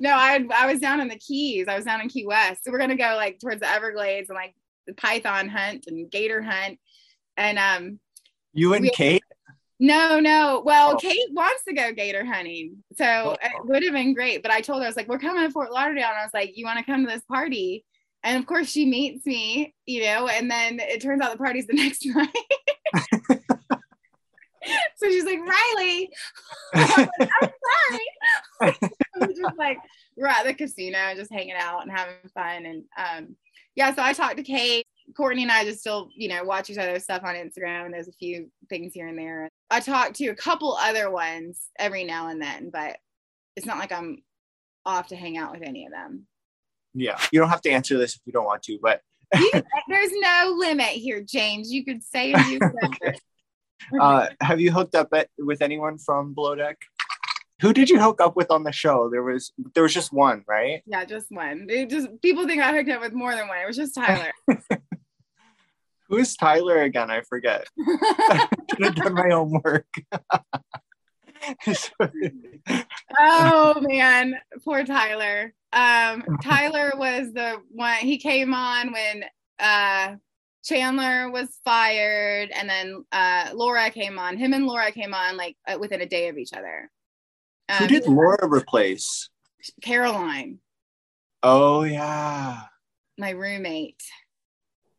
no, 0.00 0.10
I 0.10 0.44
I 0.54 0.66
was 0.66 0.80
down 0.80 1.00
in 1.00 1.08
the 1.08 1.18
Keys. 1.18 1.66
I 1.68 1.76
was 1.76 1.84
down 1.84 2.00
in 2.00 2.08
Key 2.08 2.26
West. 2.26 2.64
So 2.64 2.72
we're 2.72 2.78
gonna 2.78 2.96
go 2.96 3.14
like 3.16 3.38
towards 3.38 3.60
the 3.60 3.68
Everglades 3.68 4.30
and 4.30 4.36
like 4.36 4.54
the 4.86 4.94
python 4.94 5.48
hunt 5.48 5.84
and 5.86 6.10
gator 6.10 6.42
hunt. 6.42 6.78
And 7.36 7.58
um 7.58 8.00
you 8.52 8.74
and 8.74 8.82
we, 8.82 8.90
Kate? 8.90 9.22
No, 9.78 10.20
no. 10.20 10.62
Well, 10.64 10.92
oh. 10.92 10.96
Kate 10.96 11.28
wants 11.32 11.64
to 11.64 11.72
go 11.72 11.92
gator 11.92 12.24
hunting. 12.24 12.82
So 12.96 13.04
oh. 13.06 13.36
it 13.42 13.64
would 13.64 13.82
have 13.82 13.92
been 13.92 14.14
great. 14.14 14.42
But 14.42 14.50
I 14.50 14.60
told 14.60 14.80
her, 14.80 14.84
I 14.84 14.88
was 14.88 14.96
like, 14.96 15.08
we're 15.08 15.18
coming 15.18 15.42
to 15.42 15.50
Fort 15.50 15.72
Lauderdale. 15.72 16.08
And 16.08 16.18
I 16.18 16.22
was 16.22 16.34
like, 16.34 16.56
you 16.56 16.66
want 16.66 16.78
to 16.78 16.84
come 16.84 17.06
to 17.06 17.10
this 17.10 17.22
party? 17.22 17.84
And 18.22 18.38
of 18.38 18.46
course, 18.46 18.68
she 18.68 18.84
meets 18.84 19.24
me, 19.24 19.74
you 19.86 20.02
know, 20.02 20.28
and 20.28 20.50
then 20.50 20.78
it 20.80 21.00
turns 21.00 21.22
out 21.22 21.32
the 21.32 21.38
party's 21.38 21.66
the 21.66 21.72
next 21.76 22.04
night. 22.04 22.28
so 24.96 25.08
she's 25.08 25.24
like, 25.24 25.38
Rhylee, 25.38 26.08
I'm, 26.74 27.08
sorry. 28.60 28.76
just 29.34 29.56
like, 29.56 29.78
we're 30.16 30.26
at 30.26 30.44
the 30.44 30.54
casino, 30.54 31.14
just 31.14 31.32
hanging 31.32 31.54
out 31.54 31.82
and 31.82 31.90
having 31.90 32.14
fun. 32.34 32.66
And 32.66 32.84
um, 32.98 33.36
yeah, 33.74 33.94
so 33.94 34.02
I 34.02 34.12
talked 34.12 34.36
to 34.36 34.42
Kate. 34.42 34.86
Courtney 35.16 35.42
and 35.42 35.50
I 35.50 35.64
just 35.64 35.80
still, 35.80 36.08
you 36.14 36.28
know, 36.28 36.44
watch 36.44 36.70
each 36.70 36.78
other's 36.78 37.02
stuff 37.02 37.22
on 37.24 37.34
Instagram, 37.34 37.84
and 37.84 37.92
there's 37.92 38.06
a 38.06 38.12
few 38.12 38.48
things 38.68 38.94
here 38.94 39.08
and 39.08 39.18
there. 39.18 39.48
I 39.68 39.80
talk 39.80 40.12
to 40.14 40.28
a 40.28 40.36
couple 40.36 40.74
other 40.74 41.10
ones 41.10 41.66
every 41.80 42.04
now 42.04 42.28
and 42.28 42.40
then, 42.40 42.70
but 42.70 42.98
it's 43.56 43.66
not 43.66 43.78
like 43.78 43.90
I'm 43.90 44.22
off 44.86 45.08
to 45.08 45.16
hang 45.16 45.36
out 45.36 45.50
with 45.50 45.62
any 45.62 45.84
of 45.86 45.90
them 45.90 46.28
yeah. 46.94 47.18
You 47.32 47.40
don't 47.40 47.50
have 47.50 47.62
to 47.62 47.70
answer 47.70 47.96
this 47.98 48.16
if 48.16 48.20
you 48.24 48.32
don't 48.32 48.44
want 48.44 48.62
to 48.64 48.78
but 48.82 49.00
you, 49.34 49.50
there's 49.88 50.10
no 50.12 50.54
limit 50.58 50.88
here 50.88 51.20
james. 51.20 51.72
You 51.72 51.84
could 51.84 52.02
say 52.02 52.30
you 52.30 52.60
uh, 54.00 54.26
have 54.40 54.60
you 54.60 54.72
hooked 54.72 54.94
up 54.94 55.08
at, 55.14 55.28
with 55.38 55.62
anyone 55.62 55.98
from 55.98 56.34
below 56.34 56.56
deck? 56.56 56.78
Who 57.60 57.72
did 57.72 57.90
you 57.90 58.00
hook 58.00 58.20
up 58.20 58.36
with 58.36 58.50
on 58.50 58.64
the 58.64 58.72
show? 58.72 59.08
There 59.10 59.22
was 59.22 59.52
there 59.74 59.82
was 59.82 59.94
just 59.94 60.12
one 60.12 60.44
right? 60.48 60.82
Yeah 60.86 61.04
just 61.04 61.26
one. 61.30 61.66
It 61.68 61.90
just 61.90 62.08
people 62.22 62.46
think 62.46 62.62
i 62.62 62.72
hooked 62.72 62.90
up 62.90 63.02
with 63.02 63.12
more 63.12 63.34
than 63.34 63.46
one. 63.46 63.58
It 63.58 63.66
was 63.66 63.76
just 63.76 63.94
tyler. 63.94 64.32
Who 66.08 66.16
is 66.16 66.34
tyler 66.34 66.82
again? 66.82 67.08
I 67.10 67.20
forget. 67.20 67.68
I 67.78 68.48
should 68.74 68.84
have 68.84 68.94
done 68.96 69.14
my 69.14 69.28
homework 69.28 69.86
oh 73.18 73.80
man 73.80 74.34
poor 74.64 74.84
tyler 74.84 75.52
um, 75.72 76.24
Tyler 76.42 76.92
was 76.96 77.32
the 77.32 77.62
one 77.70 77.96
he 77.98 78.18
came 78.18 78.52
on 78.54 78.92
when 78.92 79.24
uh, 79.60 80.16
Chandler 80.64 81.30
was 81.30 81.48
fired, 81.64 82.50
and 82.50 82.68
then 82.68 83.04
uh, 83.12 83.50
Laura 83.54 83.90
came 83.90 84.18
on. 84.18 84.36
Him 84.36 84.52
and 84.52 84.66
Laura 84.66 84.90
came 84.90 85.14
on 85.14 85.36
like 85.36 85.56
uh, 85.68 85.78
within 85.78 86.00
a 86.00 86.06
day 86.06 86.28
of 86.28 86.38
each 86.38 86.52
other. 86.52 86.90
Um, 87.68 87.78
Who 87.78 87.86
did 87.86 88.06
Laura 88.06 88.48
replace? 88.48 89.28
Caroline. 89.82 90.58
Oh 91.42 91.84
yeah. 91.84 92.62
My 93.16 93.30
roommate. 93.30 94.02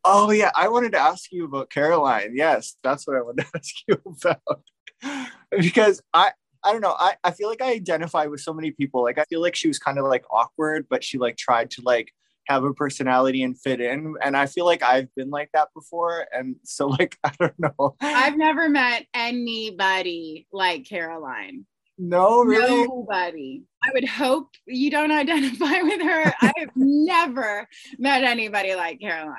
Oh 0.04 0.30
yeah, 0.30 0.50
I 0.56 0.68
wanted 0.68 0.92
to 0.92 0.98
ask 0.98 1.30
you 1.32 1.44
about 1.44 1.70
Caroline. 1.70 2.32
Yes, 2.34 2.76
that's 2.82 3.06
what 3.06 3.16
I 3.16 3.22
wanted 3.22 3.44
to 3.44 3.50
ask 3.54 3.74
you 3.86 4.00
about. 4.24 4.62
because 5.50 6.02
I 6.12 6.32
I 6.64 6.72
don't 6.72 6.80
know. 6.80 6.94
I, 6.96 7.16
I 7.24 7.32
feel 7.32 7.48
like 7.48 7.60
I 7.60 7.72
identify 7.72 8.26
with 8.26 8.40
so 8.40 8.54
many 8.54 8.70
people. 8.70 9.02
Like 9.02 9.18
I 9.18 9.24
feel 9.24 9.40
like 9.40 9.56
she 9.56 9.68
was 9.68 9.78
kind 9.78 9.98
of 9.98 10.04
like 10.04 10.24
awkward, 10.30 10.86
but 10.88 11.02
she 11.02 11.18
like 11.18 11.36
tried 11.36 11.70
to 11.72 11.82
like 11.82 12.12
have 12.46 12.64
a 12.64 12.72
personality 12.72 13.42
and 13.42 13.58
fit 13.58 13.80
in. 13.80 14.14
And 14.22 14.36
I 14.36 14.46
feel 14.46 14.64
like 14.64 14.82
I've 14.82 15.12
been 15.14 15.30
like 15.30 15.50
that 15.54 15.68
before. 15.74 16.26
And 16.32 16.56
so, 16.64 16.86
like, 16.98 17.18
I 17.24 17.32
don't 17.38 17.58
know. 17.58 17.96
I've 18.00 18.36
never 18.36 18.68
met 18.68 19.06
anybody 19.14 20.46
like 20.52 20.86
Caroline. 20.86 21.66
No, 21.98 22.42
really? 22.42 22.86
Nobody. 22.86 23.62
I 23.84 23.90
would 23.92 24.08
hope 24.08 24.48
you 24.66 24.90
don't 24.90 25.10
identify 25.12 25.82
with 25.82 26.02
her. 26.02 26.34
I 26.40 26.52
have 26.56 26.70
never 26.74 27.68
met 27.98 28.24
anybody 28.24 28.74
like 28.74 29.00
Caroline. 29.00 29.36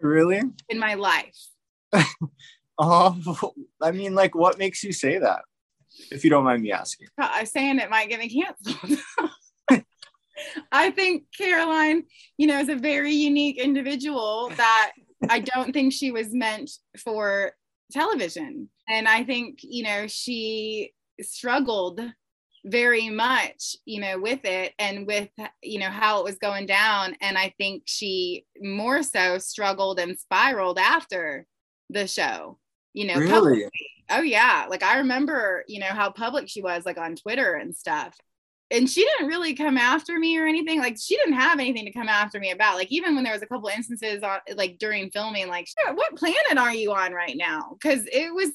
Really? 0.00 0.42
In 0.68 0.78
my 0.78 0.94
life. 0.94 1.36
Oh, 2.78 3.52
I 3.82 3.90
mean, 3.90 4.14
like, 4.14 4.34
what 4.34 4.58
makes 4.58 4.82
you 4.82 4.92
say 4.92 5.18
that? 5.18 5.42
If 6.10 6.24
you 6.24 6.30
don't 6.30 6.44
mind 6.44 6.62
me 6.62 6.72
asking. 6.72 7.08
Uh, 7.20 7.28
I'm 7.32 7.46
saying 7.46 7.78
it 7.78 7.90
might 7.90 8.08
get 8.08 8.20
me 8.20 8.28
canceled. 8.28 9.00
I 10.72 10.90
think 10.90 11.24
Caroline, 11.36 12.04
you 12.36 12.46
know, 12.46 12.60
is 12.60 12.68
a 12.68 12.76
very 12.76 13.12
unique 13.12 13.58
individual 13.58 14.52
that 14.56 14.92
I 15.28 15.40
don't 15.40 15.72
think 15.72 15.92
she 15.92 16.12
was 16.12 16.32
meant 16.32 16.70
for 16.98 17.52
television. 17.90 18.68
And 18.88 19.08
I 19.08 19.24
think, 19.24 19.58
you 19.62 19.82
know, 19.82 20.06
she 20.06 20.92
struggled 21.20 22.00
very 22.64 23.08
much 23.08 23.76
you 23.84 24.00
know 24.00 24.18
with 24.18 24.40
it 24.44 24.72
and 24.78 25.06
with 25.06 25.28
you 25.62 25.78
know 25.78 25.88
how 25.88 26.18
it 26.18 26.24
was 26.24 26.38
going 26.38 26.66
down 26.66 27.14
and 27.20 27.38
i 27.38 27.54
think 27.56 27.82
she 27.86 28.44
more 28.60 29.02
so 29.02 29.38
struggled 29.38 29.98
and 29.98 30.18
spiraled 30.18 30.78
after 30.78 31.46
the 31.90 32.06
show 32.06 32.58
you 32.98 33.06
know 33.06 33.14
really? 33.14 33.30
Publicly. 33.30 33.70
oh 34.10 34.22
yeah. 34.22 34.66
Like 34.68 34.82
i 34.82 34.98
remember 34.98 35.64
you 35.68 35.78
know 35.78 35.86
how 35.86 36.10
public 36.10 36.48
she 36.48 36.60
was 36.60 36.84
like 36.84 36.98
on 36.98 37.14
twitter 37.14 37.54
and 37.54 37.74
stuff. 37.74 38.16
And 38.70 38.90
she 38.90 39.02
didn't 39.02 39.28
really 39.28 39.54
come 39.54 39.78
after 39.78 40.18
me 40.18 40.36
or 40.36 40.46
anything. 40.46 40.78
Like 40.78 40.98
she 41.00 41.16
didn't 41.16 41.34
have 41.34 41.58
anything 41.58 41.86
to 41.86 41.92
come 41.92 42.08
after 42.08 42.38
me 42.38 42.50
about. 42.50 42.74
Like 42.74 42.92
even 42.92 43.14
when 43.14 43.24
there 43.24 43.32
was 43.32 43.40
a 43.40 43.46
couple 43.46 43.68
instances 43.68 44.22
on 44.22 44.40
like 44.56 44.78
during 44.78 45.10
filming 45.10 45.48
like 45.48 45.68
what 45.94 46.16
planet 46.16 46.58
are 46.58 46.74
you 46.74 46.92
on 46.92 47.12
right 47.12 47.36
now? 47.36 47.76
Because 47.80 48.02
it 48.12 48.34
was 48.34 48.50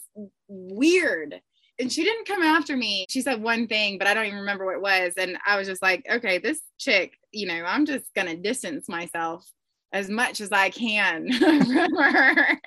weird. 0.47 1.39
And 1.79 1.91
she 1.91 2.03
didn't 2.03 2.27
come 2.27 2.43
after 2.43 2.77
me. 2.77 3.07
She 3.09 3.21
said 3.21 3.41
one 3.41 3.67
thing, 3.67 3.97
but 3.97 4.05
I 4.05 4.13
don't 4.13 4.25
even 4.25 4.39
remember 4.39 4.65
what 4.65 4.75
it 4.75 4.81
was. 4.81 5.13
And 5.17 5.37
I 5.47 5.57
was 5.57 5.67
just 5.67 5.81
like, 5.81 6.05
okay, 6.07 6.37
this 6.37 6.59
chick, 6.77 7.17
you 7.31 7.47
know, 7.47 7.63
I'm 7.65 7.87
just 7.87 8.05
to 8.13 8.35
distance 8.35 8.87
myself 8.87 9.49
as 9.91 10.09
much 10.09 10.41
as 10.41 10.51
I 10.51 10.69
can 10.69 11.31
from 11.39 11.95
her 11.95 12.59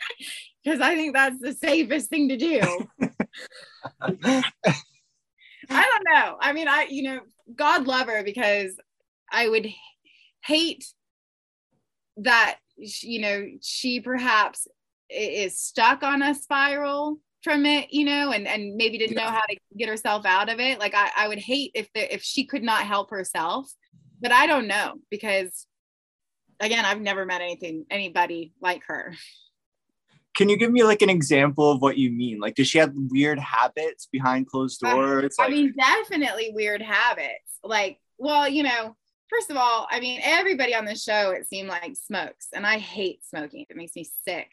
because 0.67 0.81
I 0.81 0.97
think 0.97 1.15
that's 1.15 1.39
the 1.39 1.53
safest 1.53 2.11
thing 2.11 2.29
to 2.29 2.37
do. 2.37 2.61
I 4.25 4.43
don't 5.71 6.05
know. 6.05 6.37
I 6.41 6.53
mean, 6.53 6.67
I, 6.67 6.89
you 6.91 7.05
know, 7.05 7.21
God 7.55 7.87
love 7.87 8.09
her 8.09 8.25
because 8.25 8.77
I 9.31 9.49
would 9.49 9.69
hate 10.45 10.85
that, 12.17 12.59
you 12.77 13.21
know, 13.21 13.47
she 13.63 14.01
perhaps 14.01 14.67
is 15.09 15.61
stuck 15.61 16.03
on 16.03 16.21
a 16.21 16.35
spiral 16.35 17.21
from 17.45 17.65
it, 17.65 17.93
you 17.93 18.05
know, 18.05 18.33
and 18.33 18.49
and 18.49 18.75
maybe 18.75 18.99
didn't 18.99 19.15
know 19.15 19.23
how 19.23 19.43
to 19.49 19.57
get 19.79 19.89
herself 19.89 20.27
out 20.27 20.49
of 20.49 20.59
it. 20.59 20.81
Like 20.81 20.97
I, 20.97 21.11
I 21.17 21.29
would 21.29 21.39
hate 21.39 21.71
if 21.75 21.93
the, 21.93 22.13
if 22.13 22.25
she 22.25 22.45
could 22.45 22.65
not 22.65 22.83
help 22.83 23.11
herself, 23.11 23.73
but 24.21 24.33
I 24.33 24.49
don't 24.49 24.67
know 24.67 24.95
because 25.11 25.69
again, 26.59 26.85
I've 26.85 27.01
never 27.01 27.25
met 27.25 27.41
anything 27.41 27.87
anybody 27.89 28.53
like 28.61 28.83
her. 28.89 29.15
Can 30.37 30.49
you 30.49 30.57
give 30.57 30.71
me 30.71 30.83
like 30.83 31.03
an 31.03 31.11
example 31.11 31.71
of 31.71 31.83
what 31.83 31.99
you 31.99 32.11
mean? 32.11 32.39
Like, 32.39 32.55
does 32.55 32.69
she 32.69 32.79
have 32.79 32.93
weird 32.95 33.39
habits 33.39 34.07
behind 34.07 34.47
closed 34.47 34.81
doors? 34.81 35.37
Uh, 35.39 35.45
I 35.45 35.49
mean, 35.49 35.75
definitely 35.77 36.51
weird 36.55 36.83
habits. 36.83 37.59
Like, 37.65 37.99
well, 38.19 38.49
you 38.49 38.63
know, 38.63 38.97
first 39.29 39.51
of 39.51 39.57
all, 39.57 39.87
I 39.91 40.01
mean, 40.01 40.21
everybody 40.23 40.75
on 40.75 40.85
the 40.85 40.95
show, 40.95 41.31
it 41.31 41.49
seemed 41.49 41.69
like 41.69 41.97
smokes, 41.97 42.49
and 42.53 42.67
I 42.67 42.79
hate 42.79 43.25
smoking. 43.25 43.67
It 43.69 43.77
makes 43.77 43.97
me 43.97 44.07
sick 44.27 44.51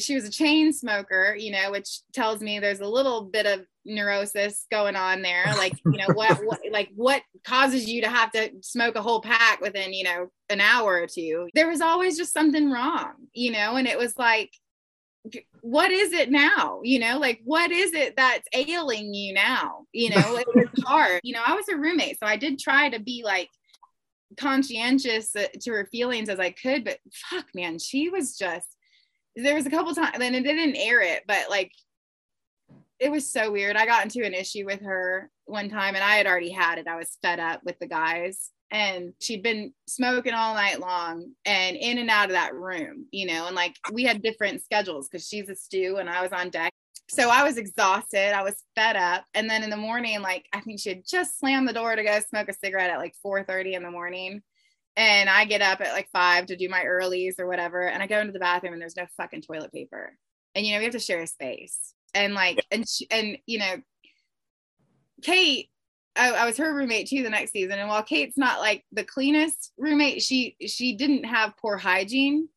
she 0.00 0.14
was 0.14 0.24
a 0.24 0.30
chain 0.30 0.72
smoker, 0.72 1.34
you 1.38 1.50
know, 1.50 1.70
which 1.70 2.00
tells 2.12 2.40
me 2.40 2.58
there's 2.58 2.80
a 2.80 2.86
little 2.86 3.22
bit 3.22 3.46
of 3.46 3.60
neurosis 3.84 4.66
going 4.70 4.96
on 4.96 5.22
there. 5.22 5.44
Like, 5.56 5.72
you 5.84 5.98
know, 5.98 6.12
what, 6.14 6.38
what, 6.44 6.60
like 6.70 6.90
what 6.94 7.22
causes 7.44 7.88
you 7.88 8.02
to 8.02 8.08
have 8.08 8.30
to 8.32 8.50
smoke 8.60 8.96
a 8.96 9.02
whole 9.02 9.20
pack 9.20 9.60
within, 9.60 9.92
you 9.92 10.04
know, 10.04 10.30
an 10.48 10.60
hour 10.60 11.02
or 11.02 11.06
two? 11.06 11.48
There 11.54 11.68
was 11.68 11.80
always 11.80 12.16
just 12.16 12.32
something 12.32 12.70
wrong, 12.70 13.14
you 13.32 13.52
know, 13.52 13.76
and 13.76 13.86
it 13.86 13.98
was 13.98 14.16
like, 14.16 14.50
what 15.60 15.90
is 15.90 16.12
it 16.12 16.30
now? 16.30 16.80
You 16.82 16.98
know, 16.98 17.18
like 17.18 17.40
what 17.44 17.70
is 17.70 17.92
it 17.92 18.16
that's 18.16 18.48
ailing 18.52 19.14
you 19.14 19.34
now? 19.34 19.86
You 19.92 20.10
know, 20.10 20.36
it 20.36 20.46
was 20.54 20.68
hard. 20.84 21.20
You 21.22 21.34
know, 21.34 21.42
I 21.46 21.54
was 21.54 21.68
a 21.68 21.76
roommate, 21.76 22.18
so 22.18 22.26
I 22.26 22.36
did 22.36 22.58
try 22.58 22.90
to 22.90 23.00
be 23.00 23.22
like 23.24 23.48
conscientious 24.36 25.34
uh, 25.34 25.46
to 25.60 25.72
her 25.72 25.88
feelings 25.90 26.28
as 26.28 26.38
I 26.38 26.50
could, 26.50 26.84
but 26.84 26.98
fuck, 27.12 27.46
man, 27.54 27.78
she 27.78 28.08
was 28.08 28.36
just 28.36 28.66
there 29.36 29.54
was 29.54 29.66
a 29.66 29.70
couple 29.70 29.94
times 29.94 30.16
and 30.20 30.34
it 30.34 30.42
didn't 30.42 30.76
air 30.76 31.00
it, 31.00 31.22
but 31.26 31.48
like 31.48 31.72
it 32.98 33.10
was 33.10 33.30
so 33.30 33.52
weird. 33.52 33.76
I 33.76 33.86
got 33.86 34.04
into 34.04 34.26
an 34.26 34.34
issue 34.34 34.64
with 34.64 34.80
her 34.82 35.30
one 35.44 35.68
time 35.68 35.94
and 35.94 36.02
I 36.02 36.16
had 36.16 36.26
already 36.26 36.50
had 36.50 36.78
it. 36.78 36.88
I 36.88 36.96
was 36.96 37.16
fed 37.22 37.38
up 37.38 37.60
with 37.64 37.78
the 37.78 37.86
guys 37.86 38.50
and 38.70 39.12
she'd 39.20 39.42
been 39.42 39.72
smoking 39.86 40.34
all 40.34 40.54
night 40.54 40.80
long 40.80 41.32
and 41.44 41.76
in 41.76 41.98
and 41.98 42.10
out 42.10 42.26
of 42.26 42.32
that 42.32 42.54
room, 42.54 43.06
you 43.10 43.26
know, 43.26 43.46
and 43.46 43.56
like 43.56 43.74
we 43.92 44.04
had 44.04 44.22
different 44.22 44.62
schedules 44.62 45.08
because 45.08 45.26
she's 45.26 45.48
a 45.48 45.56
stew 45.56 45.96
and 45.96 46.08
I 46.08 46.22
was 46.22 46.32
on 46.32 46.50
deck. 46.50 46.72
So 47.10 47.30
I 47.30 47.42
was 47.42 47.56
exhausted. 47.56 48.36
I 48.36 48.42
was 48.42 48.62
fed 48.74 48.96
up. 48.96 49.24
And 49.32 49.48
then 49.48 49.62
in 49.62 49.70
the 49.70 49.76
morning, 49.76 50.20
like 50.20 50.46
I 50.52 50.60
think 50.60 50.80
she 50.80 50.90
had 50.90 51.04
just 51.08 51.38
slammed 51.38 51.66
the 51.66 51.72
door 51.72 51.96
to 51.96 52.02
go 52.02 52.20
smoke 52.28 52.48
a 52.48 52.52
cigarette 52.52 52.90
at 52.90 52.98
like 52.98 53.14
4 53.22 53.44
30 53.44 53.74
in 53.74 53.82
the 53.82 53.90
morning 53.90 54.42
and 54.98 55.30
I 55.30 55.44
get 55.44 55.62
up 55.62 55.80
at 55.80 55.92
like 55.92 56.10
five 56.12 56.46
to 56.46 56.56
do 56.56 56.68
my 56.68 56.82
earlies 56.82 57.38
or 57.38 57.46
whatever, 57.46 57.88
and 57.88 58.02
I 58.02 58.08
go 58.08 58.18
into 58.18 58.32
the 58.32 58.40
bathroom 58.40 58.72
and 58.72 58.82
there's 58.82 58.96
no 58.96 59.06
fucking 59.16 59.42
toilet 59.42 59.72
paper, 59.72 60.18
and 60.56 60.66
you 60.66 60.72
know 60.72 60.78
we 60.78 60.84
have 60.84 60.92
to 60.92 60.98
share 60.98 61.22
a 61.22 61.26
space, 61.26 61.94
and 62.14 62.34
like 62.34 62.66
and 62.72 62.86
she, 62.86 63.06
and 63.10 63.38
you 63.46 63.60
know, 63.60 63.76
Kate, 65.22 65.70
I, 66.18 66.30
I, 66.30 66.46
was 66.46 66.56
her 66.56 66.74
roommate 66.74 67.08
too 67.08 67.22
the 67.22 67.30
next 67.30 67.52
season, 67.52 67.78
and 67.78 67.88
while 67.88 68.02
Kate's 68.02 68.36
not 68.36 68.60
like 68.60 68.84
the 68.92 69.04
cleanest 69.04 69.72
roommate, 69.78 70.22
she 70.22 70.56
she 70.66 70.94
didn't 70.96 71.24
have 71.24 71.56
poor 71.56 71.76
hygiene. 71.76 72.48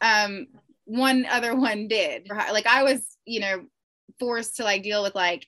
Um, 0.00 0.48
one 0.84 1.26
other 1.26 1.54
one 1.54 1.88
did. 1.88 2.28
Like 2.28 2.66
I 2.66 2.82
was, 2.82 3.16
you 3.24 3.40
know, 3.40 3.64
forced 4.18 4.56
to 4.56 4.64
like 4.64 4.82
deal 4.82 5.02
with 5.02 5.14
like 5.14 5.46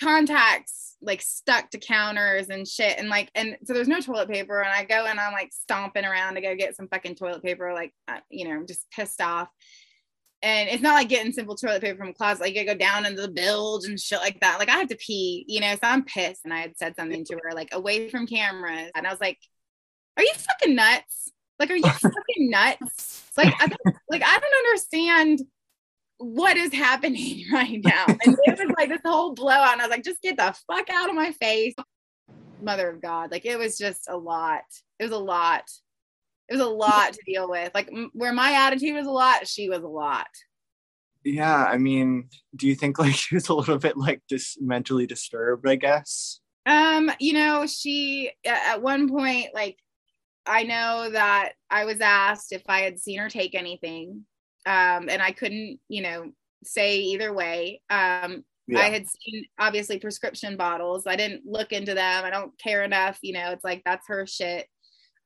contacts 0.00 0.96
like 1.02 1.20
stuck 1.20 1.70
to 1.70 1.78
counters 1.78 2.48
and 2.48 2.66
shit 2.66 2.98
and 2.98 3.08
like 3.08 3.30
and 3.34 3.56
so 3.64 3.72
there's 3.72 3.88
no 3.88 4.00
toilet 4.00 4.28
paper 4.28 4.60
and 4.60 4.72
i 4.72 4.84
go 4.84 5.06
and 5.06 5.20
i'm 5.20 5.32
like 5.32 5.52
stomping 5.52 6.04
around 6.04 6.34
to 6.34 6.40
go 6.40 6.56
get 6.56 6.76
some 6.76 6.88
fucking 6.88 7.14
toilet 7.14 7.42
paper 7.42 7.72
like 7.72 7.92
uh, 8.08 8.18
you 8.30 8.48
know 8.48 8.64
just 8.66 8.90
pissed 8.90 9.20
off 9.20 9.48
and 10.42 10.68
it's 10.68 10.82
not 10.82 10.94
like 10.94 11.08
getting 11.08 11.32
simple 11.32 11.54
toilet 11.54 11.82
paper 11.82 11.98
from 11.98 12.08
a 12.08 12.14
closet 12.14 12.42
like 12.42 12.54
you 12.54 12.64
go 12.64 12.74
down 12.74 13.06
into 13.06 13.22
the 13.22 13.28
bilge 13.28 13.86
and 13.86 14.00
shit 14.00 14.18
like 14.20 14.40
that 14.40 14.58
like 14.58 14.68
i 14.68 14.76
have 14.76 14.88
to 14.88 14.96
pee 14.96 15.44
you 15.48 15.60
know 15.60 15.72
so 15.72 15.80
i'm 15.84 16.04
pissed 16.04 16.44
and 16.44 16.52
i 16.52 16.58
had 16.58 16.76
said 16.76 16.94
something 16.96 17.24
to 17.24 17.38
her 17.42 17.54
like 17.54 17.68
away 17.72 18.08
from 18.08 18.26
cameras 18.26 18.90
and 18.94 19.06
i 19.06 19.10
was 19.10 19.20
like 19.20 19.38
are 20.16 20.22
you 20.22 20.32
fucking 20.34 20.74
nuts 20.74 21.32
like 21.58 21.70
are 21.70 21.76
you 21.76 21.82
fucking 21.90 22.50
nuts 22.50 23.30
like 23.36 23.54
I 23.58 23.70
like 24.10 24.22
i 24.24 24.38
don't 24.38 24.66
understand 24.66 25.42
what 26.22 26.56
is 26.56 26.72
happening 26.72 27.44
right 27.52 27.80
now? 27.82 28.06
And 28.06 28.36
it 28.44 28.58
was 28.58 28.74
like 28.78 28.88
this 28.88 29.00
whole 29.04 29.34
blowout. 29.34 29.72
And 29.72 29.82
I 29.82 29.86
was 29.86 29.90
like, 29.90 30.04
just 30.04 30.22
get 30.22 30.36
the 30.36 30.54
fuck 30.66 30.88
out 30.90 31.08
of 31.08 31.16
my 31.16 31.32
face. 31.32 31.74
Mother 32.60 32.88
of 32.90 33.02
God. 33.02 33.30
Like 33.30 33.44
it 33.44 33.58
was 33.58 33.76
just 33.76 34.08
a 34.08 34.16
lot. 34.16 34.62
It 34.98 35.04
was 35.04 35.12
a 35.12 35.18
lot. 35.18 35.64
It 36.52 36.58
was 36.58 36.66
a 36.66 36.70
lot 36.70 37.14
to 37.14 37.20
deal 37.24 37.48
with. 37.48 37.70
Like 37.74 37.88
m- 37.88 38.10
where 38.12 38.32
my 38.32 38.52
attitude 38.52 38.94
was 38.94 39.06
a 39.06 39.10
lot, 39.10 39.48
she 39.48 39.70
was 39.70 39.82
a 39.82 39.88
lot. 39.88 40.28
Yeah. 41.24 41.64
I 41.64 41.78
mean, 41.78 42.28
do 42.54 42.66
you 42.66 42.74
think 42.74 42.98
like 42.98 43.14
she 43.14 43.34
was 43.34 43.48
a 43.48 43.54
little 43.54 43.78
bit 43.78 43.96
like 43.96 44.20
just 44.28 44.60
mentally 44.60 45.06
disturbed, 45.06 45.66
I 45.66 45.76
guess? 45.76 46.40
Um, 46.66 47.10
you 47.18 47.32
know, 47.32 47.66
she 47.66 48.32
at 48.44 48.82
one 48.82 49.08
point, 49.08 49.48
like, 49.54 49.78
I 50.44 50.64
know 50.64 51.08
that 51.10 51.52
I 51.70 51.84
was 51.84 52.00
asked 52.00 52.52
if 52.52 52.62
I 52.68 52.80
had 52.80 52.98
seen 52.98 53.18
her 53.18 53.30
take 53.30 53.54
anything 53.54 54.26
um, 54.66 55.08
and 55.08 55.22
I 55.22 55.32
couldn't, 55.32 55.78
you 55.88 56.02
know, 56.02 56.32
say 56.64 56.98
either 56.98 57.32
way. 57.32 57.80
Um, 57.88 58.44
yeah. 58.66 58.80
I 58.80 58.90
had 58.90 59.06
seen 59.08 59.46
obviously 59.58 59.98
prescription 59.98 60.56
bottles. 60.56 61.06
I 61.06 61.16
didn't 61.16 61.42
look 61.46 61.72
into 61.72 61.94
them. 61.94 62.24
I 62.24 62.30
don't 62.30 62.56
care 62.58 62.82
enough. 62.82 63.18
You 63.22 63.34
know, 63.34 63.50
it's 63.50 63.64
like 63.64 63.82
that's 63.84 64.06
her 64.08 64.26
shit. 64.26 64.66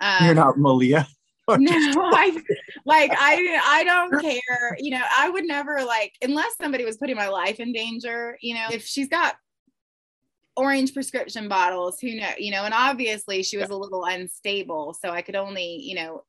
Um, 0.00 0.24
You're 0.24 0.34
not 0.34 0.58
Malia. 0.58 1.06
no, 1.58 1.72
I 2.14 2.42
like 2.84 3.12
I 3.16 3.60
I 3.64 3.84
don't 3.84 4.20
care. 4.20 4.76
You 4.78 4.92
know, 4.92 5.04
I 5.16 5.30
would 5.30 5.44
never 5.44 5.84
like 5.84 6.14
unless 6.22 6.56
somebody 6.60 6.84
was 6.84 6.96
putting 6.96 7.16
my 7.16 7.28
life 7.28 7.60
in 7.60 7.72
danger. 7.72 8.36
You 8.40 8.54
know, 8.54 8.66
if 8.72 8.84
she's 8.84 9.08
got 9.08 9.36
orange 10.56 10.94
prescription 10.94 11.48
bottles, 11.48 12.00
who 12.00 12.16
know? 12.16 12.30
You 12.38 12.52
know, 12.52 12.64
and 12.64 12.74
obviously 12.74 13.42
she 13.42 13.58
was 13.58 13.70
a 13.70 13.76
little 13.76 14.04
unstable, 14.04 14.96
so 15.00 15.10
I 15.10 15.22
could 15.22 15.36
only 15.36 15.76
you 15.82 15.94
know 15.94 16.24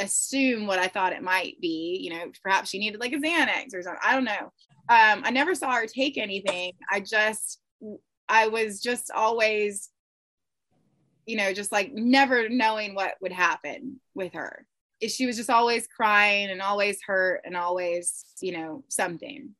assume 0.00 0.66
what 0.66 0.78
I 0.78 0.88
thought 0.88 1.12
it 1.12 1.22
might 1.22 1.60
be. 1.60 1.98
You 2.00 2.10
know, 2.10 2.32
perhaps 2.42 2.70
she 2.70 2.78
needed 2.78 3.00
like 3.00 3.12
a 3.12 3.16
Xanax 3.16 3.74
or 3.74 3.82
something. 3.82 4.00
I 4.02 4.14
don't 4.14 4.24
know. 4.24 4.52
Um, 4.88 5.22
I 5.24 5.30
never 5.30 5.54
saw 5.54 5.72
her 5.72 5.86
take 5.86 6.18
anything. 6.18 6.72
I 6.90 7.00
just, 7.00 7.60
I 8.28 8.48
was 8.48 8.80
just 8.80 9.10
always, 9.14 9.90
you 11.30 11.36
know, 11.36 11.52
just 11.52 11.70
like 11.70 11.92
never 11.94 12.48
knowing 12.48 12.94
what 12.94 13.14
would 13.20 13.32
happen 13.32 14.00
with 14.14 14.32
her. 14.32 14.66
She 15.06 15.26
was 15.26 15.36
just 15.36 15.48
always 15.48 15.86
crying 15.86 16.50
and 16.50 16.60
always 16.60 16.98
hurt 17.06 17.42
and 17.44 17.56
always, 17.56 18.24
you 18.42 18.52
know, 18.52 18.84
something. 18.88 19.54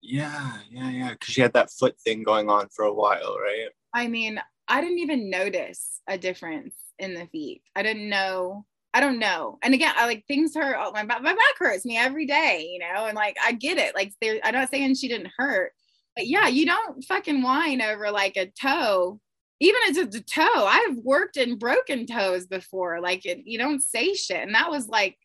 Yeah, 0.00 0.58
yeah, 0.70 0.90
yeah. 0.90 1.10
Because 1.10 1.34
she 1.34 1.42
had 1.42 1.52
that 1.52 1.70
foot 1.70 2.00
thing 2.00 2.22
going 2.22 2.48
on 2.48 2.68
for 2.74 2.86
a 2.86 2.92
while, 2.92 3.36
right? 3.38 3.68
I 3.92 4.08
mean, 4.08 4.40
I 4.66 4.80
didn't 4.80 4.98
even 4.98 5.30
notice 5.30 6.00
a 6.08 6.16
difference 6.16 6.74
in 6.98 7.14
the 7.14 7.26
feet. 7.26 7.62
I 7.76 7.82
didn't 7.82 8.08
know. 8.08 8.64
I 8.94 9.00
don't 9.00 9.18
know. 9.18 9.58
And 9.62 9.74
again, 9.74 9.92
I 9.96 10.06
like 10.06 10.24
things 10.26 10.54
hurt. 10.54 10.76
Oh, 10.78 10.90
my, 10.92 11.02
my 11.02 11.18
back 11.20 11.58
hurts 11.58 11.84
me 11.84 11.98
every 11.98 12.26
day, 12.26 12.68
you 12.72 12.78
know, 12.78 13.06
and 13.06 13.14
like 13.14 13.36
I 13.44 13.52
get 13.52 13.76
it. 13.76 13.94
Like 13.94 14.12
there, 14.22 14.40
I'm 14.42 14.54
not 14.54 14.70
saying 14.70 14.94
she 14.94 15.08
didn't 15.08 15.32
hurt, 15.36 15.72
but 16.16 16.26
yeah, 16.26 16.48
you 16.48 16.64
don't 16.64 17.04
fucking 17.04 17.42
whine 17.42 17.82
over 17.82 18.10
like 18.10 18.36
a 18.36 18.46
toe. 18.46 19.20
Even 19.60 19.80
as 19.88 19.96
a 19.96 20.20
toe, 20.20 20.42
I've 20.66 20.96
worked 20.98 21.36
in 21.36 21.58
broken 21.58 22.06
toes 22.06 22.46
before. 22.46 23.00
Like 23.00 23.24
it, 23.24 23.42
you 23.44 23.58
don't 23.58 23.82
say 23.82 24.14
shit. 24.14 24.42
And 24.42 24.54
that 24.54 24.70
was 24.70 24.88
like 24.88 25.16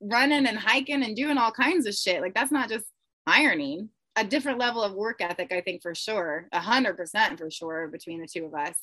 running 0.00 0.46
and 0.46 0.58
hiking 0.58 1.02
and 1.02 1.16
doing 1.16 1.38
all 1.38 1.52
kinds 1.52 1.86
of 1.86 1.94
shit. 1.94 2.20
Like 2.20 2.34
that's 2.34 2.52
not 2.52 2.68
just 2.68 2.86
ironing. 3.26 3.90
A 4.16 4.24
different 4.24 4.58
level 4.58 4.82
of 4.82 4.94
work 4.94 5.20
ethic, 5.20 5.52
I 5.52 5.60
think 5.60 5.80
for 5.80 5.94
sure. 5.94 6.48
A 6.52 6.58
hundred 6.58 6.96
percent 6.96 7.38
for 7.38 7.50
sure 7.50 7.86
between 7.86 8.20
the 8.20 8.26
two 8.26 8.46
of 8.46 8.54
us. 8.54 8.76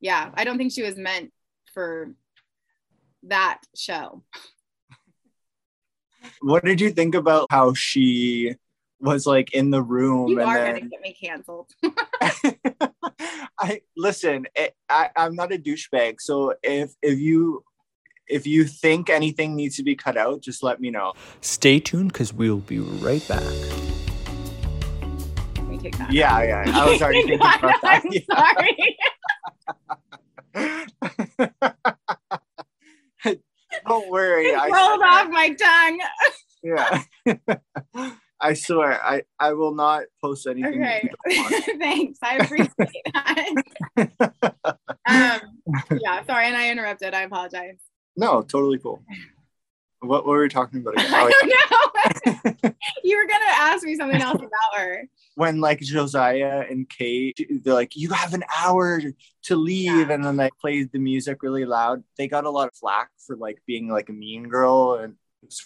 Yeah. 0.00 0.30
I 0.34 0.44
don't 0.44 0.56
think 0.56 0.72
she 0.72 0.82
was 0.82 0.96
meant 0.96 1.32
for 1.74 2.14
that 3.24 3.60
show. 3.76 4.22
What 6.40 6.64
did 6.64 6.80
you 6.80 6.90
think 6.90 7.14
about 7.14 7.46
how 7.50 7.74
she 7.74 8.56
was 9.00 9.26
like 9.26 9.52
in 9.52 9.70
the 9.70 9.82
room? 9.82 10.28
You 10.28 10.40
are 10.42 10.58
then... 10.58 10.74
gonna 10.74 10.88
get 10.88 11.00
me 11.00 11.16
canceled. 11.20 11.70
I 13.60 13.82
listen. 13.96 14.46
It, 14.54 14.74
I, 14.88 15.10
I'm 15.16 15.34
not 15.34 15.52
a 15.52 15.58
douchebag, 15.58 16.16
so 16.20 16.54
if 16.62 16.94
if 17.02 17.18
you 17.18 17.64
if 18.26 18.46
you 18.46 18.64
think 18.64 19.10
anything 19.10 19.54
needs 19.54 19.76
to 19.76 19.82
be 19.82 19.94
cut 19.94 20.16
out, 20.16 20.40
just 20.40 20.62
let 20.62 20.80
me 20.80 20.90
know. 20.90 21.12
Stay 21.40 21.80
tuned 21.80 22.12
because 22.12 22.32
we'll 22.32 22.58
be 22.58 22.78
right 22.78 23.26
back. 23.28 23.42
Yeah, 26.10 26.42
yeah. 26.42 26.64
I 26.74 26.90
was 26.90 27.02
already 27.02 27.22
thinking 27.26 27.36
about 27.36 27.60
that. 27.82 28.02
I'm 28.04 28.12
sorry. 33.24 33.38
Don't 33.86 34.10
worry. 34.10 34.46
It 34.46 34.72
rolled 34.72 35.02
off 35.02 35.28
my 35.28 35.54
tongue. 35.54 36.00
yeah. 36.62 37.02
I 38.44 38.52
swear, 38.52 39.02
I, 39.02 39.22
I 39.40 39.54
will 39.54 39.74
not 39.74 40.02
post 40.20 40.46
anything. 40.46 40.82
Okay. 40.82 41.10
Thanks. 41.78 42.18
I 42.22 42.36
appreciate 42.36 43.06
that. 43.14 43.54
um, 45.08 45.98
yeah, 45.98 46.22
sorry, 46.26 46.48
and 46.48 46.56
I 46.56 46.70
interrupted. 46.70 47.14
I 47.14 47.22
apologize. 47.22 47.78
No, 48.18 48.42
totally 48.42 48.78
cool. 48.78 49.02
What, 50.00 50.26
what 50.26 50.26
were 50.26 50.42
we 50.42 50.50
talking 50.50 50.80
about 50.80 50.92
again? 50.92 51.06
I 51.14 51.32
don't 52.22 52.62
know. 52.62 52.70
you 53.02 53.16
were 53.16 53.26
gonna 53.26 53.44
ask 53.46 53.82
me 53.82 53.96
something 53.96 54.20
else 54.20 54.36
about 54.36 54.78
her 54.78 55.08
when 55.36 55.62
like 55.62 55.80
Josiah 55.80 56.66
and 56.68 56.86
Kate, 56.86 57.38
they're 57.64 57.72
like, 57.72 57.96
you 57.96 58.10
have 58.10 58.34
an 58.34 58.44
hour 58.58 59.00
to 59.44 59.56
leave. 59.56 60.08
Yeah. 60.08 60.14
And 60.14 60.22
then 60.22 60.36
they 60.36 60.50
played 60.60 60.92
the 60.92 60.98
music 60.98 61.42
really 61.42 61.64
loud. 61.64 62.04
They 62.18 62.28
got 62.28 62.44
a 62.44 62.50
lot 62.50 62.68
of 62.68 62.74
flack 62.74 63.08
for 63.26 63.36
like 63.36 63.62
being 63.66 63.88
like 63.88 64.10
a 64.10 64.12
mean 64.12 64.50
girl 64.50 64.96
and 64.96 65.14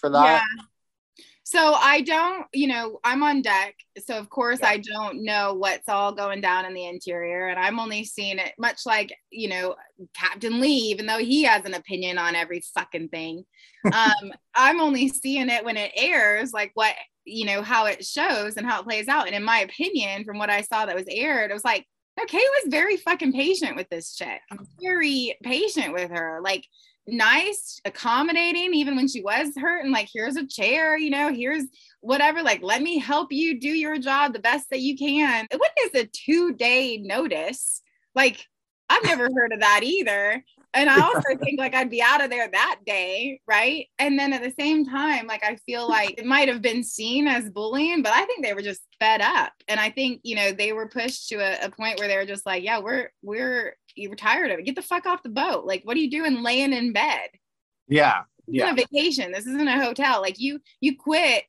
for 0.00 0.10
that. 0.10 0.44
Yeah. 0.44 0.64
So 1.50 1.72
I 1.72 2.02
don't, 2.02 2.44
you 2.52 2.66
know, 2.66 3.00
I'm 3.04 3.22
on 3.22 3.40
deck. 3.40 3.74
So 4.04 4.18
of 4.18 4.28
course 4.28 4.58
yeah. 4.60 4.68
I 4.68 4.76
don't 4.76 5.24
know 5.24 5.54
what's 5.54 5.88
all 5.88 6.12
going 6.12 6.42
down 6.42 6.66
in 6.66 6.74
the 6.74 6.84
interior. 6.84 7.48
And 7.48 7.58
I'm 7.58 7.80
only 7.80 8.04
seeing 8.04 8.38
it 8.38 8.52
much 8.58 8.84
like, 8.84 9.16
you 9.30 9.48
know, 9.48 9.74
Captain 10.14 10.60
Lee, 10.60 10.90
even 10.90 11.06
though 11.06 11.16
he 11.16 11.44
has 11.44 11.64
an 11.64 11.72
opinion 11.72 12.18
on 12.18 12.34
every 12.34 12.62
fucking 12.74 13.08
thing. 13.08 13.44
Um, 13.86 14.32
I'm 14.54 14.80
only 14.80 15.08
seeing 15.08 15.48
it 15.48 15.64
when 15.64 15.76
it 15.76 15.92
airs, 15.96 16.52
like 16.52 16.72
what 16.74 16.94
you 17.24 17.46
know 17.46 17.62
how 17.62 17.86
it 17.86 18.04
shows 18.04 18.56
and 18.56 18.66
how 18.66 18.80
it 18.80 18.84
plays 18.84 19.06
out 19.06 19.26
and 19.26 19.36
in 19.36 19.44
my 19.44 19.60
opinion 19.60 20.24
from 20.24 20.38
what 20.38 20.50
i 20.50 20.62
saw 20.62 20.84
that 20.84 20.96
was 20.96 21.06
aired 21.08 21.50
it 21.50 21.54
was 21.54 21.64
like 21.64 21.86
okay 22.20 22.38
was 22.38 22.70
very 22.70 22.96
fucking 22.96 23.32
patient 23.32 23.76
with 23.76 23.88
this 23.90 24.14
chick 24.14 24.40
very 24.82 25.36
patient 25.42 25.92
with 25.92 26.10
her 26.10 26.40
like 26.42 26.64
nice 27.08 27.80
accommodating 27.84 28.74
even 28.74 28.96
when 28.96 29.08
she 29.08 29.22
was 29.22 29.48
hurt 29.56 29.82
and 29.82 29.92
like 29.92 30.08
here's 30.12 30.36
a 30.36 30.46
chair 30.46 30.96
you 30.96 31.10
know 31.10 31.32
here's 31.32 31.64
whatever 32.00 32.42
like 32.42 32.62
let 32.62 32.82
me 32.82 32.98
help 32.98 33.32
you 33.32 33.58
do 33.58 33.68
your 33.68 33.98
job 33.98 34.32
the 34.32 34.38
best 34.38 34.68
that 34.70 34.80
you 34.80 34.96
can 34.96 35.46
what 35.56 35.72
is 35.84 36.02
a 36.02 36.06
two 36.06 36.52
day 36.52 36.98
notice 36.98 37.82
like 38.14 38.44
i've 38.88 39.04
never 39.04 39.24
heard 39.34 39.52
of 39.52 39.60
that 39.60 39.80
either 39.82 40.44
and 40.74 40.90
I 40.90 41.00
also 41.00 41.36
think 41.42 41.58
like 41.58 41.74
I'd 41.74 41.90
be 41.90 42.02
out 42.02 42.22
of 42.22 42.30
there 42.30 42.48
that 42.48 42.80
day, 42.84 43.40
right? 43.48 43.86
And 43.98 44.18
then 44.18 44.32
at 44.32 44.42
the 44.42 44.52
same 44.58 44.84
time, 44.84 45.26
like 45.26 45.42
I 45.42 45.56
feel 45.66 45.88
like 45.88 46.18
it 46.18 46.26
might 46.26 46.48
have 46.48 46.60
been 46.60 46.84
seen 46.84 47.26
as 47.26 47.50
bullying, 47.50 48.02
but 48.02 48.12
I 48.12 48.24
think 48.26 48.44
they 48.44 48.52
were 48.52 48.62
just 48.62 48.82
fed 49.00 49.22
up. 49.22 49.52
And 49.66 49.80
I 49.80 49.90
think, 49.90 50.20
you 50.24 50.36
know, 50.36 50.52
they 50.52 50.72
were 50.72 50.88
pushed 50.88 51.30
to 51.30 51.36
a, 51.36 51.66
a 51.66 51.70
point 51.70 51.98
where 51.98 52.06
they 52.06 52.16
were 52.16 52.26
just 52.26 52.44
like, 52.44 52.62
yeah, 52.62 52.80
we're 52.80 53.10
we're 53.22 53.76
you 53.98 54.10
were 54.10 54.16
tired 54.16 54.50
of 54.50 54.58
it. 54.58 54.64
Get 54.64 54.76
the 54.76 54.82
fuck 54.82 55.06
off 55.06 55.22
the 55.22 55.28
boat. 55.28 55.64
Like, 55.64 55.82
what 55.84 55.96
are 55.96 56.00
you 56.00 56.10
doing 56.10 56.42
laying 56.42 56.72
in 56.72 56.92
bed? 56.92 57.28
Yeah. 57.88 58.22
This 58.46 58.56
yeah. 58.56 58.70
a 58.70 58.74
vacation. 58.74 59.32
This 59.32 59.46
isn't 59.46 59.68
a 59.68 59.84
hotel. 59.84 60.20
Like 60.20 60.38
you 60.38 60.60
you 60.80 60.96
quit. 60.96 61.44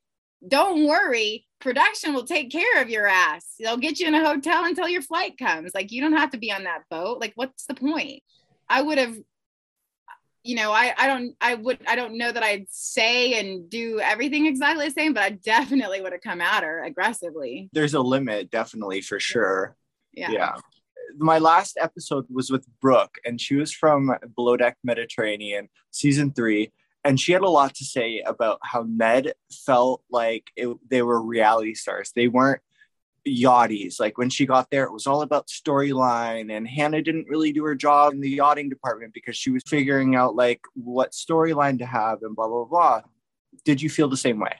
Don't 0.46 0.86
worry. 0.86 1.46
Production 1.60 2.14
will 2.14 2.24
take 2.24 2.50
care 2.50 2.82
of 2.82 2.88
your 2.88 3.06
ass. 3.06 3.54
They'll 3.58 3.76
get 3.76 4.00
you 4.00 4.08
in 4.08 4.14
a 4.14 4.26
hotel 4.26 4.64
until 4.64 4.88
your 4.88 5.02
flight 5.02 5.38
comes. 5.38 5.72
Like 5.74 5.92
you 5.92 6.00
don't 6.00 6.16
have 6.16 6.30
to 6.30 6.38
be 6.38 6.52
on 6.52 6.64
that 6.64 6.82
boat. 6.90 7.20
Like, 7.20 7.32
what's 7.34 7.66
the 7.66 7.74
point? 7.74 8.22
I 8.68 8.82
would 8.82 8.98
have 8.98 9.16
you 10.42 10.56
know, 10.56 10.72
I, 10.72 10.94
I 10.96 11.06
don't, 11.06 11.36
I 11.40 11.54
would, 11.54 11.78
I 11.86 11.96
don't 11.96 12.16
know 12.16 12.32
that 12.32 12.42
I'd 12.42 12.66
say 12.70 13.38
and 13.38 13.68
do 13.68 14.00
everything 14.00 14.46
exactly 14.46 14.86
the 14.86 14.92
same, 14.92 15.12
but 15.12 15.22
I 15.22 15.30
definitely 15.30 16.00
would 16.00 16.12
have 16.12 16.22
come 16.22 16.40
at 16.40 16.62
her 16.62 16.82
aggressively. 16.82 17.68
There's 17.72 17.94
a 17.94 18.00
limit, 18.00 18.50
definitely 18.50 19.02
for 19.02 19.20
sure. 19.20 19.76
Yeah. 20.12 20.30
Yeah. 20.30 20.54
My 21.18 21.38
last 21.38 21.78
episode 21.80 22.26
was 22.30 22.50
with 22.50 22.66
Brooke, 22.80 23.16
and 23.24 23.40
she 23.40 23.56
was 23.56 23.72
from 23.72 24.12
Below 24.34 24.56
Deck 24.56 24.76
Mediterranean, 24.84 25.68
season 25.90 26.32
three. 26.32 26.72
And 27.04 27.18
she 27.18 27.32
had 27.32 27.42
a 27.42 27.48
lot 27.48 27.74
to 27.76 27.84
say 27.84 28.20
about 28.20 28.58
how 28.62 28.82
Med 28.82 29.32
felt 29.50 30.02
like 30.10 30.50
it, 30.56 30.68
they 30.88 31.00
were 31.02 31.20
reality 31.20 31.74
stars. 31.74 32.12
They 32.14 32.28
weren't 32.28 32.60
yachties. 33.26 33.98
Like 33.98 34.18
when 34.18 34.30
she 34.30 34.46
got 34.46 34.70
there, 34.70 34.84
it 34.84 34.92
was 34.92 35.06
all 35.06 35.22
about 35.22 35.48
storyline, 35.48 36.54
and 36.54 36.68
Hannah 36.68 37.02
didn't 37.02 37.28
really 37.28 37.52
do 37.52 37.64
her 37.64 37.74
job 37.74 38.12
in 38.12 38.20
the 38.20 38.30
yachting 38.30 38.68
department 38.68 39.14
because 39.14 39.36
she 39.36 39.50
was 39.50 39.62
figuring 39.66 40.14
out 40.14 40.36
like 40.36 40.60
what 40.74 41.12
storyline 41.12 41.78
to 41.78 41.86
have 41.86 42.22
and 42.22 42.36
blah 42.36 42.48
blah 42.48 42.64
blah. 42.64 43.02
Did 43.64 43.82
you 43.82 43.90
feel 43.90 44.08
the 44.08 44.16
same 44.16 44.38
way? 44.38 44.54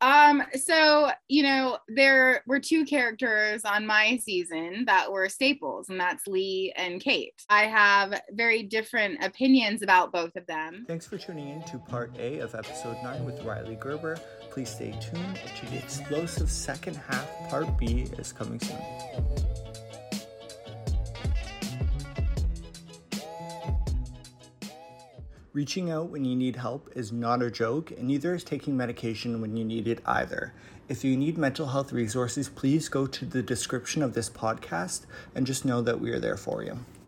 Um, 0.00 0.42
so 0.54 1.10
you 1.28 1.42
know, 1.42 1.78
there 1.88 2.42
were 2.46 2.60
two 2.60 2.84
characters 2.84 3.64
on 3.64 3.86
my 3.86 4.18
season 4.22 4.84
that 4.86 5.10
were 5.10 5.28
staples, 5.28 5.88
and 5.88 6.00
that's 6.00 6.26
Lee 6.26 6.72
and 6.76 7.00
Kate. 7.00 7.34
I 7.48 7.64
have 7.64 8.20
very 8.32 8.62
different 8.62 9.22
opinions 9.24 9.82
about 9.82 10.12
both 10.12 10.36
of 10.36 10.46
them. 10.46 10.84
Thanks 10.88 11.06
for 11.06 11.18
tuning 11.18 11.48
in 11.48 11.62
to 11.64 11.78
part 11.78 12.16
A 12.18 12.38
of 12.40 12.54
episode 12.54 12.96
nine 13.02 13.24
with 13.24 13.40
Rhylee 13.40 13.78
Gerber. 13.78 14.16
Please 14.50 14.70
stay 14.70 14.92
tuned 15.00 15.38
to 15.56 15.66
the 15.66 15.78
explosive 15.78 16.50
second 16.50 16.96
half. 16.96 17.28
Part 17.50 17.78
B 17.78 18.06
is 18.18 18.32
coming 18.32 18.58
soon. 18.60 18.78
Reaching 25.52 25.90
out 25.90 26.10
when 26.10 26.24
you 26.24 26.36
need 26.36 26.54
help 26.54 26.88
is 26.94 27.10
not 27.10 27.42
a 27.42 27.50
joke, 27.50 27.90
and 27.90 28.04
neither 28.04 28.36
is 28.36 28.44
taking 28.44 28.76
medication 28.76 29.40
when 29.40 29.56
you 29.56 29.64
need 29.64 29.88
it 29.88 30.00
either. 30.06 30.52
If 30.88 31.02
you 31.02 31.16
need 31.16 31.36
mental 31.36 31.66
health 31.66 31.92
resources, 31.92 32.48
please 32.48 32.88
go 32.88 33.08
to 33.08 33.24
the 33.24 33.42
description 33.42 34.00
of 34.04 34.14
this 34.14 34.30
podcast 34.30 35.06
and 35.34 35.44
just 35.44 35.64
know 35.64 35.82
that 35.82 36.00
we 36.00 36.12
are 36.12 36.20
there 36.20 36.36
for 36.36 36.62
you. 36.62 36.78